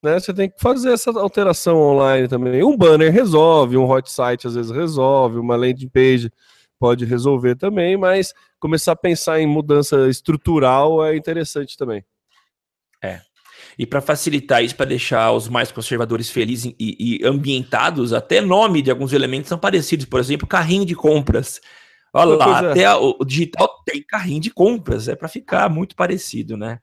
né? 0.03 0.19
Você 0.19 0.33
tem 0.33 0.49
que 0.49 0.59
fazer 0.59 0.93
essa 0.93 1.11
alteração 1.11 1.77
online 1.79 2.27
também. 2.27 2.65
Um 2.65 2.77
banner 2.77 3.13
resolve, 3.13 3.77
um 3.77 3.89
hot 3.89 4.11
site 4.11 4.47
às 4.47 4.55
vezes 4.55 4.71
resolve, 4.71 5.39
uma 5.39 5.57
landing 5.57 5.89
page 5.89 6.33
pode 6.79 7.05
resolver 7.05 7.55
também, 7.55 7.97
mas 7.97 8.35
começar 8.59 8.93
a 8.93 8.97
pensar 8.97 9.39
em 9.39 9.47
mudança 9.47 10.09
estrutural 10.09 11.05
é 11.05 11.15
interessante 11.15 11.77
também. 11.77 12.05
E 13.79 13.87
para 13.87 14.01
facilitar 14.01 14.63
isso, 14.63 14.77
para 14.77 14.87
deixar 14.87 15.33
os 15.33 15.49
mais 15.49 15.73
conservadores 15.73 16.31
felizes 16.31 16.75
e, 16.79 17.19
e, 17.21 17.27
ambientados, 17.27 18.13
até 18.13 18.41
nome 18.41 18.83
de 18.83 18.91
alguns 18.91 19.13
elementos 19.13 19.49
são 19.49 19.59
parecidos. 19.59 20.07
Por 20.07 20.21
exemplo, 20.21 20.47
carrinho 20.47 20.85
de 20.85 20.95
compras. 20.95 21.61
Olha 22.13 22.37
lá, 22.37 22.63
é. 22.65 22.71
até 22.71 22.95
o 22.95 23.25
digital 23.25 23.83
tem 23.87 24.03
carrinho 24.03 24.41
de 24.41 24.51
compras, 24.51 25.09
é 25.09 25.17
para 25.17 25.29
ficar 25.29 25.71
muito 25.71 25.97
parecido, 25.97 26.59
né? 26.59 26.79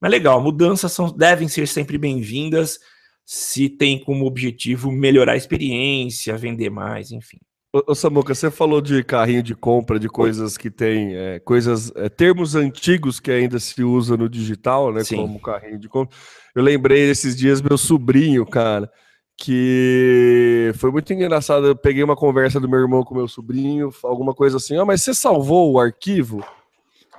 Mas 0.00 0.10
legal, 0.10 0.40
mudanças 0.42 0.92
são, 0.92 1.10
devem 1.10 1.48
ser 1.48 1.66
sempre 1.66 1.96
bem-vindas 1.96 2.78
se 3.24 3.68
tem 3.68 3.98
como 3.98 4.26
objetivo 4.26 4.92
melhorar 4.92 5.32
a 5.32 5.36
experiência, 5.36 6.36
vender 6.36 6.70
mais, 6.70 7.10
enfim. 7.10 7.38
Ô, 7.72 7.94
Samuca, 7.94 8.34
você 8.34 8.50
falou 8.50 8.80
de 8.80 9.04
carrinho 9.04 9.42
de 9.42 9.54
compra, 9.54 9.98
de 9.98 10.08
coisas 10.08 10.56
que 10.56 10.70
tem, 10.70 11.14
é, 11.14 11.38
coisas, 11.38 11.92
é, 11.96 12.08
termos 12.08 12.54
antigos 12.54 13.20
que 13.20 13.30
ainda 13.30 13.58
se 13.58 13.84
usa 13.84 14.16
no 14.16 14.28
digital, 14.28 14.92
né? 14.92 15.04
Sim. 15.04 15.16
Como 15.16 15.40
carrinho 15.40 15.78
de 15.78 15.88
compra. 15.88 16.16
Eu 16.54 16.62
lembrei 16.62 17.10
esses 17.10 17.36
dias 17.36 17.60
meu 17.60 17.76
sobrinho, 17.76 18.46
cara 18.46 18.90
que 19.40 20.72
foi 20.76 20.90
muito 20.90 21.12
engraçado. 21.12 21.68
Eu 21.68 21.76
peguei 21.76 22.02
uma 22.02 22.16
conversa 22.16 22.58
do 22.58 22.68
meu 22.68 22.80
irmão 22.80 23.04
com 23.04 23.14
meu 23.14 23.28
sobrinho, 23.28 23.94
alguma 24.02 24.34
coisa 24.34 24.56
assim, 24.56 24.76
ó, 24.76 24.82
oh, 24.82 24.86
mas 24.86 25.02
você 25.02 25.14
salvou 25.14 25.72
o 25.72 25.80
arquivo? 25.80 26.44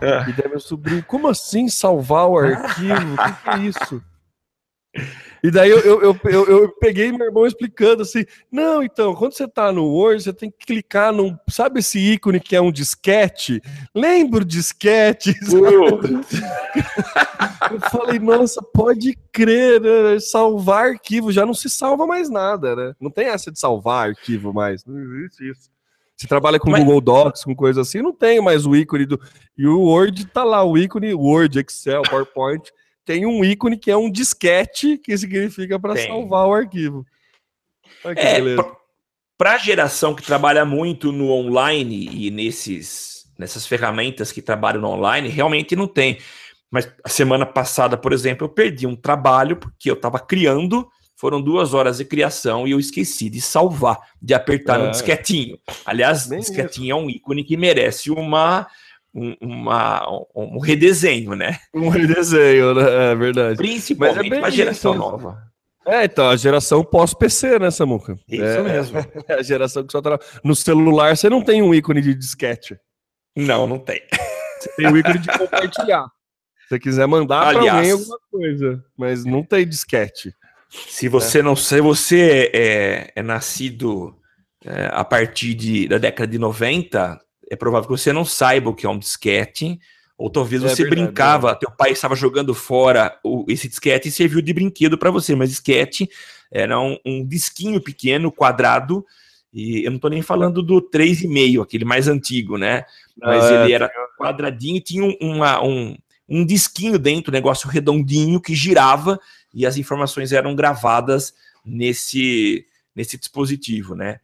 É. 0.02 0.30
E 0.30 0.34
daí 0.34 0.50
meu 0.50 0.60
sobrinho, 0.60 1.04
como 1.06 1.28
assim 1.28 1.70
salvar 1.70 2.28
o 2.28 2.38
arquivo? 2.38 3.14
O 3.14 3.18
que, 3.18 3.44
que 3.44 3.50
é 3.50 3.58
isso? 3.60 4.04
E 5.44 5.50
daí 5.50 5.70
eu, 5.70 5.80
eu, 5.80 6.02
eu, 6.02 6.20
eu, 6.26 6.46
eu 6.46 6.70
peguei 6.80 7.12
meu 7.12 7.28
irmão 7.28 7.46
explicando 7.46 8.02
assim: 8.02 8.26
não, 8.52 8.84
então, 8.84 9.16
quando 9.16 9.34
você 9.34 9.48
tá 9.48 9.72
no 9.72 9.86
Word, 9.86 10.22
você 10.22 10.34
tem 10.34 10.52
que 10.52 10.66
clicar 10.66 11.14
num. 11.14 11.38
Sabe 11.50 11.80
esse 11.80 11.98
ícone 11.98 12.40
que 12.40 12.56
é 12.56 12.62
um 12.62 12.72
disquete? 12.72 13.62
Lembra 13.96 14.42
o 14.42 14.46
disquete? 14.46 15.34
eu 17.72 17.80
falei, 17.90 18.20
nossa, 18.20 18.62
pode 18.62 19.18
crer, 19.32 19.80
né? 19.82 20.20
salvar 20.20 20.88
arquivo, 20.90 21.32
já 21.32 21.46
não 21.46 21.54
se 21.54 21.70
salva 21.70 22.06
mais 22.06 22.30
nada, 22.30 22.76
né? 22.76 22.94
Não 23.00 23.10
tem 23.10 23.28
essa 23.28 23.52
de 23.52 23.60
salvar 23.60 24.10
arquivo 24.10 24.54
mais. 24.54 24.84
Não 24.86 25.00
existe 25.00 25.50
isso. 25.50 25.70
Você 26.18 26.28
trabalha 26.28 26.60
com 26.60 26.70
Mas... 26.70 26.84
Google 26.84 27.00
Docs, 27.00 27.46
com 27.46 27.56
coisa 27.56 27.80
assim, 27.82 28.02
não 28.02 28.12
tem 28.12 28.42
mais 28.42 28.66
o 28.66 28.76
ícone 28.76 29.06
do. 29.06 29.18
E 29.58 29.66
o 29.66 29.80
Word 29.80 30.26
tá 30.28 30.44
lá, 30.44 30.66
o 30.66 30.78
ícone 30.78 31.14
Word, 31.14 31.58
Excel, 31.60 32.02
PowerPoint 32.10 32.70
tem 33.10 33.26
um 33.26 33.44
ícone 33.44 33.76
que 33.76 33.90
é 33.90 33.98
um 33.98 34.08
disquete, 34.08 34.96
que 35.00 35.18
significa 35.18 35.80
para 35.80 35.98
salvar 35.98 36.46
o 36.46 36.54
arquivo. 36.54 37.04
é, 38.06 38.40
para 39.36 39.54
a 39.54 39.58
geração 39.58 40.14
que 40.14 40.22
trabalha 40.22 40.64
muito 40.64 41.12
no 41.12 41.32
online 41.32 42.08
e 42.14 42.30
nesses, 42.30 43.26
nessas 43.36 43.66
ferramentas 43.66 44.32
que 44.32 44.44
trabalham 44.44 44.82
no 44.82 44.90
online, 44.90 45.28
realmente 45.28 45.76
não 45.76 45.88
tem. 45.88 46.20
Mas 46.70 46.88
a 47.04 47.10
semana 47.10 47.48
passada, 47.48 47.98
por 47.98 48.14
exemplo, 48.14 48.46
eu 48.46 48.50
perdi 48.50 48.86
um 48.86 48.96
trabalho 48.96 49.58
porque 49.58 49.90
eu 49.90 49.96
estava 49.96 50.20
criando, 50.20 50.88
Foram 51.20 51.42
duas 51.42 51.74
horas 51.74 51.98
de 51.98 52.06
criação 52.06 52.66
e 52.66 52.72
eu 52.72 52.80
esqueci 52.80 53.30
de 53.30 53.42
salvar, 53.42 54.00
de 54.22 54.34
apertar 54.34 54.80
é. 54.80 54.86
no 54.86 54.92
disquetinho. 54.92 55.60
Aliás, 55.84 56.28
Bem 56.28 56.40
disquetinho 56.40 56.86
isso. 56.86 56.94
é 56.94 56.96
um 56.96 57.10
ícone 57.10 57.44
que 57.44 57.58
merece 57.58 58.10
uma, 58.10 58.68
um, 59.14 59.36
uma, 59.42 60.06
um 60.36 60.60
redesenho, 60.60 61.36
né? 61.36 61.58
Um 61.74 61.90
redesenho, 61.90 62.74
né? 62.74 63.12
É 63.12 63.16
verdade. 63.16 63.58
Principalmente 63.58 64.34
é 64.34 64.40
para 64.40 64.48
a 64.48 64.52
geração 64.52 64.92
isso. 64.94 65.02
nova. 65.02 65.50
É, 65.88 66.06
então, 66.06 66.30
a 66.30 66.36
geração 66.36 66.84
pós-PC, 66.84 67.58
né, 67.58 67.72
Samuca? 67.72 68.18
Isso 68.28 68.44
é, 68.44 68.62
mesmo. 68.62 69.00
É 69.28 69.34
a 69.40 69.42
geração 69.42 69.84
que 69.84 69.92
só 69.92 70.02
tá... 70.02 70.20
No 70.44 70.56
celular 70.56 71.18
você 71.18 71.30
não 71.30 71.42
tem 71.42 71.62
um 71.62 71.74
ícone 71.74 72.02
de 72.02 72.14
disquete. 72.14 72.78
Não, 73.36 73.66
não 73.66 73.80
tem. 73.80 74.02
Você 74.60 74.70
tem 74.76 74.88
o 74.88 74.98
ícone 74.98 75.20
de 75.20 75.38
compartilhar. 75.38 76.06
Se 76.68 76.76
você 76.76 76.80
quiser 76.80 77.08
mandar 77.08 77.52
para 77.52 77.60
alguém 77.60 77.92
alguma 77.92 78.20
coisa, 78.30 78.86
mas 78.96 79.26
não 79.26 79.44
tem 79.44 79.68
disquete. 79.68 80.36
Se 80.70 81.08
você 81.08 81.40
é. 81.40 81.42
não 81.42 81.56
se 81.56 81.82
você 81.82 82.52
é, 82.54 83.12
é 83.16 83.24
nascido 83.24 84.16
é, 84.64 84.88
a 84.92 85.04
partir 85.04 85.56
de, 85.56 85.88
da 85.88 85.98
década 85.98 86.32
de 86.32 86.38
90, 86.38 87.20
é 87.50 87.56
provável 87.56 87.90
que 87.90 87.98
você 87.98 88.14
não 88.14 88.24
saiba 88.24 88.70
o 88.70 88.76
que 88.76 88.86
é 88.86 88.90
um 88.90 89.00
disquete, 89.00 89.80
ou 90.18 90.30
talvez 90.30 90.64
é 90.64 90.68
você 90.70 90.84
verdade, 90.84 91.02
brincava, 91.02 91.52
é. 91.52 91.56
teu 91.56 91.72
pai 91.72 91.92
estava 91.92 92.16
jogando 92.16 92.54
fora 92.54 93.18
o, 93.24 93.46
esse 93.48 93.68
disquete 93.68 94.10
e 94.10 94.12
serviu 94.12 94.42
de 94.42 94.54
brinquedo 94.54 94.98
para 94.98 95.10
você, 95.10 95.34
mas 95.34 95.50
disquete 95.50 96.10
era 96.52 96.80
um, 96.80 96.98
um, 97.06 97.26
disquinho 97.26 97.82
pequeno, 97.82 98.32
quadrado, 98.32 99.06
e 99.54 99.84
eu 99.84 99.92
não 99.92 99.96
estou 99.96 100.10
nem 100.10 100.22
falando 100.22 100.62
do 100.62 100.82
3,5, 100.82 101.64
aquele 101.64 101.86
mais 101.86 102.08
antigo, 102.08 102.58
né? 102.58 102.84
Mas 103.18 103.46
ah, 103.46 103.64
ele 103.64 103.74
era 103.74 103.90
quadradinho 104.18 104.78
e 104.78 104.82
tinha 104.82 105.18
uma, 105.22 105.64
um, 105.64 105.96
um 106.28 106.46
disquinho 106.46 107.00
dentro, 107.00 107.32
um 107.32 107.34
negócio 107.34 107.70
redondinho 107.70 108.42
que 108.42 108.54
girava 108.54 109.20
e 109.54 109.66
as 109.66 109.78
informações 109.78 110.32
eram 110.32 110.56
gravadas 110.56 111.34
nesse, 111.66 112.66
nesse 112.96 113.18
dispositivo, 113.18 113.96
né? 113.96 114.20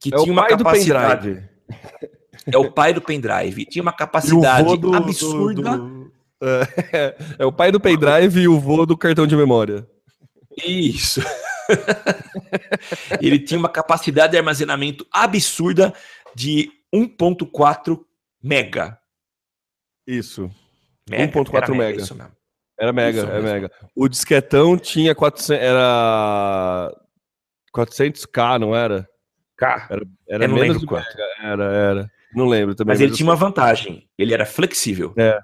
Que 0.00 0.12
é 0.12 0.16
tinha 0.16 0.32
uma 0.32 0.46
capacidade. 0.46 1.48
É 2.50 2.58
o 2.58 2.70
pai 2.70 2.92
do 2.92 3.00
pendrive. 3.00 3.64
Tinha 3.66 3.82
uma 3.82 3.92
capacidade 3.92 4.76
do, 4.76 4.94
absurda. 4.94 5.76
Do, 5.76 5.88
do... 5.88 6.12
É, 6.42 7.16
é, 7.38 7.46
o 7.46 7.52
pai 7.52 7.72
do 7.72 7.80
pendrive 7.80 8.40
e 8.40 8.48
o 8.48 8.58
vô 8.58 8.84
do 8.84 8.96
cartão 8.96 9.26
de 9.26 9.36
memória. 9.36 9.86
Isso. 10.64 11.20
Ele 13.20 13.38
tinha 13.38 13.58
uma 13.58 13.68
capacidade 13.68 14.32
de 14.32 14.38
armazenamento 14.38 15.06
absurda 15.10 15.92
de 16.34 16.70
1.4 16.94 17.98
mega. 18.42 18.98
Isso. 20.06 20.50
1.4 21.10 21.74
mega. 21.74 22.00
Isso 22.00 22.14
mesmo. 22.14 22.32
Era 22.78 22.92
mega, 22.92 23.18
Isso 23.18 23.26
era 23.26 23.40
mesmo. 23.40 23.54
mega. 23.54 23.70
O 23.94 24.08
disquetão 24.08 24.76
tinha 24.76 25.14
400, 25.14 25.50
era 25.62 26.92
400k, 27.74 28.58
não 28.58 28.74
era? 28.74 29.08
K. 29.56 29.86
Era, 29.88 30.02
era 30.28 30.48
menos 30.48 30.80
do 30.80 30.86
quanto. 30.86 31.06
Mega. 31.06 31.28
Era, 31.40 31.64
era. 31.64 32.12
Não 32.34 32.46
lembro 32.46 32.74
também. 32.74 32.94
Mas 32.94 33.00
ele 33.00 33.12
tinha 33.12 33.28
uma 33.28 33.36
vantagem. 33.36 34.06
Ele 34.18 34.34
era 34.34 34.44
flexível. 34.44 35.12
É. 35.16 35.38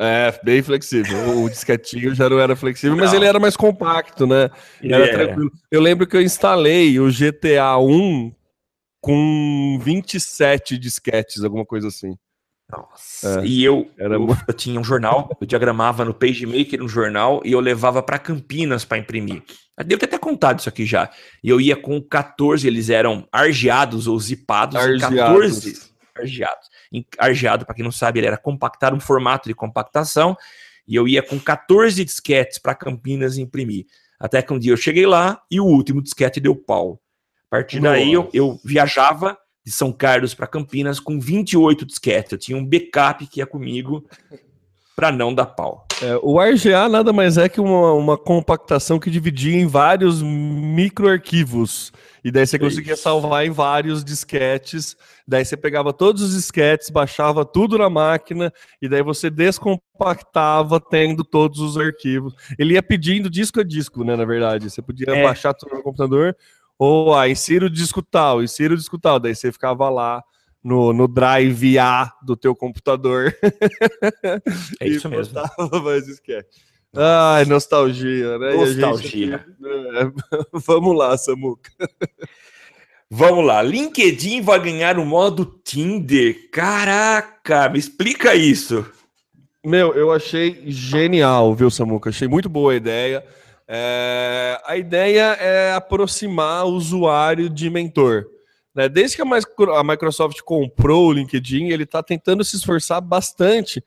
É, 0.00 0.32
bem 0.44 0.62
flexível. 0.62 1.42
O 1.42 1.50
disquetinho 1.50 2.14
já 2.14 2.30
não 2.30 2.38
era 2.38 2.54
flexível, 2.54 2.96
não. 2.96 3.04
mas 3.04 3.12
ele 3.12 3.26
era 3.26 3.40
mais 3.40 3.56
compacto, 3.56 4.28
né? 4.28 4.48
Era 4.80 5.04
é. 5.04 5.12
tranquilo. 5.12 5.50
Eu 5.72 5.80
lembro 5.80 6.06
que 6.06 6.16
eu 6.16 6.22
instalei 6.22 7.00
o 7.00 7.10
GTA 7.10 7.76
1 7.78 8.32
com 9.00 9.78
27 9.82 10.78
disquetes, 10.78 11.42
alguma 11.42 11.66
coisa 11.66 11.88
assim. 11.88 12.16
Nossa. 12.70 13.40
É, 13.40 13.46
e 13.46 13.64
eu, 13.64 13.90
era... 13.98 14.14
eu, 14.14 14.28
eu, 14.46 14.54
tinha 14.54 14.78
um 14.78 14.84
jornal, 14.84 15.36
eu 15.40 15.46
diagramava 15.46 16.04
no 16.04 16.14
PageMaker 16.14 16.80
um 16.80 16.88
jornal 16.88 17.40
e 17.44 17.50
eu 17.50 17.60
levava 17.60 18.00
para 18.00 18.20
Campinas 18.20 18.84
para 18.84 18.98
imprimir. 18.98 19.42
Eu 19.76 19.84
devo 19.84 19.98
ter 19.98 20.06
até 20.06 20.18
contado 20.18 20.60
isso 20.60 20.68
aqui 20.68 20.86
já. 20.86 21.10
E 21.42 21.48
eu 21.48 21.60
ia 21.60 21.74
com 21.74 22.00
14, 22.00 22.64
eles 22.66 22.88
eram 22.88 23.26
argeados 23.32 24.06
ou 24.06 24.18
zipados, 24.20 24.76
argeados. 24.76 25.16
14 25.16 25.88
argeados. 26.18 26.68
Argeado, 27.18 27.64
para 27.64 27.74
quem 27.74 27.84
não 27.84 27.92
sabe, 27.92 28.20
ele 28.20 28.26
era 28.26 28.36
compactar 28.36 28.94
um 28.94 29.00
formato 29.00 29.48
de 29.48 29.54
compactação. 29.54 30.36
E 30.86 30.94
eu 30.94 31.06
ia 31.06 31.22
com 31.22 31.38
14 31.38 32.04
disquetes 32.04 32.58
para 32.58 32.74
Campinas 32.74 33.36
imprimir. 33.36 33.86
Até 34.18 34.42
que 34.42 34.52
um 34.52 34.58
dia 34.58 34.72
eu 34.72 34.76
cheguei 34.76 35.06
lá 35.06 35.40
e 35.50 35.60
o 35.60 35.64
último 35.64 36.02
disquete 36.02 36.40
deu 36.40 36.56
pau. 36.56 37.00
A 37.46 37.56
partir 37.56 37.80
Nossa. 37.80 37.96
daí 37.96 38.12
eu, 38.12 38.28
eu 38.32 38.60
viajava 38.64 39.38
de 39.64 39.70
São 39.70 39.92
Carlos 39.92 40.34
para 40.34 40.46
Campinas 40.46 40.98
com 40.98 41.20
28 41.20 41.84
disquetes. 41.84 42.32
Eu 42.32 42.38
tinha 42.38 42.58
um 42.58 42.64
backup 42.64 43.26
que 43.26 43.40
ia 43.40 43.46
comigo 43.46 44.08
para 44.98 45.12
não 45.12 45.32
dar 45.32 45.46
pau. 45.46 45.86
É, 46.02 46.18
o 46.24 46.40
RGA 46.40 46.88
nada 46.88 47.12
mais 47.12 47.38
é 47.38 47.48
que 47.48 47.60
uma, 47.60 47.92
uma 47.92 48.18
compactação 48.18 48.98
que 48.98 49.08
dividia 49.08 49.56
em 49.56 49.64
vários 49.64 50.20
microarquivos. 50.20 51.92
E 52.24 52.32
daí 52.32 52.44
você 52.44 52.58
conseguia 52.58 52.94
Isso. 52.94 53.04
salvar 53.04 53.46
em 53.46 53.50
vários 53.52 54.04
disquetes. 54.04 54.96
Daí 55.24 55.44
você 55.44 55.56
pegava 55.56 55.92
todos 55.92 56.20
os 56.20 56.34
disquetes, 56.34 56.90
baixava 56.90 57.44
tudo 57.44 57.78
na 57.78 57.88
máquina, 57.88 58.52
e 58.82 58.88
daí 58.88 59.00
você 59.00 59.30
descompactava 59.30 60.80
tendo 60.80 61.22
todos 61.22 61.60
os 61.60 61.78
arquivos. 61.78 62.34
Ele 62.58 62.74
ia 62.74 62.82
pedindo 62.82 63.30
disco 63.30 63.60
a 63.60 63.62
disco, 63.62 64.02
né? 64.02 64.16
Na 64.16 64.24
verdade. 64.24 64.68
Você 64.68 64.82
podia 64.82 65.14
é. 65.14 65.22
baixar 65.22 65.54
tudo 65.54 65.76
no 65.76 65.82
computador, 65.84 66.36
ou 66.76 67.14
ah, 67.14 67.28
insira 67.28 67.66
o 67.66 67.70
disco 67.70 68.02
tal, 68.02 68.42
insira 68.42 68.74
o 68.74 68.76
disco 68.76 68.98
tal. 68.98 69.20
Daí 69.20 69.36
você 69.36 69.52
ficava 69.52 69.88
lá 69.88 70.24
no, 70.62 70.92
no 70.92 71.08
drive 71.08 71.78
A 71.78 72.12
do 72.22 72.36
teu 72.36 72.54
computador. 72.54 73.34
É 74.80 74.88
isso 74.88 75.08
mesmo. 75.10 75.40
esquece. 76.08 76.68
Ai, 76.94 77.44
nostalgia, 77.44 78.38
né? 78.38 78.54
Nostalgia. 78.54 79.44
Gente... 79.46 79.96
É, 79.96 80.10
vamos 80.52 80.96
lá, 80.96 81.16
Samuca. 81.16 81.70
Vamos 83.10 83.44
lá. 83.44 83.62
LinkedIn 83.62 84.40
vai 84.42 84.60
ganhar 84.60 84.98
o 84.98 85.04
modo 85.04 85.44
Tinder. 85.64 86.50
Caraca, 86.50 87.68
me 87.68 87.78
explica 87.78 88.34
isso. 88.34 88.84
Meu, 89.64 89.94
eu 89.94 90.12
achei 90.12 90.62
genial, 90.66 91.54
viu, 91.54 91.70
Samuca? 91.70 92.10
Achei 92.10 92.28
muito 92.28 92.48
boa 92.48 92.72
a 92.72 92.76
ideia. 92.76 93.24
É, 93.66 94.60
a 94.64 94.76
ideia 94.78 95.34
é 95.34 95.74
aproximar 95.74 96.64
o 96.64 96.70
usuário 96.70 97.50
de 97.50 97.68
mentor. 97.68 98.26
Né? 98.78 98.88
Desde 98.88 99.16
que 99.16 99.22
a 99.22 99.82
Microsoft 99.82 100.40
comprou 100.42 101.08
o 101.08 101.12
LinkedIn, 101.12 101.66
ele 101.66 101.82
está 101.82 102.00
tentando 102.00 102.44
se 102.44 102.54
esforçar 102.54 103.00
bastante 103.00 103.82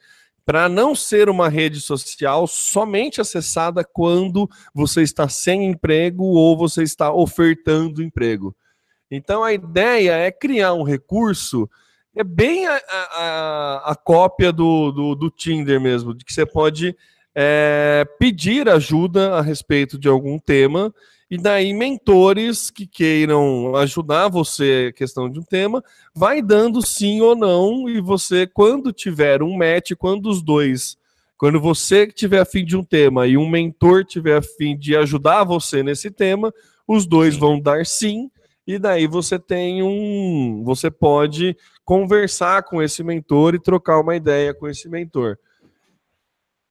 para 0.46 0.68
não 0.68 0.94
ser 0.94 1.30
uma 1.30 1.48
rede 1.48 1.80
social 1.80 2.46
somente 2.46 3.22
acessada 3.22 3.86
quando 3.86 4.50
você 4.74 5.02
está 5.02 5.30
sem 5.30 5.66
emprego 5.66 6.26
ou 6.26 6.58
você 6.58 6.84
está 6.84 7.10
ofertando 7.10 8.04
emprego. 8.04 8.54
Então 9.10 9.46
a 9.46 9.54
ideia 9.54 10.12
é 10.12 10.30
criar 10.30 10.74
um 10.74 10.84
recurso, 10.84 11.70
é 12.14 12.22
bem 12.22 12.68
a, 12.68 12.82
a, 12.92 13.92
a 13.92 13.96
cópia 13.96 14.52
do, 14.52 14.92
do, 14.92 15.16
do 15.16 15.30
Tinder 15.30 15.80
mesmo, 15.80 16.14
de 16.14 16.26
que 16.26 16.34
você 16.34 16.46
pode 16.46 16.94
é, 17.36 18.06
pedir 18.20 18.68
ajuda 18.70 19.36
a 19.36 19.42
respeito 19.42 19.98
de 19.98 20.08
algum 20.08 20.38
tema, 20.38 20.94
e 21.30 21.38
daí 21.38 21.74
mentores 21.74 22.70
que 22.70 22.86
queiram 22.86 23.76
ajudar 23.78 24.28
você 24.28 24.92
questão 24.96 25.30
de 25.30 25.40
um 25.40 25.44
tema, 25.44 25.82
vai 26.14 26.42
dando 26.42 26.86
sim 26.86 27.22
ou 27.22 27.36
não, 27.36 27.88
e 27.88 28.02
você, 28.02 28.46
quando 28.46 28.92
tiver 28.92 29.42
um 29.42 29.58
match, 29.58 29.92
quando 29.98 30.30
os 30.30 30.42
dois, 30.42 30.98
quando 31.38 31.60
você 31.60 32.06
tiver 32.06 32.42
afim 32.42 32.66
de 32.66 32.76
um 32.76 32.84
tema 32.84 33.28
e 33.28 33.38
um 33.38 33.50
mentor 33.50 34.04
tiver 34.04 34.38
afim 34.38 34.78
de 34.78 34.96
ajudar 34.96 35.44
você 35.44 35.82
nesse 35.82 36.12
tema, 36.12 36.54
os 36.88 37.06
dois 37.06 37.38
vão 37.38 37.60
dar 37.60 37.86
sim, 37.86 38.30
e 38.68 38.78
daí 38.78 39.08
você 39.08 39.40
tem 39.40 39.82
um. 39.82 40.64
Você 40.64 40.92
pode 40.92 41.58
conversar 41.84 42.64
com 42.64 42.82
esse 42.82 43.04
mentor 43.04 43.56
e 43.56 43.60
trocar 43.60 44.00
uma 44.00 44.16
ideia 44.16 44.54
com 44.54 44.68
esse 44.68 44.88
mentor. 44.88 45.38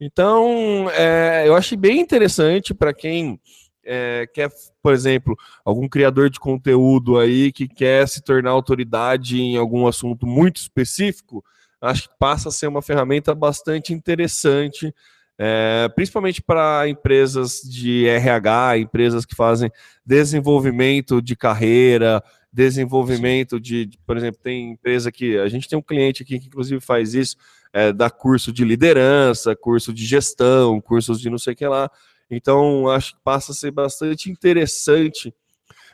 Então, 0.01 0.89
é, 0.91 1.47
eu 1.47 1.55
achei 1.55 1.77
bem 1.77 2.01
interessante 2.01 2.73
para 2.73 2.95
quem 2.95 3.39
é, 3.85 4.27
quer, 4.33 4.51
por 4.83 4.95
exemplo, 4.95 5.37
algum 5.65 5.89
criador 5.89 6.31
de 6.31 6.41
conteúdo 6.41 7.19
aí 7.19 7.53
que 7.53 7.69
quer 7.69 8.09
se 8.09 8.23
tornar 8.23 8.51
autoridade 8.51 9.41
em 9.41 9.57
algum 9.57 9.87
assunto 9.87 10.27
muito 10.27 10.57
específico, 10.57 11.45
acho 11.81 12.09
que 12.09 12.15
passa 12.19 12.49
a 12.49 12.53
ser 12.53 12.67
uma 12.67 12.83
ferramenta 12.83 13.35
bastante 13.35 13.93
interessante, 13.93 14.95
é, 15.39 15.89
principalmente 15.95 16.43
para 16.43 16.89
empresas 16.89 17.61
de 17.63 18.07
RH, 18.07 18.79
empresas 18.79 19.25
que 19.25 19.35
fazem 19.35 19.71
desenvolvimento 20.05 21.21
de 21.21 21.35
carreira, 21.35 22.23
desenvolvimento 22.53 23.59
de, 23.61 23.87
de, 23.87 23.99
por 24.07 24.17
exemplo, 24.17 24.41
tem 24.43 24.73
empresa 24.73 25.11
que 25.11 25.39
a 25.39 25.49
gente 25.49 25.69
tem 25.69 25.79
um 25.79 25.83
cliente 25.83 26.23
aqui 26.23 26.39
que 26.39 26.49
inclusive 26.49 26.81
faz 26.81 27.15
isso, 27.15 27.37
é, 27.73 27.93
dá 27.93 28.11
curso 28.11 28.53
de 28.53 28.65
liderança, 28.65 29.55
curso 29.55 29.93
de 29.93 30.05
gestão, 30.05 30.81
cursos 30.81 31.21
de 31.21 31.31
não 31.31 31.39
sei 31.39 31.53
o 31.53 31.57
que 31.57 31.67
lá. 31.67 31.91
Então, 32.31 32.89
acho 32.89 33.15
que 33.15 33.21
passa 33.25 33.53
a 33.53 33.55
ser 33.55 33.71
bastante 33.71 34.31
interessante 34.31 35.35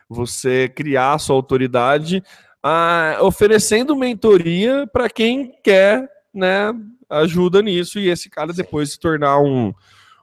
você 0.08 0.68
criar 0.68 1.14
a 1.14 1.18
sua 1.18 1.34
autoridade, 1.34 2.22
a, 2.62 3.18
oferecendo 3.22 3.96
mentoria 3.96 4.86
para 4.92 5.08
quem 5.08 5.52
quer, 5.62 6.08
né, 6.32 6.72
ajuda 7.08 7.62
nisso 7.62 7.98
e 7.98 8.08
esse 8.08 8.28
cara 8.28 8.52
depois 8.52 8.92
se 8.92 8.98
tornar 8.98 9.40
um, 9.40 9.72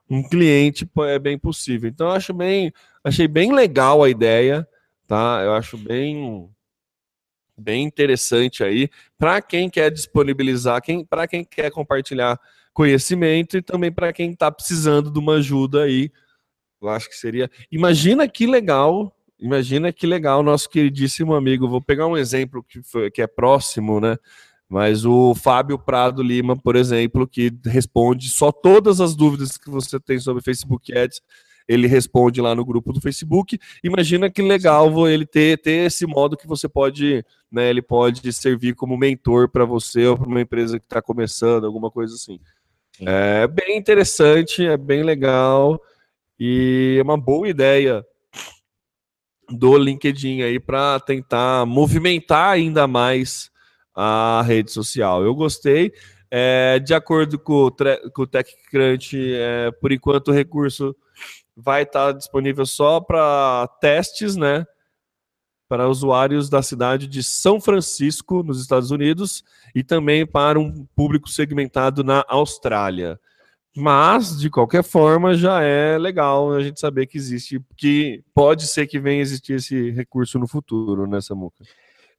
um 0.10 0.22
cliente 0.22 0.88
é 1.00 1.20
bem 1.20 1.38
possível. 1.38 1.90
Então, 1.90 2.10
acho 2.10 2.34
bem, 2.34 2.72
achei 3.04 3.28
bem 3.28 3.54
legal 3.54 4.04
a 4.04 4.10
ideia, 4.10 4.68
tá? 5.08 5.42
Eu 5.44 5.54
acho 5.54 5.78
bem 5.78 6.50
bem 7.58 7.84
interessante 7.84 8.64
aí 8.64 8.90
para 9.18 9.42
quem 9.42 9.70
quer 9.70 9.92
disponibilizar, 9.92 10.82
quem, 10.82 11.06
para 11.06 11.28
quem 11.28 11.44
quer 11.44 11.72
compartilhar 11.72 12.40
conhecimento 12.74 13.58
e 13.58 13.62
também 13.62 13.92
para 13.92 14.12
quem 14.12 14.32
está 14.32 14.52
precisando 14.52 15.12
de 15.12 15.20
uma 15.20 15.36
ajuda 15.36 15.84
aí. 15.84 16.12
Eu 16.82 16.90
acho 16.90 17.08
que 17.08 17.16
seria. 17.16 17.50
Imagina 17.72 18.28
que 18.28 18.46
legal, 18.46 19.16
imagina 19.40 19.94
que 19.94 20.06
legal, 20.06 20.44
nosso 20.44 20.70
queridíssimo 20.70 21.34
amigo. 21.34 21.70
Vou 21.70 21.82
pegar 21.82 22.08
um 22.08 22.18
exemplo 22.18 22.64
que, 22.64 22.82
foi, 22.84 23.10
que 23.10 23.22
é 23.22 23.28
próximo, 23.28 24.00
né? 24.00 24.18
Mas 24.68 25.06
o 25.06 25.36
Fábio 25.36 25.78
Prado 25.78 26.24
Lima, 26.24 26.58
por 26.58 26.76
exemplo, 26.76 27.28
que 27.28 27.52
responde 27.66 28.30
só 28.30 28.52
todas 28.52 29.00
as 29.00 29.16
dúvidas 29.16 29.56
que 29.56 29.70
você 29.70 30.00
tem 30.00 30.18
sobre 30.18 30.42
Facebook 30.42 30.92
Ads, 30.98 31.22
ele 31.68 31.88
responde 31.88 32.42
lá 32.42 32.54
no 32.54 32.66
grupo 32.66 32.92
do 32.92 33.02
Facebook. 33.02 33.60
Imagina 33.84 34.30
que 34.30 34.42
legal 34.42 35.08
ele 35.08 35.26
ter, 35.26 35.58
ter 35.60 35.88
esse 35.88 36.06
modo 36.06 36.38
que 36.38 36.48
você 36.48 36.68
pode, 36.68 37.26
né? 37.52 37.70
Ele 37.70 37.82
pode 37.82 38.32
servir 38.34 38.76
como 38.76 38.98
mentor 38.98 39.50
para 39.50 39.66
você 39.66 40.06
ou 40.08 40.18
para 40.18 40.28
uma 40.28 40.42
empresa 40.42 40.80
que 40.80 40.86
está 40.86 41.02
começando, 41.02 41.66
alguma 41.66 41.90
coisa 41.90 42.16
assim. 42.16 42.40
Sim. 42.98 43.06
É 43.08 43.48
bem 43.48 43.78
interessante, 43.78 44.66
é 44.66 44.78
bem 44.78 45.04
legal 45.04 45.82
e 46.40 46.98
é 47.00 47.04
uma 47.04 47.18
boa 47.18 47.48
ideia 47.48 48.06
do 49.50 49.78
LinkedIn 49.78 50.42
aí 50.42 50.60
para 50.60 51.00
tentar 51.00 51.66
movimentar 51.66 52.52
ainda 52.52 52.88
mais 52.88 53.52
a 53.96 54.44
rede 54.46 54.72
social. 54.72 55.24
Eu 55.24 55.36
gostei. 55.36 55.92
É, 56.36 56.80
de 56.80 56.96
acordo 56.96 57.38
com 57.38 57.68
o, 57.68 57.72
com 58.12 58.24
o 58.24 58.28
TechCrunch, 58.28 59.16
é, 59.36 59.72
por 59.80 59.92
enquanto 59.92 60.30
o 60.30 60.34
recurso 60.34 60.96
vai 61.56 61.84
estar 61.84 62.12
disponível 62.12 62.66
só 62.66 63.00
para 63.00 63.68
testes, 63.80 64.36
né? 64.36 64.66
Para 65.68 65.88
usuários 65.88 66.50
da 66.50 66.62
cidade 66.62 67.08
de 67.08 67.24
São 67.24 67.60
Francisco, 67.60 68.44
nos 68.44 68.62
Estados 68.62 68.92
Unidos, 68.92 69.44
e 69.74 69.84
também 69.84 70.26
para 70.26 70.60
um 70.60 70.86
público 70.96 71.30
segmentado 71.30 72.04
na 72.04 72.24
Austrália. 72.28 73.20
Mas, 73.76 74.40
de 74.40 74.52
qualquer 74.52 74.84
forma, 74.84 75.34
já 75.34 75.64
é 75.64 75.98
legal 75.98 76.54
a 76.54 76.62
gente 76.62 76.80
saber 76.80 77.08
que 77.08 77.18
existe, 77.18 77.60
que 77.76 78.24
pode 78.34 78.68
ser 78.68 78.86
que 78.86 79.00
venha 79.00 79.22
existir 79.22 79.54
esse 79.54 79.90
recurso 79.90 80.38
no 80.38 80.48
futuro, 80.48 81.08
né, 81.08 81.20
Samuca? 81.22 81.64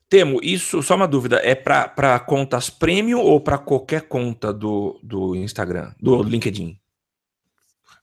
Temo, 0.09 0.41
isso, 0.43 0.82
só 0.82 0.97
uma 0.97 1.09
dúvida, 1.09 1.41
é 1.43 1.55
para 1.55 2.18
contas 2.20 2.70
premium 2.70 3.20
ou 3.20 3.41
para 3.41 3.57
qualquer 3.57 4.03
conta 4.03 4.53
do, 4.53 4.99
do 5.03 5.35
Instagram, 5.37 5.93
do 6.01 6.22
LinkedIn? 6.22 6.76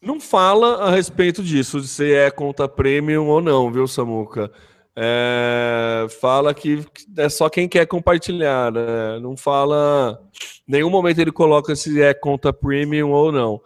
Não 0.02 0.20
fala 0.20 0.84
a 0.84 0.92
respeito 0.92 1.44
disso, 1.44 1.80
de 1.80 1.88
se 1.88 2.12
é 2.12 2.32
conta 2.32 2.68
premium 2.68 3.28
ou 3.28 3.42
não, 3.42 3.72
viu, 3.72 3.88
Samuca? 3.88 4.52
É, 4.96 6.08
fala 6.20 6.54
que 6.54 6.86
é 7.18 7.30
só 7.30 7.50
quem 7.50 7.70
quer 7.70 7.86
compartilhar, 7.86 8.72
né? 8.72 9.20
Não 9.22 9.38
fala. 9.38 10.22
Nenhum 10.68 10.90
momento 10.90 11.20
ele 11.20 11.32
coloca 11.32 11.76
se 11.76 12.02
é 12.02 12.14
conta 12.14 12.52
premium 12.52 13.12
ou 13.12 13.32
não. 13.32 13.62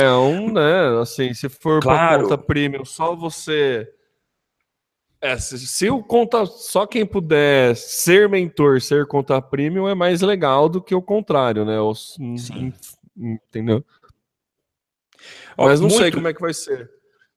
É 0.00 0.10
um, 0.12 0.52
né? 0.52 1.00
Assim, 1.00 1.34
se 1.34 1.48
for 1.48 1.82
claro. 1.82 2.22
conta 2.22 2.38
premium, 2.38 2.84
só 2.84 3.14
você 3.14 3.86
é, 5.20 5.36
se, 5.36 5.58
se, 5.58 5.90
o 5.90 6.00
conta 6.02 6.46
só 6.46 6.86
quem 6.86 7.04
puder 7.04 7.74
ser 7.74 8.28
mentor, 8.28 8.80
ser 8.80 9.04
conta 9.06 9.42
premium 9.42 9.88
é 9.88 9.94
mais 9.94 10.20
legal 10.20 10.68
do 10.68 10.80
que 10.80 10.94
o 10.94 11.02
contrário, 11.02 11.64
né? 11.64 11.80
Os, 11.80 12.14
Sim. 12.14 12.72
Entendeu? 13.16 13.84
Mas 15.66 15.80
não 15.80 15.88
muito... 15.88 16.00
sei 16.00 16.10
como 16.10 16.28
é 16.28 16.34
que 16.34 16.40
vai 16.40 16.54
ser. 16.54 16.90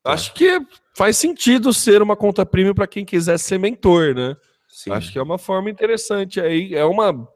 É. 0.05 0.11
Acho 0.11 0.33
que 0.33 0.59
faz 0.95 1.17
sentido 1.17 1.73
ser 1.73 2.01
uma 2.01 2.15
conta 2.15 2.45
premium 2.45 2.73
para 2.73 2.87
quem 2.87 3.05
quiser 3.05 3.37
ser 3.37 3.57
mentor, 3.57 4.15
né? 4.15 4.35
Sim. 4.67 4.91
Acho 4.91 5.11
que 5.11 5.19
é 5.19 5.23
uma 5.23 5.37
forma 5.37 5.69
interessante 5.69 6.39
aí, 6.39 6.73
é 6.73 6.85
uma 6.85 7.27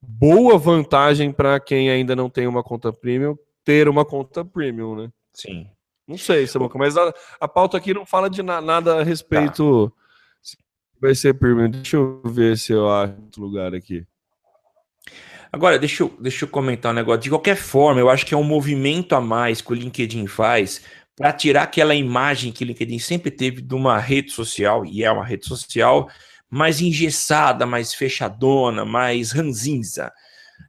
boa 0.00 0.56
vantagem 0.58 1.32
para 1.32 1.58
quem 1.58 1.90
ainda 1.90 2.14
não 2.14 2.30
tem 2.30 2.46
uma 2.46 2.62
conta 2.62 2.92
premium 2.92 3.36
ter 3.64 3.88
uma 3.88 4.04
conta 4.04 4.44
premium, 4.44 4.94
né? 4.94 5.10
Sim. 5.32 5.68
Não 6.06 6.18
sei, 6.18 6.46
Samuca, 6.46 6.78
mas 6.78 6.96
a, 6.96 7.12
a 7.40 7.48
pauta 7.48 7.78
aqui 7.78 7.94
não 7.94 8.04
fala 8.04 8.28
de 8.28 8.42
na, 8.42 8.60
nada 8.60 9.00
a 9.00 9.02
respeito. 9.02 9.90
Tá. 9.90 10.04
Vai 11.00 11.14
ser 11.14 11.34
pergunta. 11.34 11.78
Deixa 11.78 11.96
eu 11.96 12.20
ver 12.24 12.58
se 12.58 12.72
eu 12.72 12.90
acho 12.90 13.14
outro 13.20 13.42
lugar 13.42 13.74
aqui. 13.74 14.06
Agora, 15.54 15.78
deixa 15.78 16.02
eu, 16.02 16.12
deixa 16.18 16.44
eu 16.44 16.48
comentar 16.48 16.90
um 16.90 16.96
negócio. 16.96 17.20
De 17.22 17.30
qualquer 17.30 17.54
forma, 17.54 18.00
eu 18.00 18.10
acho 18.10 18.26
que 18.26 18.34
é 18.34 18.36
um 18.36 18.42
movimento 18.42 19.14
a 19.14 19.20
mais 19.20 19.60
que 19.60 19.70
o 19.70 19.74
LinkedIn 19.74 20.26
faz 20.26 20.82
para 21.14 21.32
tirar 21.32 21.62
aquela 21.62 21.94
imagem 21.94 22.50
que 22.50 22.64
o 22.64 22.66
LinkedIn 22.66 22.98
sempre 22.98 23.30
teve 23.30 23.62
de 23.62 23.72
uma 23.72 23.96
rede 24.00 24.32
social, 24.32 24.84
e 24.84 25.04
é 25.04 25.12
uma 25.12 25.24
rede 25.24 25.46
social, 25.46 26.10
mais 26.50 26.80
engessada, 26.80 27.64
mais 27.64 27.94
fechadona, 27.94 28.84
mais 28.84 29.30
ranzinza. 29.30 30.12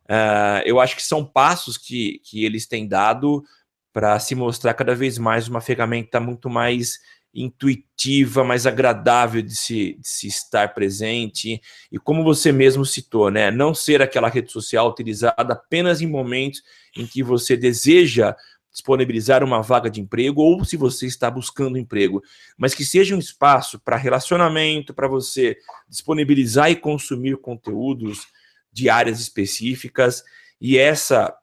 Uh, 0.04 0.62
eu 0.66 0.80
acho 0.80 0.96
que 0.96 1.02
são 1.02 1.26
passos 1.26 1.80
que, 1.80 2.22
que 2.24 2.46
eles 2.46 2.68
têm 2.68 2.88
dado 2.88 3.44
para 3.92 4.20
se 4.20 4.36
mostrar 4.36 4.76
cada 4.76 4.94
vez 4.94 5.18
mais 5.18 5.48
uma 5.48 5.62
ferramenta 5.62 6.20
muito 6.20 6.48
mais 6.48 7.00
intuitiva, 7.36 8.44
mais 8.44 8.66
agradável 8.66 9.42
de 9.42 9.56
se, 9.56 9.98
de 10.00 10.08
se 10.08 10.28
estar 10.28 10.74
presente. 10.74 11.62
E 11.92 12.00
como 12.00 12.24
você 12.24 12.52
mesmo 12.52 12.86
citou, 12.86 13.30
né? 13.30 13.52
Não 13.52 13.74
ser 13.74 14.02
aquela 14.02 14.30
rede 14.30 14.52
social 14.52 14.90
utilizada 14.90 15.54
apenas 15.54 16.02
em 16.02 16.08
momentos 16.08 16.64
em 16.96 17.06
que 17.06 17.22
você 17.22 17.58
deseja 17.58 18.36
disponibilizar 18.72 19.44
uma 19.44 19.62
vaga 19.62 19.90
de 19.90 20.02
emprego 20.02 20.42
ou 20.42 20.66
se 20.66 20.76
você 20.76 21.06
está 21.06 21.32
buscando 21.32 21.78
emprego, 21.78 22.22
mas 22.58 22.74
que 22.74 22.84
seja 22.84 23.16
um 23.16 23.20
espaço 23.20 23.80
para 23.80 23.96
relacionamento, 23.96 24.94
para 24.94 25.08
você 25.08 25.58
disponibilizar 25.88 26.70
e 26.70 26.76
consumir 26.76 27.38
conteúdos 27.38 28.28
de 28.72 28.90
áreas 28.90 29.22
específicas. 29.22 30.24
E 30.60 30.78
essa 30.78 31.34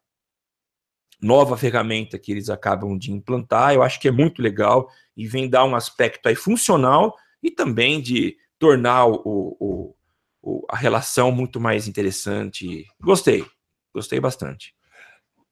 nova 1.22 1.56
ferramenta 1.56 2.18
que 2.18 2.32
eles 2.32 2.50
acabam 2.50 2.98
de 2.98 3.12
implantar, 3.12 3.72
eu 3.72 3.82
acho 3.82 4.00
que 4.00 4.08
é 4.08 4.10
muito 4.10 4.42
legal 4.42 4.88
e 5.16 5.26
vem 5.26 5.48
dar 5.48 5.64
um 5.64 5.76
aspecto 5.76 6.28
aí 6.28 6.34
funcional 6.34 7.14
e 7.40 7.50
também 7.50 8.00
de 8.00 8.36
tornar 8.58 9.06
o, 9.06 9.22
o, 9.24 9.94
o 10.42 10.66
a 10.68 10.76
relação 10.76 11.30
muito 11.30 11.60
mais 11.60 11.86
interessante. 11.86 12.84
Gostei, 13.00 13.46
gostei 13.94 14.18
bastante. 14.18 14.74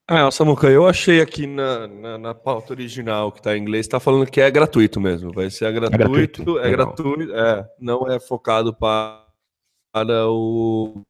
Ah, 0.09 0.29
Samuca, 0.29 0.69
eu 0.69 0.89
achei 0.89 1.21
aqui 1.21 1.47
na, 1.47 1.87
na, 1.87 2.19
na 2.19 2.35
pauta 2.35 2.73
original 2.73 3.31
que 3.31 3.39
está 3.39 3.57
em 3.57 3.61
inglês, 3.61 3.87
está 3.87 4.01
falando 4.01 4.29
que 4.29 4.41
é 4.41 4.51
gratuito 4.51 5.01
mesmo. 5.01 5.33
Vai 5.33 5.51
ser 5.51 5.73
gratuito, 5.73 6.03
é 6.03 6.09
gratuito, 6.09 6.59
é 6.59 6.71
gratuito, 6.71 7.33
é, 7.33 7.69
não 7.79 8.09
é 8.09 8.19
focado 8.19 8.75
para, 8.75 9.25
para 9.93 10.27
o 10.29 11.05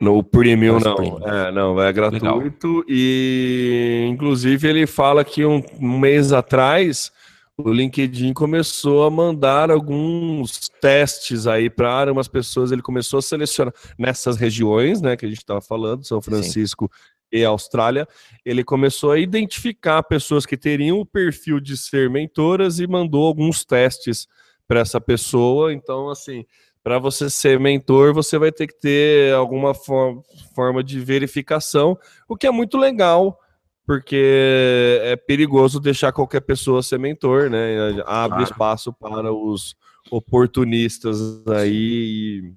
no 0.00 0.22
Premium, 0.22 0.78
não. 0.78 0.94
Premium. 0.94 1.28
É, 1.28 1.50
não, 1.50 1.82
é 1.82 1.92
gratuito. 1.92 2.66
Legal. 2.66 2.84
E, 2.88 4.06
inclusive, 4.08 4.68
ele 4.68 4.86
fala 4.86 5.24
que 5.24 5.44
um, 5.44 5.62
um, 5.80 5.98
mês 5.98 6.32
atrás 6.32 7.10
o 7.56 7.72
LinkedIn 7.72 8.32
começou 8.32 9.04
a 9.04 9.10
mandar 9.10 9.72
alguns 9.72 10.68
testes 10.80 11.48
aí 11.48 11.68
para 11.68 12.12
umas 12.12 12.28
pessoas. 12.28 12.70
Ele 12.70 12.82
começou 12.82 13.18
a 13.18 13.22
selecionar 13.22 13.74
nessas 13.98 14.36
regiões, 14.36 15.02
né, 15.02 15.16
que 15.16 15.26
a 15.26 15.28
gente 15.28 15.38
estava 15.38 15.60
falando, 15.60 16.06
São 16.06 16.22
Francisco 16.22 16.88
Sim. 16.92 17.40
e 17.40 17.44
Austrália. 17.44 18.06
Ele 18.44 18.62
começou 18.62 19.10
a 19.10 19.18
identificar 19.18 20.00
pessoas 20.04 20.46
que 20.46 20.56
teriam 20.56 21.00
o 21.00 21.06
perfil 21.06 21.58
de 21.58 21.76
ser 21.76 22.08
mentoras 22.08 22.78
e 22.78 22.86
mandou 22.86 23.26
alguns 23.26 23.64
testes 23.64 24.28
para 24.68 24.78
essa 24.78 25.00
pessoa. 25.00 25.72
Então, 25.72 26.08
assim 26.08 26.44
para 26.88 26.98
você 26.98 27.28
ser 27.28 27.60
mentor, 27.60 28.14
você 28.14 28.38
vai 28.38 28.50
ter 28.50 28.66
que 28.66 28.80
ter 28.80 29.34
alguma 29.34 29.74
for 29.74 30.22
forma 30.54 30.82
de 30.82 30.98
verificação, 30.98 31.98
o 32.26 32.34
que 32.34 32.46
é 32.46 32.50
muito 32.50 32.78
legal, 32.78 33.38
porque 33.86 34.98
é 35.02 35.14
perigoso 35.14 35.80
deixar 35.80 36.12
qualquer 36.12 36.40
pessoa 36.40 36.82
ser 36.82 36.98
mentor, 36.98 37.50
né? 37.50 37.90
Abre 38.06 38.38
claro. 38.38 38.42
espaço 38.42 38.90
para 38.90 39.30
os 39.30 39.76
oportunistas 40.10 41.46
aí 41.48 42.54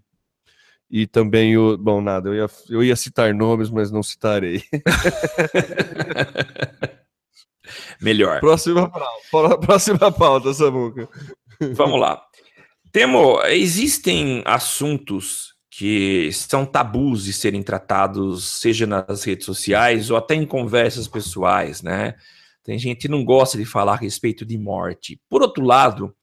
e, 0.89 1.01
e, 1.01 1.07
também 1.07 1.57
o. 1.57 1.77
Bom, 1.77 1.99
nada, 1.99 2.29
eu 2.29 2.35
ia, 2.35 2.47
eu 2.69 2.81
ia 2.81 2.95
citar 2.95 3.33
nomes, 3.33 3.69
mas 3.69 3.91
não 3.91 4.01
citarei. 4.01 4.63
Melhor. 8.01 8.39
Próxima 8.39 8.89
pauta, 8.89 9.57
próxima 9.57 10.09
pauta 10.09 10.53
Samuca. 10.53 11.09
Vamos 11.75 11.99
lá. 11.99 12.23
Temo, 12.91 13.41
existem 13.45 14.41
assuntos 14.45 15.55
que 15.69 16.29
são 16.33 16.65
tabus 16.65 17.23
de 17.23 17.31
serem 17.31 17.63
tratados, 17.63 18.59
seja 18.59 18.85
nas 18.85 19.23
redes 19.23 19.45
sociais 19.45 20.09
ou 20.11 20.17
até 20.17 20.35
em 20.35 20.45
conversas 20.45 21.07
pessoais, 21.07 21.81
né? 21.81 22.15
Tem 22.63 22.77
gente 22.77 22.99
que 22.99 23.07
não 23.07 23.23
gosta 23.23 23.57
de 23.57 23.65
falar 23.65 23.93
a 23.93 23.97
respeito 23.97 24.45
de 24.45 24.57
morte. 24.57 25.19
Por 25.29 25.41
outro 25.41 25.63
lado, 25.63 26.13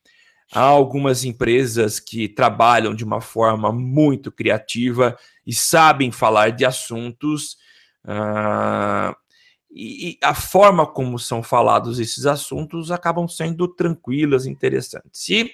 há 0.53 0.61
algumas 0.61 1.25
empresas 1.25 1.99
que 1.99 2.29
trabalham 2.29 2.95
de 2.95 3.03
uma 3.05 3.21
forma 3.21 3.73
muito 3.73 4.31
criativa 4.31 5.19
e 5.47 5.55
sabem 5.55 6.12
falar 6.12 6.51
de 6.51 6.64
assuntos 6.64 7.57
Uh, 8.05 9.14
e, 9.71 10.12
e, 10.12 10.19
a 10.23 10.35
forma 10.35 10.87
como 10.87 11.19
são 11.19 11.43
falados 11.43 11.99
esses 11.99 12.25
assuntos 12.25 12.91
acabam 12.91 13.29
sendo 13.29 13.69
tranquilas, 13.69 14.47
interessantes. 14.47 15.11
Se 15.12 15.53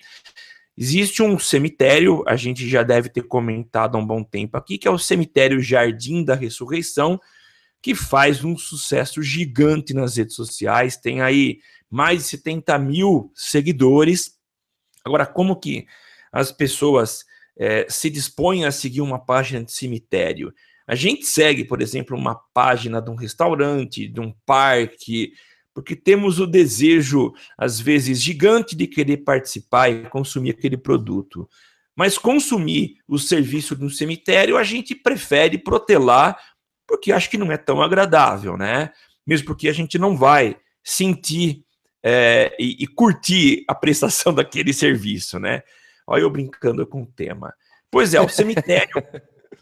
existe 0.77 1.23
um 1.23 1.39
cemitério, 1.39 2.23
a 2.27 2.37
gente 2.37 2.69
já 2.69 2.83
deve 2.83 3.09
ter 3.09 3.23
comentado 3.23 3.97
há 3.97 4.01
um 4.01 4.07
bom 4.07 4.23
tempo 4.23 4.57
aqui, 4.57 4.79
que 4.79 4.89
é 4.89 4.91
o 4.91 4.99
cemitério 4.99 5.61
Jardim 5.61 6.25
da 6.25 6.35
Ressurreição, 6.35 7.21
que 7.81 7.95
faz 7.95 8.43
um 8.43 8.57
sucesso 8.57 9.23
gigante 9.23 9.93
nas 9.93 10.17
redes 10.17 10.35
sociais, 10.35 10.97
tem 10.97 11.21
aí 11.21 11.59
mais 11.91 12.23
de 12.23 12.29
70 12.31 12.79
mil 12.79 13.31
seguidores. 13.35 14.39
Agora, 15.05 15.27
como 15.27 15.61
que 15.61 15.87
as 16.33 16.51
pessoas 16.51 17.25
é, 17.57 17.87
se 17.89 18.09
dispõem 18.11 18.65
a 18.65 18.73
seguir 18.73 19.01
uma 19.01 19.19
página 19.19 19.63
de 19.63 19.71
cemitério? 19.71 20.53
A 20.87 20.95
gente 20.95 21.25
segue, 21.25 21.65
por 21.65 21.81
exemplo, 21.81 22.17
uma 22.17 22.35
página 22.53 23.01
de 23.01 23.11
um 23.11 23.15
restaurante, 23.15 24.09
de 24.09 24.21
um 24.21 24.33
parque, 24.45 25.33
porque 25.75 25.97
temos 25.97 26.39
o 26.39 26.47
desejo, 26.47 27.35
às 27.59 27.81
vezes, 27.81 28.23
gigante 28.23 28.77
de 28.77 28.87
querer 28.87 29.19
participar 29.19 29.91
e 29.91 30.09
consumir 30.09 30.51
aquele 30.51 30.77
produto. 30.77 31.49
Mas 31.97 32.17
consumir 32.17 32.99
o 33.09 33.19
serviço 33.19 33.75
de 33.75 33.85
um 33.85 33.91
cemitério, 33.91 34.57
a 34.57 34.63
gente 34.63 34.95
prefere 34.95 35.59
protelar, 35.59 36.39
porque 36.87 37.11
acho 37.11 37.29
que 37.29 37.37
não 37.37 37.51
é 37.51 37.57
tão 37.57 37.83
agradável, 37.83 38.57
né? 38.57 38.93
Mesmo 39.27 39.47
porque 39.47 39.69
a 39.69 39.73
gente 39.73 39.99
não 39.99 40.17
vai 40.17 40.57
sentir 40.83 41.65
é, 42.03 42.55
e, 42.59 42.85
e 42.85 42.87
curtir 42.87 43.65
a 43.67 43.75
prestação 43.75 44.33
daquele 44.35 44.73
serviço, 44.73 45.41
né? 45.41 45.63
Olha 46.07 46.23
eu 46.23 46.31
brincando 46.31 46.87
com 46.87 47.03
o 47.03 47.07
tema. 47.07 47.53
Pois 47.91 48.15
é, 48.15 48.21
o 48.21 48.29
cemitério 48.29 49.03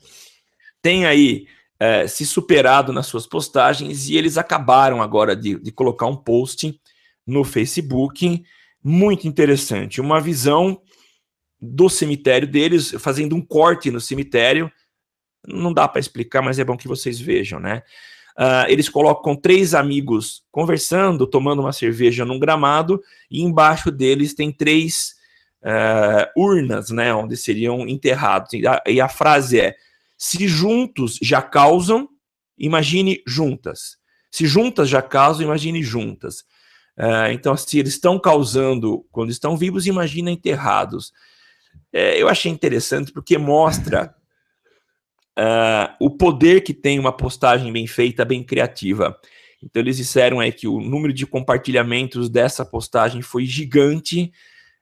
tem 0.82 1.06
aí 1.06 1.46
é, 1.82 2.06
se 2.06 2.24
superado 2.24 2.92
nas 2.92 3.08
suas 3.08 3.26
postagens 3.26 4.08
e 4.08 4.16
eles 4.16 4.38
acabaram 4.38 5.02
agora 5.02 5.34
de, 5.34 5.58
de 5.58 5.72
colocar 5.72 6.06
um 6.06 6.14
post 6.14 6.80
no 7.26 7.42
Facebook 7.42 8.44
muito 8.84 9.26
interessante, 9.26 10.00
uma 10.00 10.20
visão 10.20 10.80
do 11.60 11.88
cemitério 11.88 12.46
deles, 12.46 12.94
fazendo 13.00 13.34
um 13.34 13.40
corte 13.40 13.90
no 13.90 14.00
cemitério. 14.00 14.70
Não 15.44 15.72
dá 15.72 15.88
para 15.88 15.98
explicar, 15.98 16.40
mas 16.40 16.60
é 16.60 16.64
bom 16.64 16.76
que 16.76 16.86
vocês 16.86 17.18
vejam, 17.18 17.58
né? 17.58 17.82
Uh, 18.38 18.68
eles 18.68 18.88
colocam 18.88 19.34
três 19.34 19.74
amigos 19.74 20.44
conversando, 20.52 21.26
tomando 21.26 21.62
uma 21.62 21.72
cerveja 21.72 22.24
num 22.24 22.38
gramado, 22.38 23.02
e 23.28 23.42
embaixo 23.42 23.90
deles 23.90 24.34
tem 24.34 24.52
três 24.52 25.14
uh, 25.64 26.40
urnas, 26.40 26.90
né, 26.90 27.12
onde 27.12 27.36
seriam 27.36 27.88
enterrados. 27.88 28.52
E 28.52 28.64
a, 28.68 28.80
e 28.86 29.00
a 29.00 29.08
frase 29.08 29.58
é: 29.58 29.74
se 30.22 30.46
juntos 30.46 31.18
já 31.20 31.42
causam, 31.42 32.08
imagine 32.56 33.20
juntas. 33.26 33.96
Se 34.30 34.46
juntas 34.46 34.88
já 34.88 35.02
causam, 35.02 35.42
imagine 35.42 35.82
juntas. 35.82 36.42
Uh, 36.96 37.32
então, 37.32 37.56
se 37.56 37.80
eles 37.80 37.94
estão 37.94 38.20
causando 38.20 39.04
quando 39.10 39.30
estão 39.30 39.56
vivos, 39.56 39.84
imagina 39.84 40.30
enterrados. 40.30 41.12
É, 41.92 42.22
eu 42.22 42.28
achei 42.28 42.52
interessante 42.52 43.10
porque 43.10 43.36
mostra 43.36 44.14
uh, 45.36 45.92
o 45.98 46.08
poder 46.08 46.60
que 46.60 46.72
tem 46.72 47.00
uma 47.00 47.12
postagem 47.12 47.72
bem 47.72 47.88
feita, 47.88 48.24
bem 48.24 48.44
criativa. 48.44 49.18
Então, 49.60 49.82
eles 49.82 49.96
disseram 49.96 50.38
aí 50.38 50.52
que 50.52 50.68
o 50.68 50.80
número 50.80 51.12
de 51.12 51.26
compartilhamentos 51.26 52.30
dessa 52.30 52.64
postagem 52.64 53.22
foi 53.22 53.44
gigante, 53.44 54.32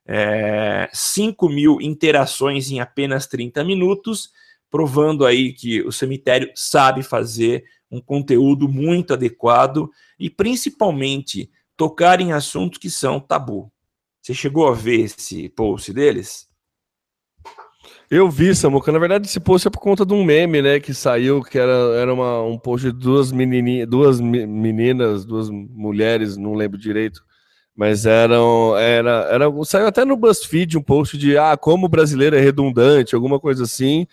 é, 0.06 0.90
5 0.92 1.48
mil 1.48 1.80
interações 1.80 2.70
em 2.70 2.78
apenas 2.78 3.26
30 3.26 3.64
minutos 3.64 4.28
provando 4.70 5.26
aí 5.26 5.52
que 5.52 5.82
o 5.82 5.92
cemitério 5.92 6.50
sabe 6.54 7.02
fazer 7.02 7.64
um 7.90 8.00
conteúdo 8.00 8.68
muito 8.68 9.12
adequado 9.12 9.90
e 10.18 10.30
principalmente 10.30 11.50
tocar 11.76 12.20
em 12.20 12.32
assuntos 12.32 12.78
que 12.78 12.88
são 12.88 13.18
tabu. 13.18 13.70
Você 14.22 14.34
chegou 14.34 14.68
a 14.68 14.74
ver 14.74 15.00
esse 15.00 15.48
post 15.48 15.92
deles? 15.92 16.48
Eu 18.10 18.28
vi, 18.28 18.54
Samuca. 18.54 18.90
Na 18.92 18.98
verdade, 18.98 19.26
esse 19.26 19.40
post 19.40 19.66
é 19.66 19.70
por 19.70 19.80
conta 19.80 20.04
de 20.04 20.12
um 20.12 20.24
meme, 20.24 20.60
né? 20.60 20.80
Que 20.80 20.92
saiu, 20.92 21.42
que 21.42 21.58
era, 21.58 21.72
era 21.96 22.12
uma, 22.12 22.42
um 22.42 22.58
post 22.58 22.90
de 22.90 22.92
duas, 22.92 23.32
menininhas, 23.32 23.88
duas 23.88 24.20
meninas, 24.20 25.24
duas 25.24 25.48
mulheres, 25.48 26.36
não 26.36 26.54
lembro 26.54 26.76
direito. 26.76 27.24
Mas 27.74 28.06
eram. 28.06 28.76
Era, 28.76 29.28
era, 29.30 29.64
saiu 29.64 29.86
até 29.86 30.04
no 30.04 30.16
BuzzFeed 30.16 30.76
um 30.76 30.82
post 30.82 31.16
de 31.16 31.38
ah, 31.38 31.56
como 31.56 31.86
o 31.86 31.88
brasileiro 31.88 32.36
é 32.36 32.40
redundante, 32.40 33.14
alguma 33.14 33.38
coisa 33.38 33.62
assim. 33.62 34.06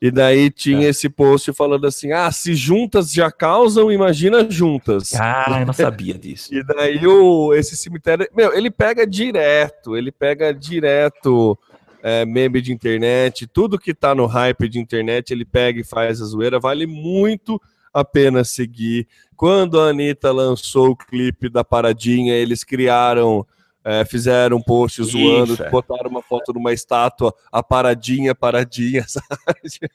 E 0.00 0.12
daí 0.12 0.48
tinha 0.48 0.86
é. 0.86 0.90
esse 0.90 1.08
post 1.08 1.52
falando 1.52 1.86
assim: 1.86 2.12
ah, 2.12 2.30
se 2.30 2.54
juntas 2.54 3.12
já 3.12 3.32
causam, 3.32 3.90
imagina 3.90 4.48
juntas. 4.48 5.12
Ah, 5.14 5.58
eu 5.60 5.66
não 5.66 5.72
sabia 5.72 6.14
disso. 6.14 6.54
e 6.54 6.62
daí 6.62 7.04
o, 7.04 7.52
esse 7.52 7.76
cemitério, 7.76 8.28
meu, 8.34 8.54
ele 8.56 8.70
pega 8.70 9.06
direto, 9.06 9.96
ele 9.96 10.12
pega 10.12 10.54
direto 10.54 11.58
é, 12.02 12.24
meme 12.24 12.60
de 12.60 12.72
internet, 12.72 13.46
tudo 13.46 13.78
que 13.78 13.92
tá 13.92 14.14
no 14.14 14.26
hype 14.26 14.68
de 14.68 14.78
internet, 14.78 15.32
ele 15.32 15.44
pega 15.44 15.80
e 15.80 15.84
faz 15.84 16.22
a 16.22 16.24
zoeira, 16.24 16.60
vale 16.60 16.86
muito 16.86 17.60
a 17.92 18.04
pena 18.04 18.44
seguir. 18.44 19.08
Quando 19.36 19.80
a 19.80 19.88
Anitta 19.88 20.30
lançou 20.30 20.90
o 20.90 20.96
clipe 20.96 21.48
da 21.48 21.64
Paradinha, 21.64 22.34
eles 22.34 22.62
criaram 22.62 23.44
é, 23.88 24.04
fizeram 24.04 24.58
um 24.58 24.62
post 24.62 25.02
zoando, 25.02 25.54
Isso, 25.54 25.62
é. 25.62 25.70
botaram 25.70 26.10
uma 26.10 26.20
foto 26.20 26.52
de 26.52 26.58
uma 26.58 26.74
estátua, 26.74 27.34
a 27.50 27.62
paradinha, 27.62 28.34
paradinha, 28.34 29.02
sabe? 29.08 29.90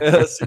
É, 0.00 0.08
assim, 0.08 0.44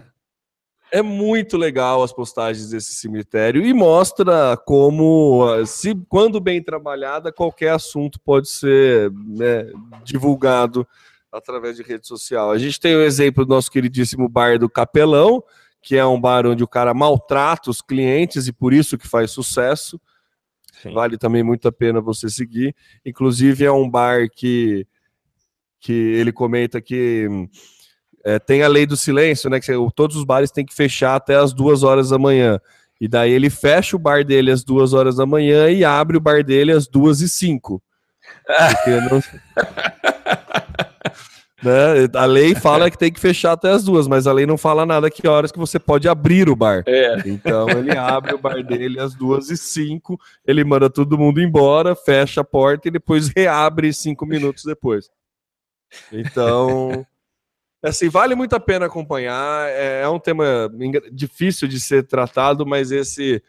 é 0.91 1.01
muito 1.01 1.55
legal 1.55 2.03
as 2.03 2.11
postagens 2.11 2.69
desse 2.69 2.95
cemitério 2.95 3.65
e 3.65 3.73
mostra 3.73 4.57
como, 4.57 5.65
se 5.65 5.95
quando 6.09 6.41
bem 6.41 6.61
trabalhada, 6.61 7.31
qualquer 7.31 7.69
assunto 7.69 8.19
pode 8.19 8.49
ser 8.49 9.09
né, 9.11 9.71
divulgado 10.03 10.85
através 11.31 11.77
de 11.77 11.83
rede 11.83 12.05
social. 12.05 12.51
A 12.51 12.57
gente 12.57 12.77
tem 12.77 12.93
o 12.93 13.01
exemplo 13.03 13.45
do 13.45 13.55
nosso 13.55 13.71
queridíssimo 13.71 14.27
bar 14.27 14.59
do 14.59 14.69
Capelão, 14.69 15.41
que 15.81 15.95
é 15.95 16.05
um 16.05 16.19
bar 16.19 16.45
onde 16.45 16.61
o 16.61 16.67
cara 16.67 16.93
maltrata 16.93 17.71
os 17.71 17.81
clientes 17.81 18.49
e 18.49 18.51
por 18.51 18.73
isso 18.73 18.97
que 18.97 19.07
faz 19.07 19.31
sucesso. 19.31 19.97
Sim. 20.83 20.93
Vale 20.93 21.17
também 21.17 21.41
muito 21.43 21.67
a 21.67 21.71
pena 21.71 22.01
você 22.01 22.29
seguir. 22.29 22.75
Inclusive, 23.05 23.63
é 23.63 23.71
um 23.71 23.89
bar 23.89 24.27
que, 24.29 24.85
que 25.79 25.93
ele 25.93 26.33
comenta 26.33 26.81
que 26.81 27.27
é, 28.23 28.37
tem 28.37 28.63
a 28.63 28.67
lei 28.67 28.85
do 28.85 28.97
silêncio, 28.97 29.49
né? 29.49 29.61
Que 29.61 29.71
todos 29.95 30.17
os 30.17 30.25
bares 30.25 30.51
têm 30.51 30.65
que 30.65 30.75
fechar 30.75 31.15
até 31.15 31.35
as 31.37 31.53
duas 31.53 31.83
horas 31.83 32.09
da 32.09 32.19
manhã. 32.19 32.59
E 32.99 33.07
daí 33.07 33.31
ele 33.31 33.49
fecha 33.49 33.95
o 33.95 33.99
bar 33.99 34.25
dele 34.25 34.51
às 34.51 34.63
duas 34.63 34.93
horas 34.93 35.15
da 35.15 35.25
manhã 35.25 35.69
e 35.69 35.85
abre 35.85 36.17
o 36.17 36.21
bar 36.21 36.43
dele 36.43 36.73
às 36.73 36.85
duas 36.85 37.21
e 37.21 37.29
cinco. 37.29 37.81
Não... 39.09 39.23
Né? 41.63 42.09
A 42.13 42.25
lei 42.25 42.53
fala 42.53 42.91
que 42.91 42.97
tem 42.97 43.11
que 43.11 43.19
fechar 43.19 43.53
até 43.53 43.69
as 43.69 43.83
duas, 43.83 44.07
mas 44.07 44.27
a 44.27 44.33
lei 44.33 44.45
não 44.45 44.57
fala 44.57 44.85
nada 44.85 45.09
que 45.09 45.27
horas 45.27 45.51
que 45.51 45.57
você 45.57 45.79
pode 45.79 46.09
abrir 46.09 46.49
o 46.49 46.55
bar. 46.55 46.83
É. 46.85 47.17
Então 47.25 47.69
ele 47.69 47.97
abre 47.97 48.33
o 48.33 48.37
bar 48.37 48.61
dele 48.61 48.99
às 48.99 49.15
duas 49.15 49.49
e 49.49 49.55
cinco, 49.55 50.19
ele 50.45 50.63
manda 50.63 50.89
todo 50.89 51.17
mundo 51.17 51.41
embora, 51.41 51.95
fecha 51.95 52.41
a 52.41 52.43
porta 52.43 52.87
e 52.87 52.91
depois 52.91 53.29
reabre 53.35 53.93
cinco 53.93 54.25
minutos 54.25 54.65
depois. 54.65 55.09
Então, 56.11 57.05
assim, 57.81 58.09
vale 58.09 58.35
muito 58.35 58.55
a 58.55 58.59
pena 58.59 58.87
acompanhar. 58.87 59.69
É, 59.69 60.01
é 60.01 60.09
um 60.09 60.19
tema 60.19 60.69
difícil 61.11 61.67
de 61.67 61.79
ser 61.79 62.03
tratado, 62.03 62.65
mas 62.65 62.91
esse, 62.91 63.41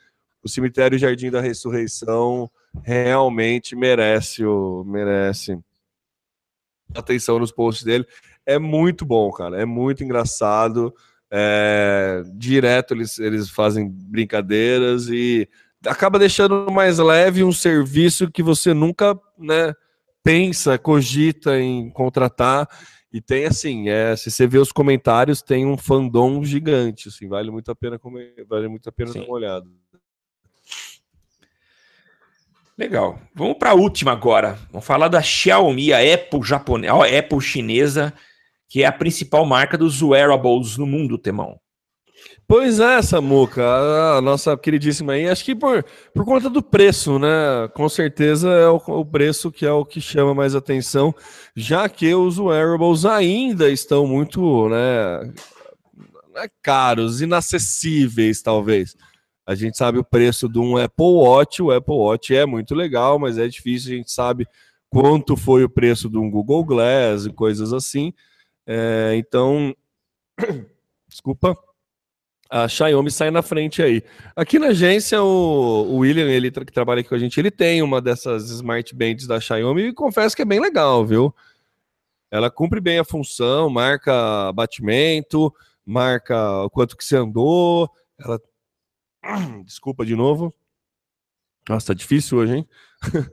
o 0.43 0.49
cemitério 0.49 0.99
Jardim 0.99 1.31
da 1.31 1.41
Ressurreição, 1.41 2.51
realmente 2.83 3.77
merece 3.77 4.45
o 4.45 4.85
merece 4.87 5.59
atenção 6.95 7.39
nos 7.39 7.53
posts 7.53 7.85
dele. 7.85 8.07
É 8.45 8.59
muito 8.59 9.05
bom, 9.05 9.31
cara. 9.31 9.61
É 9.61 9.65
muito 9.65 10.03
engraçado. 10.03 10.95
É, 11.31 12.23
direto 12.35 12.95
eles, 12.95 13.19
eles 13.19 13.51
fazem 13.51 13.89
brincadeiras 13.91 15.09
e 15.09 15.49
acaba 15.87 16.19
deixando 16.19 16.71
mais 16.71 16.99
leve 16.99 17.43
um 17.43 17.53
serviço 17.53 18.31
que 18.31 18.43
você 18.43 18.73
nunca 18.73 19.19
né, 19.39 19.75
pensa, 20.23 20.79
cogita 20.79 21.59
em 21.59 21.91
contratar. 21.91 22.69
E 23.13 23.21
tem 23.21 23.45
assim, 23.45 23.89
é, 23.89 24.17
se 24.17 24.31
você 24.31 24.47
vê 24.47 24.59
os 24.59 24.73
comentários, 24.73 25.41
tem 25.41 25.65
um 25.65 25.77
fandom 25.77 26.43
gigante. 26.43 27.09
Assim, 27.09 27.29
vale 27.29 27.51
muito 27.51 27.71
a 27.71 27.75
pena, 27.75 28.01
vale 28.49 28.69
muito 28.69 28.89
a 28.89 28.93
pena 28.93 29.13
dar 29.13 29.21
uma 29.21 29.35
olhada. 29.35 29.67
Legal. 32.77 33.19
Vamos 33.35 33.57
para 33.59 33.71
a 33.71 33.75
última 33.75 34.13
agora. 34.13 34.59
Vamos 34.71 34.87
falar 34.87 35.09
da 35.09 35.23
Xiaomi, 35.23 35.93
a 35.93 36.15
Apple 36.15 36.43
japonesa, 36.43 36.95
a 36.95 37.19
Apple 37.19 37.41
chinesa, 37.41 38.13
que 38.69 38.83
é 38.83 38.87
a 38.87 38.93
principal 38.93 39.47
marca 39.47 39.79
dos 39.79 40.03
wearables 40.03 40.77
no 40.77 40.87
mundo, 40.87 41.17
Temão. 41.17 41.59
Pois 42.47 42.79
é, 42.79 43.01
Samuca, 43.01 43.65
a 44.17 44.21
nossa 44.21 44.57
queridíssima 44.57 45.15
aí, 45.15 45.27
acho 45.29 45.45
que 45.45 45.55
por, 45.55 45.83
por 46.15 46.25
conta 46.27 46.51
do 46.51 46.63
preço, 46.63 47.19
né? 47.19 47.29
Com 47.73 47.89
certeza 47.89 48.51
é 48.51 48.69
o, 48.69 48.77
o 48.77 49.05
preço 49.05 49.51
que 49.51 49.65
é 49.65 49.73
o 49.73 49.85
que 49.85 50.01
chama 50.01 50.35
mais 50.35 50.55
atenção, 50.55 51.15
já 51.57 51.89
que 51.89 52.15
os 52.15 52.39
wearables 52.39 53.07
ainda 53.07 53.71
estão 53.71 54.07
muito, 54.07 54.69
né? 54.69 55.33
é 56.37 56.51
caros, 56.63 57.21
inacessíveis, 57.21 58.43
talvez. 58.43 58.97
A 59.47 59.55
gente 59.55 59.77
sabe 59.77 59.99
o 59.99 60.05
preço 60.05 60.49
de 60.49 60.59
um 60.59 60.77
Apple 60.77 61.05
Watch, 61.05 61.63
o 61.63 61.71
Apple 61.71 61.95
Watch 61.95 62.35
é 62.35 62.47
muito 62.47 62.75
legal, 62.75 63.19
mas 63.19 63.37
é 63.37 63.47
difícil, 63.47 63.93
a 63.93 63.97
gente 63.97 64.11
sabe 64.11 64.47
quanto 64.89 65.37
foi 65.37 65.65
o 65.65 65.69
preço 65.69 66.09
de 66.09 66.17
um 66.17 66.31
Google 66.31 66.65
Glass 66.65 67.27
e 67.27 67.33
coisas 67.33 67.73
assim. 67.73 68.13
É, 68.67 69.13
então, 69.17 69.75
desculpa, 71.09 71.59
a 72.49 72.69
Xiaomi 72.69 73.11
sai 73.11 73.31
na 73.31 73.43
frente 73.43 73.83
aí. 73.83 74.03
Aqui 74.37 74.59
na 74.59 74.69
agência, 74.69 75.23
o, 75.23 75.97
William, 75.97 76.29
ele 76.29 76.51
que 76.51 76.73
trabalha 76.73 77.01
aqui 77.01 77.09
com 77.09 77.15
a 77.15 77.19
gente, 77.19 77.39
ele 77.39 77.51
tem 77.51 77.83
uma 77.83 78.01
dessas 78.01 78.51
Smart 78.51 78.95
Bands 78.95 79.27
da 79.27 79.41
Xiaomi 79.41 79.89
e 79.89 79.93
confesso 79.93 80.37
que 80.37 80.43
é 80.43 80.45
bem 80.45 80.61
legal, 80.61 81.05
viu? 81.05 81.35
Ela 82.31 82.51
cumpre 82.51 82.81
bem 82.81 82.99
a 82.99 83.05
função, 83.05 83.69
marca 83.69 84.53
batimento, 84.53 85.53
marca 85.85 86.63
o 86.65 86.71
quanto 86.71 86.97
que 86.97 87.05
você 87.05 87.17
andou. 87.17 87.91
Ela. 88.19 88.41
Desculpa 89.65 90.05
de 90.05 90.15
novo. 90.15 90.55
Nossa, 91.69 91.89
tá 91.89 91.95
difícil 91.95 92.39
hoje, 92.39 92.57
hein? 92.57 92.69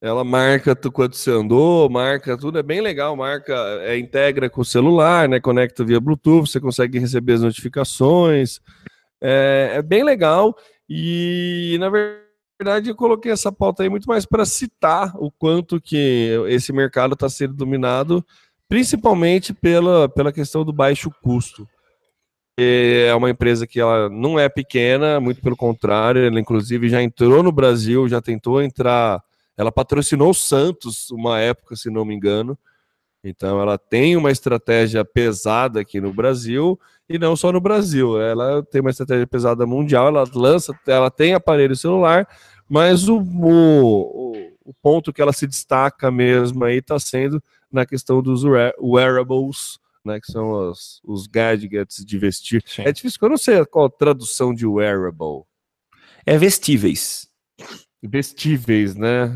ela 0.00 0.24
marca 0.24 0.74
tu, 0.74 0.90
quanto 0.90 1.16
você 1.16 1.30
andou, 1.30 1.88
marca 1.90 2.36
tudo, 2.36 2.58
é 2.58 2.62
bem 2.62 2.80
legal, 2.80 3.14
marca, 3.14 3.54
é, 3.82 3.98
integra 3.98 4.48
com 4.48 4.62
o 4.62 4.64
celular, 4.64 5.28
né? 5.28 5.40
Conecta 5.40 5.84
via 5.84 6.00
Bluetooth, 6.00 6.50
você 6.50 6.60
consegue 6.60 6.98
receber 6.98 7.34
as 7.34 7.42
notificações. 7.42 8.60
É, 9.20 9.72
é 9.74 9.82
bem 9.82 10.02
legal. 10.02 10.56
E 10.88 11.76
na 11.78 11.88
verdade 11.88 12.90
eu 12.90 12.96
coloquei 12.96 13.30
essa 13.30 13.52
pauta 13.52 13.82
aí 13.82 13.88
muito 13.88 14.06
mais 14.06 14.26
para 14.26 14.44
citar 14.44 15.14
o 15.16 15.30
quanto 15.30 15.80
que 15.80 16.34
esse 16.48 16.72
mercado 16.72 17.14
está 17.14 17.28
sendo 17.28 17.54
dominado, 17.54 18.24
principalmente 18.68 19.52
pela, 19.52 20.08
pela 20.08 20.32
questão 20.32 20.64
do 20.64 20.72
baixo 20.72 21.10
custo. 21.22 21.68
É 22.58 23.14
uma 23.14 23.30
empresa 23.30 23.66
que 23.66 23.80
ela 23.80 24.08
não 24.10 24.38
é 24.38 24.48
pequena, 24.48 25.18
muito 25.18 25.40
pelo 25.40 25.56
contrário, 25.56 26.26
ela 26.26 26.38
inclusive 26.38 26.88
já 26.88 27.02
entrou 27.02 27.42
no 27.42 27.50
Brasil, 27.50 28.08
já 28.08 28.20
tentou 28.20 28.60
entrar 28.60 29.22
ela 29.60 29.70
patrocinou 29.70 30.30
o 30.30 30.34
Santos 30.34 31.10
uma 31.10 31.38
época, 31.38 31.76
se 31.76 31.90
não 31.90 32.02
me 32.02 32.14
engano. 32.14 32.58
Então 33.22 33.60
ela 33.60 33.76
tem 33.76 34.16
uma 34.16 34.30
estratégia 34.30 35.04
pesada 35.04 35.80
aqui 35.80 36.00
no 36.00 36.14
Brasil 36.14 36.80
e 37.06 37.18
não 37.18 37.36
só 37.36 37.52
no 37.52 37.60
Brasil. 37.60 38.18
Ela 38.18 38.62
tem 38.62 38.80
uma 38.80 38.88
estratégia 38.88 39.26
pesada 39.26 39.66
mundial. 39.66 40.08
Ela 40.08 40.24
lança, 40.34 40.74
ela 40.86 41.10
tem 41.10 41.34
aparelho 41.34 41.76
celular, 41.76 42.26
mas 42.66 43.06
o, 43.06 43.18
o, 43.18 44.32
o 44.64 44.72
ponto 44.80 45.12
que 45.12 45.20
ela 45.20 45.34
se 45.34 45.46
destaca 45.46 46.10
mesmo 46.10 46.64
aí 46.64 46.78
está 46.78 46.98
sendo 46.98 47.42
na 47.70 47.84
questão 47.84 48.22
dos 48.22 48.42
wearables, 48.42 49.78
né, 50.04 50.20
que 50.20 50.30
são 50.30 50.50
os, 50.50 51.00
os 51.04 51.26
gadgets 51.26 52.04
de 52.04 52.18
vestir. 52.18 52.62
Sim. 52.66 52.82
É 52.82 52.92
difícil, 52.92 53.18
eu 53.22 53.28
não 53.28 53.36
sei 53.36 53.64
qual 53.66 53.86
a 53.86 53.90
tradução 53.90 54.54
de 54.54 54.66
wearable. 54.66 55.44
É 56.26 56.36
vestíveis. 56.36 57.28
Vestíveis, 58.02 58.94
né? 58.94 59.34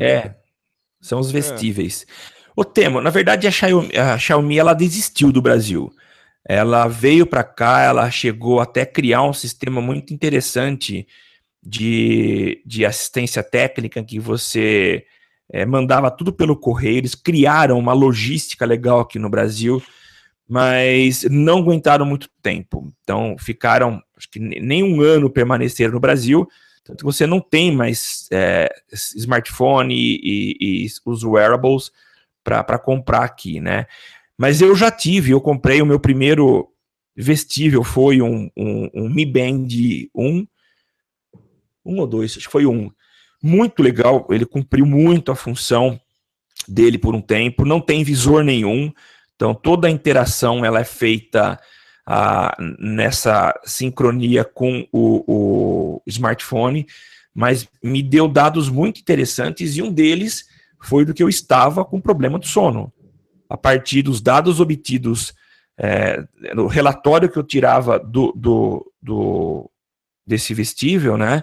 É. 0.00 0.06
é 0.06 0.36
são 1.00 1.20
os 1.20 1.30
vestíveis. 1.30 2.06
É. 2.08 2.34
O 2.56 2.64
Temo, 2.64 3.00
na 3.00 3.10
verdade, 3.10 3.46
a 3.46 3.50
Xiaomi, 3.50 3.96
a 3.96 4.16
Xiaomi 4.16 4.58
ela 4.58 4.72
desistiu 4.72 5.30
do 5.30 5.42
Brasil. 5.42 5.92
Ela 6.46 6.86
veio 6.88 7.26
para 7.26 7.44
cá, 7.44 7.82
ela 7.82 8.10
chegou 8.10 8.60
até 8.60 8.86
criar 8.86 9.22
um 9.22 9.32
sistema 9.32 9.80
muito 9.80 10.14
interessante 10.14 11.06
de, 11.62 12.62
de 12.64 12.84
assistência 12.84 13.42
técnica 13.42 14.04
que 14.04 14.18
você 14.18 15.04
é, 15.52 15.66
mandava 15.66 16.10
tudo 16.10 16.32
pelo 16.32 16.56
correio. 16.56 16.98
Eles 16.98 17.14
criaram 17.14 17.78
uma 17.78 17.92
logística 17.92 18.64
legal 18.64 19.00
aqui 19.00 19.18
no 19.18 19.30
Brasil, 19.30 19.82
mas 20.48 21.24
não 21.30 21.58
aguentaram 21.58 22.04
muito 22.04 22.28
tempo. 22.42 22.92
Então 23.02 23.36
ficaram, 23.38 24.02
acho 24.16 24.30
que 24.30 24.38
nem 24.38 24.82
um 24.82 25.00
ano 25.00 25.30
permaneceram 25.30 25.92
no 25.92 26.00
Brasil 26.00 26.48
tanto 26.84 26.98
que 26.98 27.04
você 27.04 27.26
não 27.26 27.40
tem 27.40 27.74
mais 27.74 28.28
é, 28.30 28.68
smartphone 28.92 29.94
e, 29.94 30.20
e, 30.22 30.84
e, 30.84 30.88
os 31.06 31.24
wearables 31.24 31.90
para 32.44 32.78
comprar 32.78 33.24
aqui, 33.24 33.58
né? 33.58 33.86
Mas 34.36 34.60
eu 34.60 34.76
já 34.76 34.90
tive, 34.90 35.30
eu 35.30 35.40
comprei 35.40 35.80
o 35.80 35.86
meu 35.86 35.98
primeiro 35.98 36.70
vestível, 37.16 37.82
foi 37.82 38.20
um, 38.20 38.50
um, 38.54 38.90
um 38.92 39.08
Mi 39.08 39.24
Band 39.24 39.66
1, 40.14 40.46
um 41.86 41.98
ou 42.00 42.06
dois, 42.06 42.32
acho 42.32 42.46
que 42.46 42.52
foi 42.52 42.66
um. 42.66 42.90
Muito 43.42 43.82
legal, 43.82 44.26
ele 44.28 44.44
cumpriu 44.44 44.84
muito 44.84 45.32
a 45.32 45.36
função 45.36 45.98
dele 46.68 46.98
por 46.98 47.14
um 47.14 47.20
tempo, 47.20 47.64
não 47.64 47.80
tem 47.80 48.04
visor 48.04 48.44
nenhum, 48.44 48.92
então 49.36 49.54
toda 49.54 49.88
a 49.88 49.90
interação 49.90 50.64
ela 50.64 50.80
é 50.80 50.84
feita 50.84 51.58
ah, 52.06 52.56
nessa 52.78 53.58
sincronia 53.64 54.44
com 54.44 54.86
o, 54.92 55.24
o 55.26 56.02
smartphone, 56.06 56.86
mas 57.34 57.68
me 57.82 58.02
deu 58.02 58.28
dados 58.28 58.68
muito 58.68 59.00
interessantes 59.00 59.76
e 59.76 59.82
um 59.82 59.92
deles 59.92 60.46
foi 60.80 61.04
do 61.04 61.14
que 61.14 61.22
eu 61.22 61.28
estava 61.28 61.84
com 61.84 62.00
problema 62.00 62.38
do 62.38 62.46
sono. 62.46 62.92
A 63.48 63.56
partir 63.56 64.02
dos 64.02 64.20
dados 64.20 64.60
obtidos 64.60 65.34
é, 65.78 66.24
no 66.54 66.66
relatório 66.66 67.28
que 67.28 67.38
eu 67.38 67.42
tirava 67.42 67.98
do, 67.98 68.32
do, 68.32 68.92
do, 69.02 69.70
desse 70.26 70.54
vestível, 70.54 71.16
né? 71.16 71.42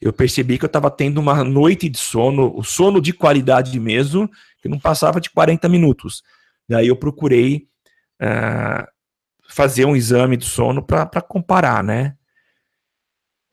Eu 0.00 0.12
percebi 0.12 0.58
que 0.58 0.64
eu 0.64 0.68
estava 0.68 0.90
tendo 0.90 1.18
uma 1.18 1.44
noite 1.44 1.88
de 1.88 1.98
sono, 1.98 2.52
o 2.56 2.62
sono 2.64 3.00
de 3.00 3.12
qualidade 3.12 3.78
mesmo, 3.78 4.30
que 4.62 4.68
não 4.68 4.78
passava 4.78 5.20
de 5.20 5.30
40 5.30 5.68
minutos. 5.68 6.22
Daí 6.70 6.86
eu 6.86 6.94
procurei 6.94 7.68
uh, 8.22 8.86
fazer 9.48 9.84
um 9.84 9.96
exame 9.96 10.36
do 10.36 10.44
sono 10.44 10.80
para 10.80 11.20
comparar, 11.20 11.82
né? 11.82 12.16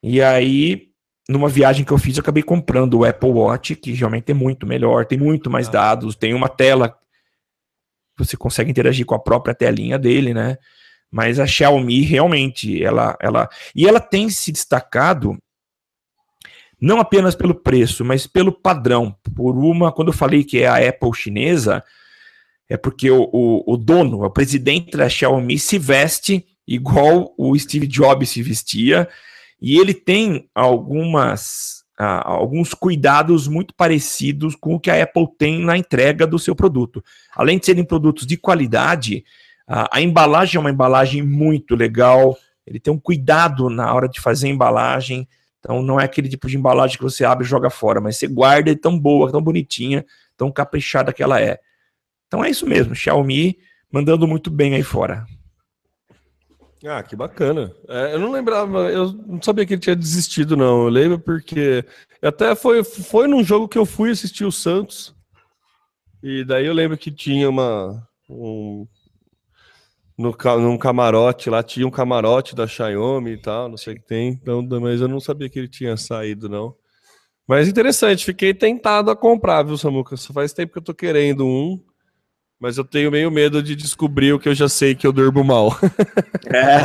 E 0.04 0.22
aí, 0.22 0.92
numa 1.28 1.50
viagem 1.50 1.84
que 1.84 1.92
eu 1.92 1.98
fiz, 1.98 2.16
eu 2.16 2.22
acabei 2.22 2.44
comprando 2.44 3.00
o 3.00 3.04
Apple 3.04 3.32
Watch, 3.32 3.76
que 3.76 3.92
realmente 3.92 4.32
é 4.32 4.36
muito 4.36 4.68
melhor, 4.68 5.08
tem 5.08 5.18
muito 5.18 5.50
mais 5.50 5.68
ah. 5.68 5.72
dados, 5.72 6.16
tem 6.16 6.36
uma 6.36 6.48
tela 6.48 6.96
você 8.16 8.38
consegue 8.38 8.70
interagir 8.70 9.06
com 9.06 9.16
a 9.16 9.20
própria 9.20 9.54
telinha 9.54 9.98
dele, 9.98 10.34
né? 10.34 10.58
Mas 11.10 11.40
a 11.40 11.48
Xiaomi 11.48 12.02
realmente, 12.02 12.84
ela, 12.84 13.16
ela 13.20 13.50
e 13.76 13.88
ela 13.88 14.00
tem 14.00 14.30
se 14.30 14.52
destacado 14.52 15.38
não 16.80 17.00
apenas 17.00 17.36
pelo 17.36 17.56
preço, 17.56 18.06
mas 18.06 18.28
pelo 18.28 18.52
padrão. 18.52 19.16
Por 19.36 19.56
uma, 19.56 19.92
quando 19.92 20.10
eu 20.10 20.14
falei 20.14 20.44
que 20.44 20.62
é 20.62 20.68
a 20.68 20.90
Apple 20.90 21.14
chinesa, 21.14 21.84
é 22.70 22.76
porque 22.78 23.10
o, 23.10 23.30
o, 23.32 23.74
o 23.74 23.78
dono, 23.78 24.24
o 24.24 24.30
presidente 24.30 24.98
da 24.98 25.08
Xiaomi, 25.08 25.58
se 25.58 25.80
veste 25.80 26.46
igual 26.68 27.34
o 27.38 27.58
Steve 27.58 27.88
Jobs 27.88 28.30
se 28.30 28.42
vestia, 28.44 29.08
e 29.60 29.80
ele 29.80 29.94
tem 29.94 30.50
algumas 30.54 31.78
uh, 32.00 32.22
alguns 32.24 32.74
cuidados 32.74 33.48
muito 33.48 33.74
parecidos 33.74 34.56
com 34.56 34.76
o 34.76 34.80
que 34.80 34.92
a 34.92 35.04
Apple 35.04 35.28
tem 35.38 35.60
na 35.64 35.78
entrega 35.78 36.28
do 36.28 36.38
seu 36.38 36.56
produto. 36.56 37.04
Além 37.36 37.58
de 37.58 37.66
serem 37.66 37.84
produtos 37.84 38.26
de 38.26 38.38
qualidade, 38.38 39.24
uh, 39.68 39.88
a 39.92 40.02
embalagem 40.02 40.58
é 40.58 40.60
uma 40.60 40.72
embalagem 40.72 41.24
muito 41.24 41.76
legal, 41.76 42.38
ele 42.66 42.80
tem 42.80 42.94
um 42.94 43.00
cuidado 43.00 43.70
na 43.70 43.94
hora 43.94 44.08
de 44.08 44.20
fazer 44.20 44.48
a 44.48 44.52
embalagem, 44.52 45.28
então 45.60 45.82
não 45.82 46.00
é 46.00 46.04
aquele 46.04 46.30
tipo 46.30 46.48
de 46.48 46.58
embalagem 46.58 46.98
que 46.98 47.04
você 47.04 47.26
abre 47.26 47.46
e 47.46 47.50
joga 47.50 47.70
fora, 47.70 48.00
mas 48.00 48.18
você 48.18 48.28
guarda, 48.28 48.72
é 48.72 48.76
tão 48.76 49.00
boa, 49.00 49.32
tão 49.32 49.42
bonitinha, 49.42 50.06
tão 50.36 50.52
caprichada 50.52 51.12
que 51.12 51.24
ela 51.24 51.42
é. 51.42 51.60
Então 52.28 52.44
é 52.44 52.50
isso 52.50 52.68
mesmo, 52.68 52.96
Xiaomi 52.96 53.58
mandando 53.92 54.28
muito 54.28 54.52
bem 54.52 54.76
aí 54.76 54.84
fora. 54.84 55.26
Ah, 56.86 57.02
que 57.02 57.16
bacana. 57.16 57.74
É, 57.88 58.14
eu 58.14 58.20
não 58.20 58.32
lembrava, 58.32 58.92
eu 58.92 59.12
não 59.12 59.42
sabia 59.42 59.66
que 59.66 59.74
ele 59.74 59.82
tinha 59.82 59.96
desistido, 59.96 60.56
não. 60.56 60.84
Eu 60.84 60.90
lembro 60.90 61.20
porque 61.20 61.84
até 62.22 62.56
foi, 62.56 62.84
foi 62.84 63.28
num 63.28 63.44
jogo 63.44 63.68
que 63.68 63.78
eu 63.78 63.86
fui 63.86 64.12
assistir 64.12 64.46
o 64.46 64.52
Santos. 64.52 65.16
E 66.22 66.44
daí 66.44 66.66
eu 66.66 66.74
lembro 66.74 66.98
que 66.98 67.12
tinha 67.12 67.50
uma. 67.50 68.08
Um, 68.30 68.86
no, 70.18 70.36
num 70.60 70.78
camarote 70.78 71.50
lá, 71.50 71.64
tinha 71.64 71.88
um 71.88 71.92
camarote 71.92 72.56
da 72.56 72.68
Xiaomi 72.68 73.32
e 73.32 73.42
tal, 73.42 73.70
não 73.70 73.78
sei 73.78 73.94
o 73.94 73.98
que 73.98 74.06
tem. 74.06 74.30
Então, 74.30 74.62
mas 74.80 75.02
eu 75.02 75.08
não 75.08 75.20
sabia 75.20 75.50
que 75.50 75.58
ele 75.58 75.68
tinha 75.68 75.98
saído, 75.98 76.48
não. 76.48 76.76
Mas 77.48 77.68
interessante, 77.68 78.26
fiquei 78.26 78.54
tentado 78.54 79.10
a 79.10 79.16
comprar, 79.16 79.64
viu, 79.64 79.78
Samuca? 79.78 80.18
Só 80.18 80.34
faz 80.34 80.54
tempo 80.54 80.74
que 80.74 80.80
eu 80.80 80.84
tô 80.84 80.94
querendo 80.94 81.46
um 81.46 81.82
mas 82.60 82.78
eu 82.78 82.84
tenho 82.84 83.12
meio 83.12 83.30
medo 83.30 83.62
de 83.62 83.76
descobrir 83.76 84.34
o 84.34 84.40
que 84.40 84.50
eu 84.50 84.56
já 84.56 84.68
sei 84.68 84.96
que 84.96 85.06
eu 85.06 85.14
durmo 85.14 85.44
mal. 85.44 85.70
É. 86.48 86.80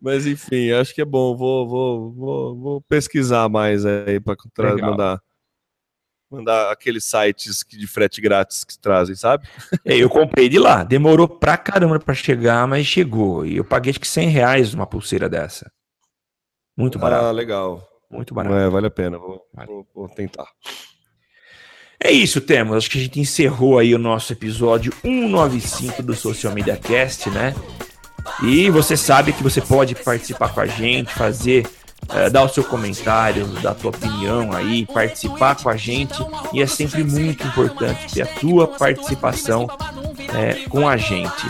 mas 0.00 0.26
enfim, 0.26 0.70
acho 0.72 0.94
que 0.94 1.00
é 1.00 1.04
bom. 1.04 1.34
Vou, 1.34 1.66
vou, 1.66 2.12
vou, 2.12 2.56
vou 2.58 2.80
pesquisar 2.82 3.48
mais 3.48 3.86
aí 3.86 4.20
para 4.20 4.36
mandar 4.76 5.18
mandar 6.30 6.70
aqueles 6.70 7.04
sites 7.04 7.64
de 7.66 7.86
frete 7.86 8.20
grátis 8.20 8.64
que 8.64 8.78
trazem, 8.78 9.14
sabe? 9.14 9.48
É, 9.84 9.96
eu 9.96 10.10
comprei 10.10 10.48
de 10.48 10.58
lá. 10.58 10.84
Demorou 10.84 11.26
pra 11.26 11.56
caramba 11.56 11.98
para 11.98 12.14
chegar, 12.14 12.66
mas 12.66 12.86
chegou. 12.86 13.46
E 13.46 13.56
eu 13.56 13.64
paguei 13.64 13.90
acho 13.90 14.00
que 14.00 14.06
100 14.06 14.28
reais 14.28 14.74
uma 14.74 14.86
pulseira 14.86 15.28
dessa. 15.28 15.70
Muito 16.76 16.98
barato. 16.98 17.24
Ah, 17.24 17.30
legal. 17.30 17.82
Muito 18.10 18.34
barato. 18.34 18.54
É, 18.54 18.68
vale 18.68 18.86
a 18.86 18.90
pena. 18.90 19.18
Vou, 19.18 19.42
vale. 19.52 19.68
vou, 19.68 19.86
vou 19.94 20.08
tentar. 20.08 20.46
É 22.00 22.12
isso, 22.12 22.40
temos. 22.40 22.76
Acho 22.76 22.90
que 22.90 22.98
a 22.98 23.00
gente 23.02 23.20
encerrou 23.20 23.78
aí 23.78 23.94
o 23.94 23.98
nosso 23.98 24.32
episódio 24.32 24.92
195 25.02 26.02
do 26.02 26.14
Social 26.14 26.52
Media 26.52 26.76
Cast, 26.76 27.28
né? 27.30 27.54
E 28.42 28.70
você 28.70 28.96
sabe 28.96 29.32
que 29.32 29.42
você 29.42 29.60
pode 29.60 29.94
participar 29.94 30.52
com 30.54 30.60
a 30.60 30.66
gente, 30.66 31.12
fazer 31.12 31.66
é, 32.10 32.30
dar 32.30 32.44
o 32.44 32.48
seu 32.48 32.62
comentário, 32.62 33.46
dar 33.62 33.72
a 33.72 33.74
tua 33.74 33.90
opinião 33.90 34.52
aí, 34.52 34.86
participar 34.86 35.56
com 35.56 35.68
a 35.68 35.76
gente. 35.76 36.14
E 36.52 36.62
é 36.62 36.66
sempre 36.66 37.02
muito 37.02 37.46
importante 37.46 38.14
ter 38.14 38.22
a 38.22 38.26
tua 38.26 38.68
participação 38.68 39.66
é, 40.34 40.68
com 40.68 40.88
a 40.88 40.96
gente. 40.96 41.46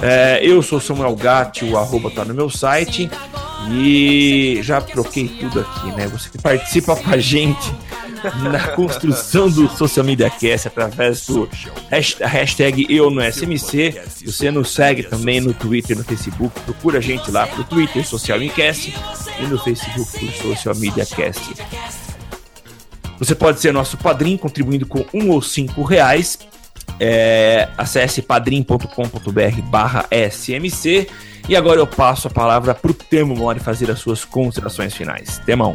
É, 0.00 0.40
eu 0.42 0.60
sou 0.62 0.80
Samuel 0.80 1.14
Gatti, 1.14 1.64
o 1.64 1.78
arroba 1.78 2.10
tá 2.10 2.24
no 2.24 2.34
meu 2.34 2.50
site. 2.50 3.08
E 3.70 4.60
já 4.62 4.80
troquei 4.80 5.28
tudo 5.28 5.60
aqui, 5.60 5.86
né? 5.92 6.06
Você 6.08 6.30
participa 6.38 6.96
com 6.96 7.10
a 7.10 7.18
gente 7.18 7.72
na 8.50 8.68
construção 8.68 9.48
do 9.50 9.68
Social 9.68 10.04
Media 10.04 10.30
Cast 10.30 10.68
através 10.68 11.26
do 11.26 11.48
hashtag 12.20 12.86
eu 12.88 13.10
no 13.10 13.22
SMC. 13.22 14.00
Você 14.24 14.50
nos 14.50 14.70
segue 14.70 15.02
também 15.02 15.40
no 15.40 15.52
Twitter 15.52 15.96
no 15.96 16.04
Facebook. 16.04 16.58
Procura 16.60 16.98
a 16.98 17.00
gente 17.00 17.30
lá 17.30 17.46
pro 17.46 17.64
Twitter 17.64 18.06
Social 18.06 18.38
Cast 18.54 18.94
e 19.40 19.46
no 19.46 19.58
Facebook 19.58 20.18
por 20.18 20.32
Social 20.32 20.74
Media 20.76 21.06
Cast. 21.06 21.54
Você 23.18 23.34
pode 23.34 23.60
ser 23.60 23.72
nosso 23.72 23.96
padrinho 23.96 24.38
contribuindo 24.38 24.86
com 24.86 25.04
um 25.14 25.30
ou 25.30 25.40
cinco 25.40 25.82
reais. 25.82 26.38
É, 27.00 27.68
acesse 27.76 28.22
padrim.com.br 28.22 29.62
barra 29.64 30.06
SMC. 30.10 31.08
E 31.48 31.56
agora 31.56 31.80
eu 31.80 31.86
passo 31.86 32.28
a 32.28 32.30
palavra 32.30 32.74
para 32.74 32.90
o 32.90 32.94
Temo 32.94 33.34
Mori 33.34 33.58
fazer 33.58 33.90
as 33.90 33.98
suas 33.98 34.24
considerações 34.24 34.94
finais. 34.94 35.38
Temão. 35.44 35.74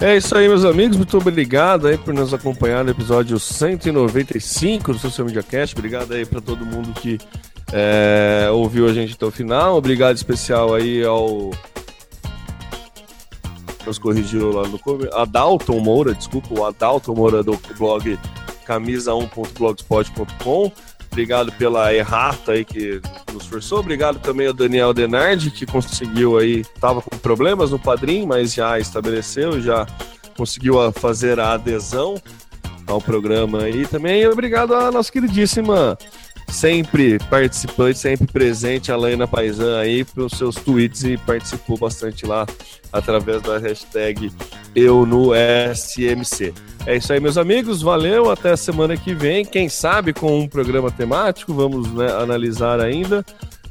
É 0.00 0.16
isso 0.16 0.36
aí, 0.36 0.48
meus 0.48 0.64
amigos. 0.64 0.96
Muito 0.96 1.16
obrigado 1.16 1.86
aí 1.86 1.96
por 1.96 2.12
nos 2.12 2.34
acompanhar 2.34 2.84
no 2.84 2.90
episódio 2.90 3.38
195 3.38 4.92
do 4.92 4.98
Social 4.98 5.26
Media 5.26 5.42
Cast. 5.42 5.74
Obrigado 5.74 6.12
aí 6.12 6.26
para 6.26 6.40
todo 6.40 6.64
mundo 6.64 6.92
que 6.92 7.18
é, 7.72 8.48
ouviu 8.52 8.88
a 8.88 8.92
gente 8.92 9.14
até 9.14 9.24
o 9.24 9.30
final. 9.30 9.76
Obrigado 9.76 10.16
especial 10.16 10.74
aí 10.74 11.04
ao. 11.04 11.50
Nos 13.86 13.98
corrigiu 13.98 14.50
lá 14.50 14.66
no 14.68 14.78
começo. 14.78 15.14
Adalton 15.14 15.78
Moura, 15.80 16.14
desculpa, 16.14 16.48
o 16.58 16.64
Adalton 16.64 17.14
Moura 17.14 17.42
do 17.42 17.58
blog 17.76 18.18
camisa1.blogspot.com. 18.64 20.72
Obrigado 21.12 21.52
pela 21.52 21.94
errata 21.94 22.50
aí 22.52 22.64
que 22.64 23.00
nos 23.32 23.46
forçou. 23.46 23.78
Obrigado 23.78 24.18
também 24.18 24.48
ao 24.48 24.52
Daniel 24.52 24.92
Denardi, 24.92 25.52
que 25.52 25.64
conseguiu 25.64 26.36
aí, 26.36 26.64
tava 26.80 27.00
com 27.00 27.16
problemas 27.18 27.70
no 27.70 27.78
padrinho, 27.78 28.26
mas 28.26 28.52
já 28.52 28.80
estabeleceu, 28.80 29.60
já 29.60 29.86
conseguiu 30.36 30.74
fazer 30.92 31.38
a 31.38 31.52
adesão 31.52 32.20
ao 32.86 33.00
programa 33.00 33.62
aí 33.62 33.86
também. 33.86 34.26
Obrigado 34.26 34.74
à 34.74 34.90
nossa 34.90 35.12
queridíssima, 35.12 35.96
sempre 36.48 37.18
participante, 37.30 37.98
sempre 37.98 38.26
presente, 38.26 38.92
a 38.92 38.96
Laina 38.96 39.26
Paisan 39.26 39.78
aí, 39.78 40.04
pelos 40.04 40.32
seus 40.32 40.54
tweets 40.56 41.04
e 41.04 41.16
participou 41.16 41.76
bastante 41.78 42.26
lá 42.26 42.46
através 42.92 43.42
da 43.42 43.58
hashtag 43.58 44.32
eu 44.74 45.04
no 45.04 45.32
SMC. 45.74 46.54
É 46.86 46.96
isso 46.96 47.12
aí, 47.12 47.20
meus 47.20 47.38
amigos. 47.38 47.82
Valeu. 47.82 48.30
Até 48.30 48.50
a 48.50 48.56
semana 48.56 48.96
que 48.96 49.14
vem. 49.14 49.44
Quem 49.44 49.68
sabe 49.68 50.12
com 50.12 50.40
um 50.40 50.48
programa 50.48 50.90
temático. 50.90 51.54
Vamos 51.54 51.90
né, 51.92 52.12
analisar 52.12 52.80
ainda. 52.80 53.24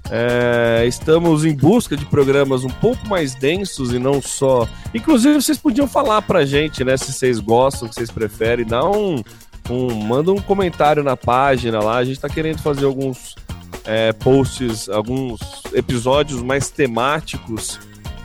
É, 0.10 0.84
estamos 0.86 1.46
em 1.46 1.56
busca 1.56 1.96
de 1.96 2.06
programas 2.06 2.64
um 2.64 2.70
pouco 2.70 3.08
mais 3.08 3.36
densos 3.36 3.94
e 3.94 4.00
não 4.00 4.22
só. 4.22 4.68
Inclusive, 4.94 5.42
vocês 5.42 5.58
podiam 5.58 5.88
falar 5.88 6.22
pra 6.24 6.46
gente, 6.46 6.84
né? 6.84 6.98
Se 6.98 7.14
vocês 7.14 7.40
gostam, 7.40 7.88
se 7.88 7.96
vocês 7.96 8.12
preferem. 8.12 8.66
Dá 8.66 8.84
um, 8.84 9.24
um. 9.70 9.94
Manda 10.04 10.32
um 10.32 10.42
comentário 10.42 11.04
na 11.04 11.16
página 11.16 11.80
lá. 11.80 11.98
A 11.98 12.04
gente 12.04 12.20
tá 12.20 12.30
querendo 12.30 12.60
fazer 12.60 12.86
alguns 12.86 13.36
é, 13.86 14.12
posts, 14.14 14.90
alguns 14.90 15.40
episódios 15.74 16.42
mais 16.42 16.70
temáticos 16.70 17.80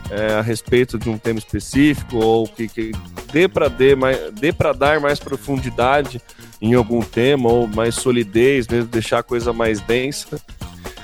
é, 0.09 0.33
a 0.33 0.41
respeito 0.41 0.97
de 0.97 1.09
um 1.09 1.17
tema 1.17 1.39
específico 1.39 2.17
ou 2.17 2.47
que, 2.47 2.67
que 2.67 2.91
dê 3.31 3.47
para 3.47 4.73
dar 4.73 4.99
mais 4.99 5.19
profundidade 5.19 6.21
em 6.61 6.73
algum 6.73 7.01
tema 7.01 7.49
ou 7.49 7.67
mais 7.67 7.95
solidez, 7.95 8.67
mesmo 8.67 8.89
deixar 8.89 9.19
a 9.19 9.23
coisa 9.23 9.53
mais 9.53 9.79
densa. 9.81 10.39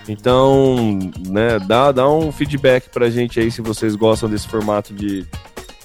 Então, 0.08 1.00
né, 1.28 1.60
dá, 1.60 1.92
dá 1.92 2.10
um 2.10 2.32
feedback 2.32 2.90
para 2.90 3.08
a 3.08 3.10
gente 3.10 3.40
aí 3.40 3.50
se 3.50 3.62
vocês 3.62 3.96
gostam 3.96 4.30
desse 4.30 4.48
formato 4.48 4.94
de 4.94 5.26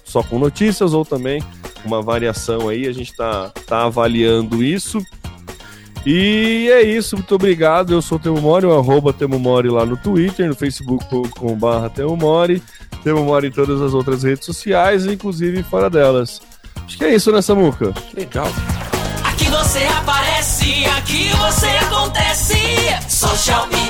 só 0.05 0.23
com 0.23 0.39
notícias 0.39 0.93
ou 0.93 1.05
também 1.05 1.43
uma 1.85 2.03
variação 2.03 2.69
aí. 2.69 2.87
A 2.87 2.93
gente 2.93 3.11
está 3.11 3.51
tá 3.67 3.85
avaliando 3.85 4.63
isso. 4.63 5.05
E 6.05 6.69
é 6.73 6.83
isso, 6.83 7.17
muito 7.17 7.35
obrigado. 7.35 7.93
Eu 7.93 8.01
sou 8.01 8.17
o 8.17 8.21
Temo 8.21 8.41
Mori, 8.41 8.65
o 8.65 8.73
arroba 8.73 9.13
Temo 9.13 9.39
Mori 9.39 9.69
lá 9.69 9.85
no 9.85 9.97
Twitter, 9.97 10.49
no 10.49 10.55
facebook.com.br 10.55 11.89
Temo 11.95 12.17
Mori. 12.17 12.63
Temo 13.05 13.25
Mori 13.25 13.49
em 13.49 13.53
todas 13.53 13.81
as 13.83 13.93
outras 13.93 14.23
redes 14.23 14.47
sociais, 14.47 15.07
inclusive 15.07 15.63
fora 15.63 15.91
delas. 15.91 16.41
Acho 16.87 16.97
que 16.97 17.05
é 17.05 17.15
isso, 17.15 17.31
né, 17.31 17.43
Samuca? 17.43 17.93
Legal. 18.15 18.49
Aqui 19.25 19.45
você 19.45 19.85
aparece, 19.85 20.85
aqui 20.87 21.29
você 21.37 21.67
acontece. 21.67 22.57
Social 23.09 23.67
media. 23.67 23.81